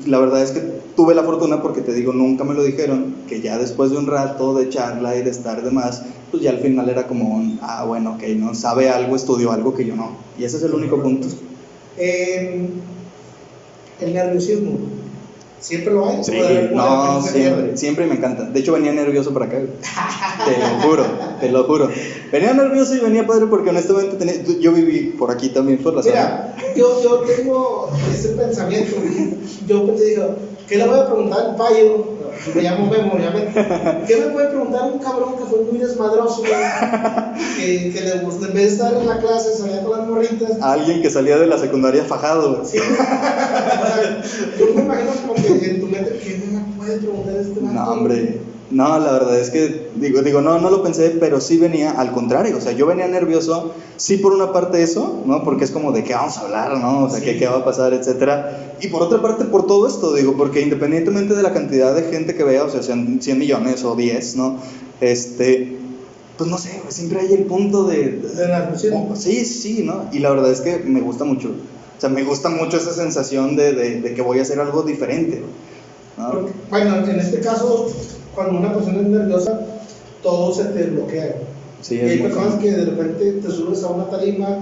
la 0.07 0.19
verdad 0.19 0.43
es 0.43 0.53
que 0.53 0.61
tuve 0.97 1.15
la 1.15 1.25
fortuna 1.25 1.63
porque 1.63 1.81
te 1.81 1.93
digo, 1.93 2.13
nunca 2.13 2.45
me 2.45 2.55
lo 2.55 2.63
dijeron, 2.63 3.15
que 3.29 3.41
ya 3.41 3.59
después 3.59 3.91
de 3.91 3.99
un 3.99 4.07
rato 4.07 4.55
de 4.55 4.69
charla 4.69 5.17
y 5.17 5.23
de 5.23 5.31
estar 5.31 5.63
de 5.63 5.71
más, 5.71 6.03
pues 6.31 6.43
ya 6.43 6.51
al 6.51 6.59
final 6.59 6.89
era 6.89 7.07
como 7.07 7.37
un, 7.37 7.59
ah, 7.63 7.85
bueno, 7.85 8.15
ok, 8.15 8.23
no, 8.37 8.55
sabe 8.55 8.89
algo, 8.91 9.17
estudió 9.17 9.53
algo 9.53 9.75
que 9.75 9.85
yo 9.85 9.95
no. 9.95 10.17
Y 10.39 10.45
ese 10.45 10.57
es 10.57 10.63
el 10.63 10.75
único 10.75 11.03
punto. 11.03 11.29
Eh, 11.97 12.69
el 14.01 14.15
nerviosismo. 14.15 14.79
¿Siempre 15.61 15.93
lo 15.93 16.09
hay? 16.09 16.23
Sí, 16.23 16.31
¿O 16.31 16.35
de- 16.35 16.41
o 16.49 16.53
de 16.69 16.69
no, 16.71 17.21
siempre, 17.23 17.77
siempre 17.77 18.07
me 18.07 18.15
encanta. 18.15 18.45
De 18.45 18.61
hecho, 18.61 18.73
venía 18.75 18.93
nervioso 18.93 19.33
para 19.35 19.47
acá. 19.47 19.59
Te 20.45 20.59
lo 20.59 20.89
juro, 20.89 21.05
te 21.41 21.51
lo 21.51 21.65
juro. 21.65 21.91
Venía 22.31 22.53
nervioso 22.55 22.95
y 22.95 23.01
venía 23.01 23.27
padre 23.27 23.47
porque 23.47 23.71
honestamente 23.71 24.17
tenía- 24.17 24.43
yo 24.61 24.73
viví 24.73 25.15
por 25.19 25.31
aquí 25.33 25.49
también, 25.49 25.79
por 25.83 25.95
la 25.95 26.03
zona. 26.03 26.55
Mira, 26.57 26.75
yo, 26.77 27.03
yo 27.03 27.17
tengo 27.21 27.91
ese 28.13 28.29
pensamiento. 28.31 28.97
Yo 29.67 29.85
pensé, 29.87 30.05
digo, 30.07 30.37
¿qué 30.69 30.77
le 30.77 30.87
voy 30.87 30.99
a 31.01 31.07
preguntar 31.07 31.41
al 31.41 31.57
payo? 31.57 32.18
Me 32.55 32.63
llamo 32.63 32.87
Memo, 32.91 33.13
obviamente. 33.15 33.53
¿Qué 34.07 34.17
me 34.17 34.27
puede 34.33 34.49
preguntar 34.49 34.93
un 34.93 34.99
cabrón 34.99 35.37
que 35.37 35.45
fue 35.45 35.61
muy 35.71 35.79
desmadroso, 35.79 36.41
güey? 36.41 36.53
Que, 37.57 37.93
que 37.93 38.01
le 38.01 38.13
en 38.13 38.55
vez 38.55 38.55
de 38.55 38.67
estar 38.69 38.95
en 38.95 39.07
la 39.07 39.19
clase, 39.19 39.57
salía 39.57 39.83
con 39.83 39.99
las 39.99 40.09
morritas. 40.09 40.61
Alguien 40.63 41.03
que 41.03 41.11
salía 41.11 41.39
de 41.39 41.47
la 41.47 41.59
secundaria 41.59 42.05
fajado. 42.05 42.57
güey. 42.57 42.67
Sí. 42.67 42.79
O 42.79 42.97
sea, 42.97 44.23
yo 44.59 44.75
me 44.75 44.83
imagino 44.83 45.11
como 45.23 45.35
que 45.35 45.71
en 45.71 45.81
tu 45.81 45.87
mente, 45.87 46.19
¿qué 46.23 46.41
me 46.51 46.61
puede 46.77 46.99
preguntar 46.99 47.37
este 47.37 47.61
vato? 47.61 47.75
No, 47.75 47.91
hombre. 47.91 48.41
No, 48.71 48.99
la 48.99 49.13
verdad 49.13 49.39
es 49.39 49.49
que, 49.49 49.89
digo, 49.97 50.21
digo, 50.23 50.43
no, 50.43 50.59
no 50.59 50.69
lo 50.69 50.83
pensé, 50.83 51.17
pero 51.19 51.41
sí 51.41 51.57
venía 51.57 51.93
al 51.93 52.13
contrario. 52.13 52.57
O 52.59 52.61
sea, 52.61 52.73
yo 52.73 52.87
venía 52.87 53.09
nervioso, 53.09 53.75
sí 53.97 54.19
por 54.19 54.35
una 54.35 54.53
parte 54.53 54.83
eso, 54.83 55.23
¿no? 55.25 55.43
Porque 55.43 55.65
es 55.65 55.71
como 55.71 55.93
de 55.93 56.05
qué 56.05 56.13
vamos 56.13 56.37
a 56.37 56.43
hablar, 56.43 56.77
¿no? 56.77 57.05
O 57.05 57.11
sea, 57.11 57.21
qué, 57.21 57.39
qué 57.39 57.47
va 57.47 57.59
a 57.59 57.65
pasar, 57.65 57.95
etcétera. 57.95 58.75
Y 58.81 58.89
por 58.89 59.03
otra 59.03 59.23
parte, 59.23 59.47
por 59.47 59.67
todo 59.67 59.89
esto, 59.89 60.15
digo, 60.15 60.37
porque 60.37 60.61
independientemente 60.61 61.35
de 61.35 61.43
la 61.43 61.55
cantidad 61.55 61.95
de 61.95 62.11
gente 62.11 62.35
que 62.35 62.45
vea, 62.45 62.65
o 62.65 62.71
sea, 62.71 62.83
sean 62.83 63.23
100 63.23 63.39
millones 63.39 63.85
o 63.85 63.97
10, 63.97 64.37
¿no? 64.37 64.59
Este, 65.01 65.79
pues 66.37 66.51
no 66.51 66.59
sé, 66.59 66.83
siempre 66.89 67.21
hay 67.21 67.33
el 67.33 67.45
punto 67.45 67.85
de... 67.85 68.19
De 68.19 68.49
nerviosismo. 68.49 69.15
Sí, 69.17 69.47
sí, 69.47 69.83
¿no? 69.83 70.11
Y 70.13 70.19
la 70.19 70.31
verdad 70.31 70.53
es 70.53 70.61
que 70.61 70.79
me 70.79 71.01
gusta 71.01 71.25
mucho. 71.25 71.49
O 71.49 72.01
sea, 72.01 72.11
me 72.11 72.23
gusta 72.23 72.51
mucho 72.51 72.77
esa 72.77 72.93
sensación 72.93 73.57
de, 73.57 73.73
de, 73.73 74.01
de 74.03 74.15
que 74.15 74.21
voy 74.21 74.39
a 74.39 74.43
hacer 74.43 74.61
algo 74.61 74.83
diferente. 74.83 75.43
¿no? 76.19 76.49
Bueno, 76.71 76.97
en 76.97 77.19
este 77.19 77.41
caso, 77.41 77.91
cuando 78.39 78.59
una 78.61 78.73
persona 78.73 79.01
es 79.01 79.07
nerviosa, 79.09 79.61
todo 80.23 80.55
se 80.55 80.65
te 80.67 80.85
bloquea. 80.85 81.35
Sí, 81.83 81.97
y 81.97 82.01
hay 82.01 82.19
personas 82.19 82.55
que 82.55 82.71
de 82.71 82.85
repente 82.85 83.33
te 83.33 83.51
subes 83.51 83.83
a 83.83 83.89
una 83.89 84.05
tarima, 84.05 84.59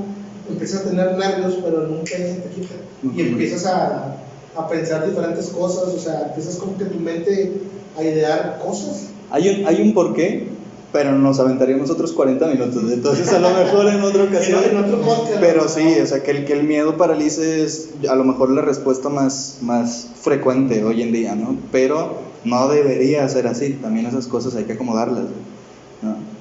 empiezas 0.49 0.81
a 0.81 0.91
tener 0.91 1.17
nervios, 1.19 1.59
pero 1.63 1.87
nunca 1.87 2.17
se 2.17 2.37
te 2.37 2.49
quita. 2.55 2.75
Y 3.03 3.07
Ujú. 3.09 3.21
empiezas 3.21 3.67
a, 3.67 4.17
a 4.57 4.69
pensar 4.69 5.07
diferentes 5.07 5.49
cosas, 5.49 5.95
o 5.95 5.99
sea, 5.99 6.29
empiezas 6.29 6.57
como 6.57 6.79
que 6.79 6.87
tu 6.87 6.99
mente 6.99 7.53
a 7.99 8.03
idear 8.03 8.63
cosas. 8.65 9.09
Hay 9.31 9.49
un, 9.49 9.67
hay 9.67 9.83
un 9.83 9.93
porqué, 9.93 10.49
pero 10.91 11.13
nos 11.13 11.39
aventaríamos 11.39 11.91
otros 11.91 12.13
40 12.13 12.47
minutos. 12.47 12.83
Entonces, 12.91 13.31
a 13.31 13.39
lo 13.41 13.51
mejor 13.51 13.89
en 13.89 14.01
otra 14.01 14.25
ocasión. 14.31 14.61
En 14.71 14.77
otro 14.79 15.03
podcast. 15.03 15.41
Pero 15.41 15.69
sí, 15.69 16.01
o 16.03 16.07
sea, 16.07 16.23
que 16.23 16.31
el, 16.31 16.45
que 16.47 16.55
el 16.55 16.63
miedo 16.63 16.97
paralice 16.97 17.63
es 17.63 17.91
a 18.09 18.15
lo 18.15 18.25
mejor 18.25 18.51
la 18.51 18.63
respuesta 18.63 19.11
más, 19.11 19.59
más 19.61 20.07
frecuente 20.19 20.83
hoy 20.83 21.03
en 21.03 21.13
día, 21.13 21.35
¿no? 21.35 21.57
Pero 21.73 22.25
no 22.47 22.69
debería 22.69 23.29
ser 23.29 23.47
así, 23.47 23.75
también 23.75 24.07
esas 24.07 24.27
cosas 24.27 24.55
hay 24.57 24.65
que 24.65 24.75
acomodarlas. 24.75 25.25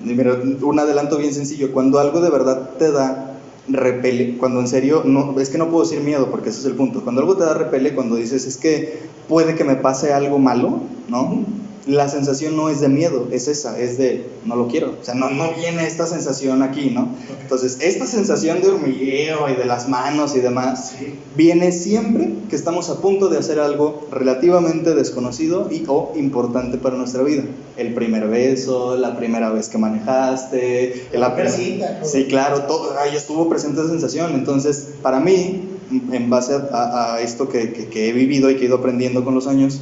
mira, 0.01 0.39
un 0.61 0.79
adelanto 0.79 1.17
bien 1.17 1.33
sencillo, 1.33 1.71
cuando 1.73 1.99
algo 1.99 2.21
de 2.21 2.29
verdad 2.29 2.69
te 2.77 2.91
da 2.91 3.31
repele, 3.67 4.37
cuando 4.37 4.59
en 4.59 4.67
serio, 4.67 5.01
no, 5.05 5.39
es 5.39 5.49
que 5.49 5.57
no 5.57 5.69
puedo 5.69 5.83
decir 5.83 6.01
miedo 6.01 6.29
porque 6.29 6.49
ese 6.49 6.59
es 6.59 6.65
el 6.65 6.75
punto, 6.75 7.03
cuando 7.03 7.21
algo 7.21 7.35
te 7.35 7.43
da 7.43 7.53
repele, 7.53 7.95
cuando 7.95 8.15
dices 8.15 8.45
es 8.45 8.57
que 8.57 8.99
puede 9.27 9.55
que 9.55 9.63
me 9.63 9.75
pase 9.75 10.13
algo 10.13 10.37
malo, 10.37 10.81
¿no? 11.09 11.43
La 11.87 12.07
sensación 12.09 12.55
no 12.55 12.69
es 12.69 12.81
de 12.81 12.89
miedo, 12.89 13.27
es 13.31 13.47
esa, 13.47 13.77
es 13.79 13.99
de 13.99 14.25
no 14.43 14.55
lo 14.55 14.67
quiero, 14.67 14.95
o 14.99 15.05
sea, 15.05 15.13
no, 15.13 15.29
no 15.29 15.51
viene 15.53 15.85
esta 15.85 16.07
sensación 16.07 16.63
aquí, 16.63 16.89
¿no? 16.89 17.09
Entonces, 17.39 17.77
esta 17.79 18.07
sensación 18.07 18.59
de 18.61 18.69
hormigueo 18.69 19.47
y 19.49 19.53
de 19.55 19.65
las 19.65 19.87
manos 19.87 20.35
y 20.35 20.39
demás, 20.39 20.93
viene 21.35 21.71
siempre 21.71 22.29
que 22.49 22.55
estamos 22.55 22.89
a 22.89 23.01
punto 23.01 23.29
de 23.29 23.37
hacer 23.37 23.59
algo 23.59 24.07
relativamente 24.11 24.95
desconocido 24.95 25.67
y 25.71 25.83
o 25.87 26.11
importante 26.15 26.79
para 26.79 26.95
nuestra 26.97 27.21
vida. 27.21 27.43
El 27.77 27.93
primer 27.93 28.27
beso, 28.29 28.95
la 28.97 29.15
primera 29.15 29.51
vez 29.51 29.69
que 29.69 29.77
manejaste, 29.77 31.05
La 31.13 31.35
prim- 31.35 31.49
cita, 31.51 31.99
¿no? 32.01 32.07
Sí, 32.07 32.25
claro, 32.25 32.63
todo, 32.63 32.97
ahí 32.97 33.15
estuvo 33.15 33.47
presente 33.47 33.81
esa 33.81 33.89
sensación. 33.91 34.33
Entonces, 34.33 34.87
para 35.03 35.19
mí, 35.19 35.69
en 36.11 36.29
base 36.31 36.53
a, 36.55 36.67
a- 36.71 37.13
a 37.15 37.21
esto 37.21 37.47
que, 37.47 37.73
que- 37.73 37.85
que 37.89 38.09
he 38.09 38.11
vivido 38.11 38.49
y 38.49 38.55
que 38.55 38.63
he 38.63 38.67
ido 38.67 38.77
aprendiendo 38.77 39.23
con 39.23 39.35
los 39.35 39.45
años, 39.45 39.81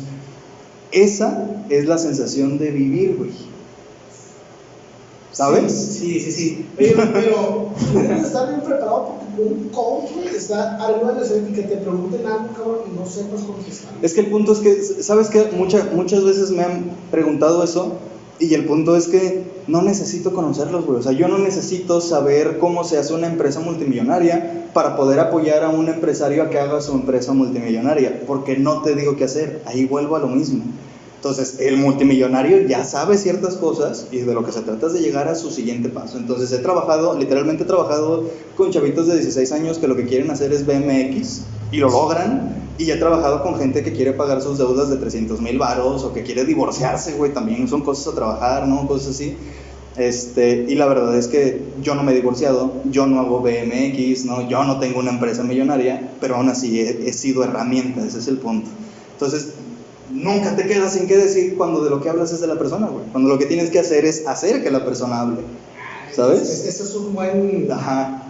esa 0.92 1.48
es 1.70 1.86
la 1.86 1.98
sensación 1.98 2.58
de 2.58 2.72
vivir, 2.72 3.16
güey. 3.18 3.32
¿Sabes? 5.34 5.74
Sí, 5.74 6.20
sí, 6.20 6.32
sí. 6.32 6.66
Oye, 6.78 6.94
pero 7.12 7.70
debes 7.94 8.24
estar 8.24 8.50
bien 8.50 8.62
preparado 8.62 9.16
porque 9.36 9.42
un 9.42 9.70
coach 9.70 10.12
está 10.36 10.76
algo 10.78 11.12
de 11.12 11.50
y 11.50 11.54
que 11.54 11.64
te 11.64 11.78
pregunten 11.78 12.26
algo, 12.28 12.48
cabrón, 12.56 12.78
y 12.94 13.00
no 13.00 13.06
sepas 13.06 13.42
contestar. 13.42 13.94
Es 14.04 14.14
que 14.14 14.20
el 14.22 14.28
punto 14.28 14.54
es 14.54 14.60
que, 14.60 14.76
¿sabes 15.02 15.30
qué? 15.30 15.50
Mucha- 15.58 15.90
muchas 15.96 16.24
veces 16.24 16.52
me 16.52 16.62
han 16.64 16.92
preguntado 17.10 17.64
eso 17.64 17.94
y 18.38 18.54
el 18.54 18.66
punto 18.66 18.96
es 18.96 19.08
que 19.08 19.44
no 19.66 19.82
necesito 19.82 20.34
conocerlos, 20.36 20.86
güey. 20.86 21.00
O 21.00 21.04
sea, 21.04 21.14
yo 21.14 21.28
no 21.28 21.40
necesito 21.40 22.00
saber 22.00 22.60
cómo 22.60 22.84
se 22.84 23.00
hace 23.00 23.16
una 23.16 23.26
empresa 23.26 23.60
multimillonaria 23.60 24.68
para 24.76 24.96
poder 24.96 25.20
apoyar 25.20 25.64
a 25.64 25.70
un 25.70 25.90
empresario 25.90 26.44
a 26.44 26.50
que 26.52 26.60
haga 26.60 26.80
su 26.80 26.92
empresa 26.92 27.34
multimillonaria, 27.34 28.22
porque 28.28 28.58
no 28.58 28.84
te 28.84 28.94
digo 28.94 29.16
qué 29.16 29.24
hacer. 29.24 29.64
Ahí 29.66 29.86
vuelvo 29.86 30.16
a 30.16 30.20
lo 30.20 30.28
mismo. 30.28 30.64
Entonces, 31.24 31.62
el 31.62 31.78
multimillonario 31.78 32.68
ya 32.68 32.84
sabe 32.84 33.18
ciertas 33.18 33.56
cosas 33.56 34.08
y 34.12 34.18
de 34.18 34.34
lo 34.34 34.44
que 34.44 34.52
se 34.52 34.60
trata 34.60 34.88
es 34.88 34.94
de 34.94 35.00
llegar 35.00 35.30
a 35.30 35.36
su 35.36 35.52
siguiente 35.52 35.88
paso. 35.88 36.18
Entonces, 36.18 36.52
he 36.52 36.58
trabajado, 36.58 37.18
literalmente 37.18 37.64
he 37.64 37.66
trabajado 37.66 38.30
con 38.58 38.72
chavitos 38.72 39.08
de 39.08 39.14
16 39.14 39.54
años 39.54 39.78
que 39.78 39.88
lo 39.88 39.96
que 39.96 40.06
quieren 40.06 40.30
hacer 40.32 40.52
es 40.52 40.66
BMX 40.66 41.44
y 41.72 41.78
lo 41.78 41.90
logran. 41.90 42.74
Y 42.78 42.92
he 42.92 42.98
trabajado 42.98 43.42
con 43.42 43.56
gente 43.56 43.84
que 43.84 43.94
quiere 43.94 44.12
pagar 44.12 44.42
sus 44.42 44.58
deudas 44.58 44.90
de 44.90 44.98
300 44.98 45.40
mil 45.40 45.58
varos 45.58 46.04
o 46.04 46.12
que 46.12 46.24
quiere 46.24 46.44
divorciarse, 46.44 47.14
güey, 47.14 47.34
también 47.34 47.70
son 47.70 47.84
cosas 47.84 48.12
a 48.12 48.16
trabajar, 48.16 48.68
¿no? 48.68 48.86
Cosas 48.86 49.12
así. 49.12 49.38
Este, 49.96 50.66
y 50.68 50.76
la 50.76 50.88
verdad 50.88 51.18
es 51.18 51.30
que 51.30 51.62
yo 51.82 51.96
no 51.96 52.04
me 52.04 52.12
he 52.12 52.16
divorciado, 52.16 52.74
yo 52.92 53.08
no 53.08 53.22
hago 53.22 53.40
BMX, 53.40 54.26
¿no? 54.26 54.50
Yo 54.50 54.66
no 54.66 54.78
tengo 54.78 55.00
una 55.00 55.12
empresa 55.12 55.42
millonaria, 55.44 56.16
pero 56.20 56.36
aún 56.36 56.50
así 56.50 56.82
he, 56.82 57.08
he 57.08 57.14
sido 57.14 57.46
herramienta, 57.46 58.06
ese 58.06 58.20
es 58.20 58.28
el 58.28 58.40
punto. 58.40 58.68
Entonces, 59.14 59.54
nunca 60.14 60.56
te 60.56 60.66
quedas 60.68 60.94
sin 60.94 61.08
qué 61.08 61.18
decir 61.18 61.58
cuando 61.58 61.84
de 61.84 61.90
lo 61.90 62.00
que 62.02 62.10
hablas 62.10 62.32
es 62.32 62.40
de 62.42 62.48
la 62.48 62.58
persona, 62.58 62.88
güey. 62.88 63.06
Cuando 63.12 63.30
lo 63.30 63.38
que 63.38 63.46
tienes 63.48 63.70
que 63.70 63.80
hacer 63.80 64.06
es 64.06 64.26
hacer 64.28 64.64
que 64.64 64.72
la 64.72 64.86
persona 64.86 65.22
hable, 65.22 65.42
Es- 66.10 66.16
¿sabes? 66.16 66.42
Esa 66.66 66.84
es 66.84 66.96
un 66.96 67.14
buen, 67.14 67.68
Ajá. 67.72 68.24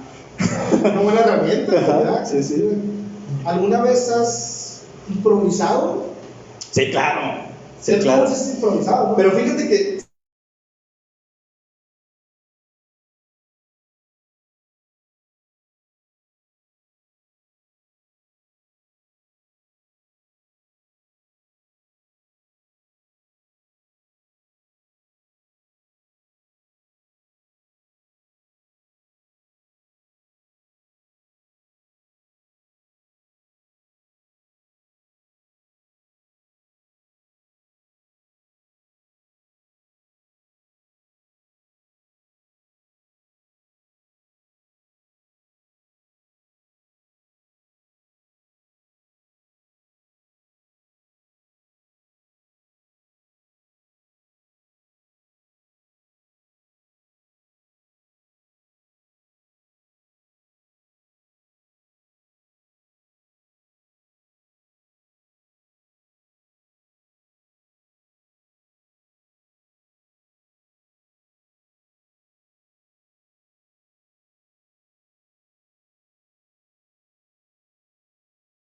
una 0.84 1.02
buena 1.02 1.20
herramienta, 1.22 1.72
¿verdad? 1.74 2.28
sí, 2.30 2.42
sí. 2.42 2.64
¿Alguna 3.46 3.82
vez 3.82 4.10
has 4.10 4.82
improvisado? 5.10 6.06
Sí, 6.72 6.90
claro. 6.92 7.44
Sí, 7.82 7.94
claro. 8.00 8.26
improvisado, 8.56 9.10
¿no? 9.10 9.16
Pero 9.16 9.32
fíjate 9.32 9.68
que 9.68 9.93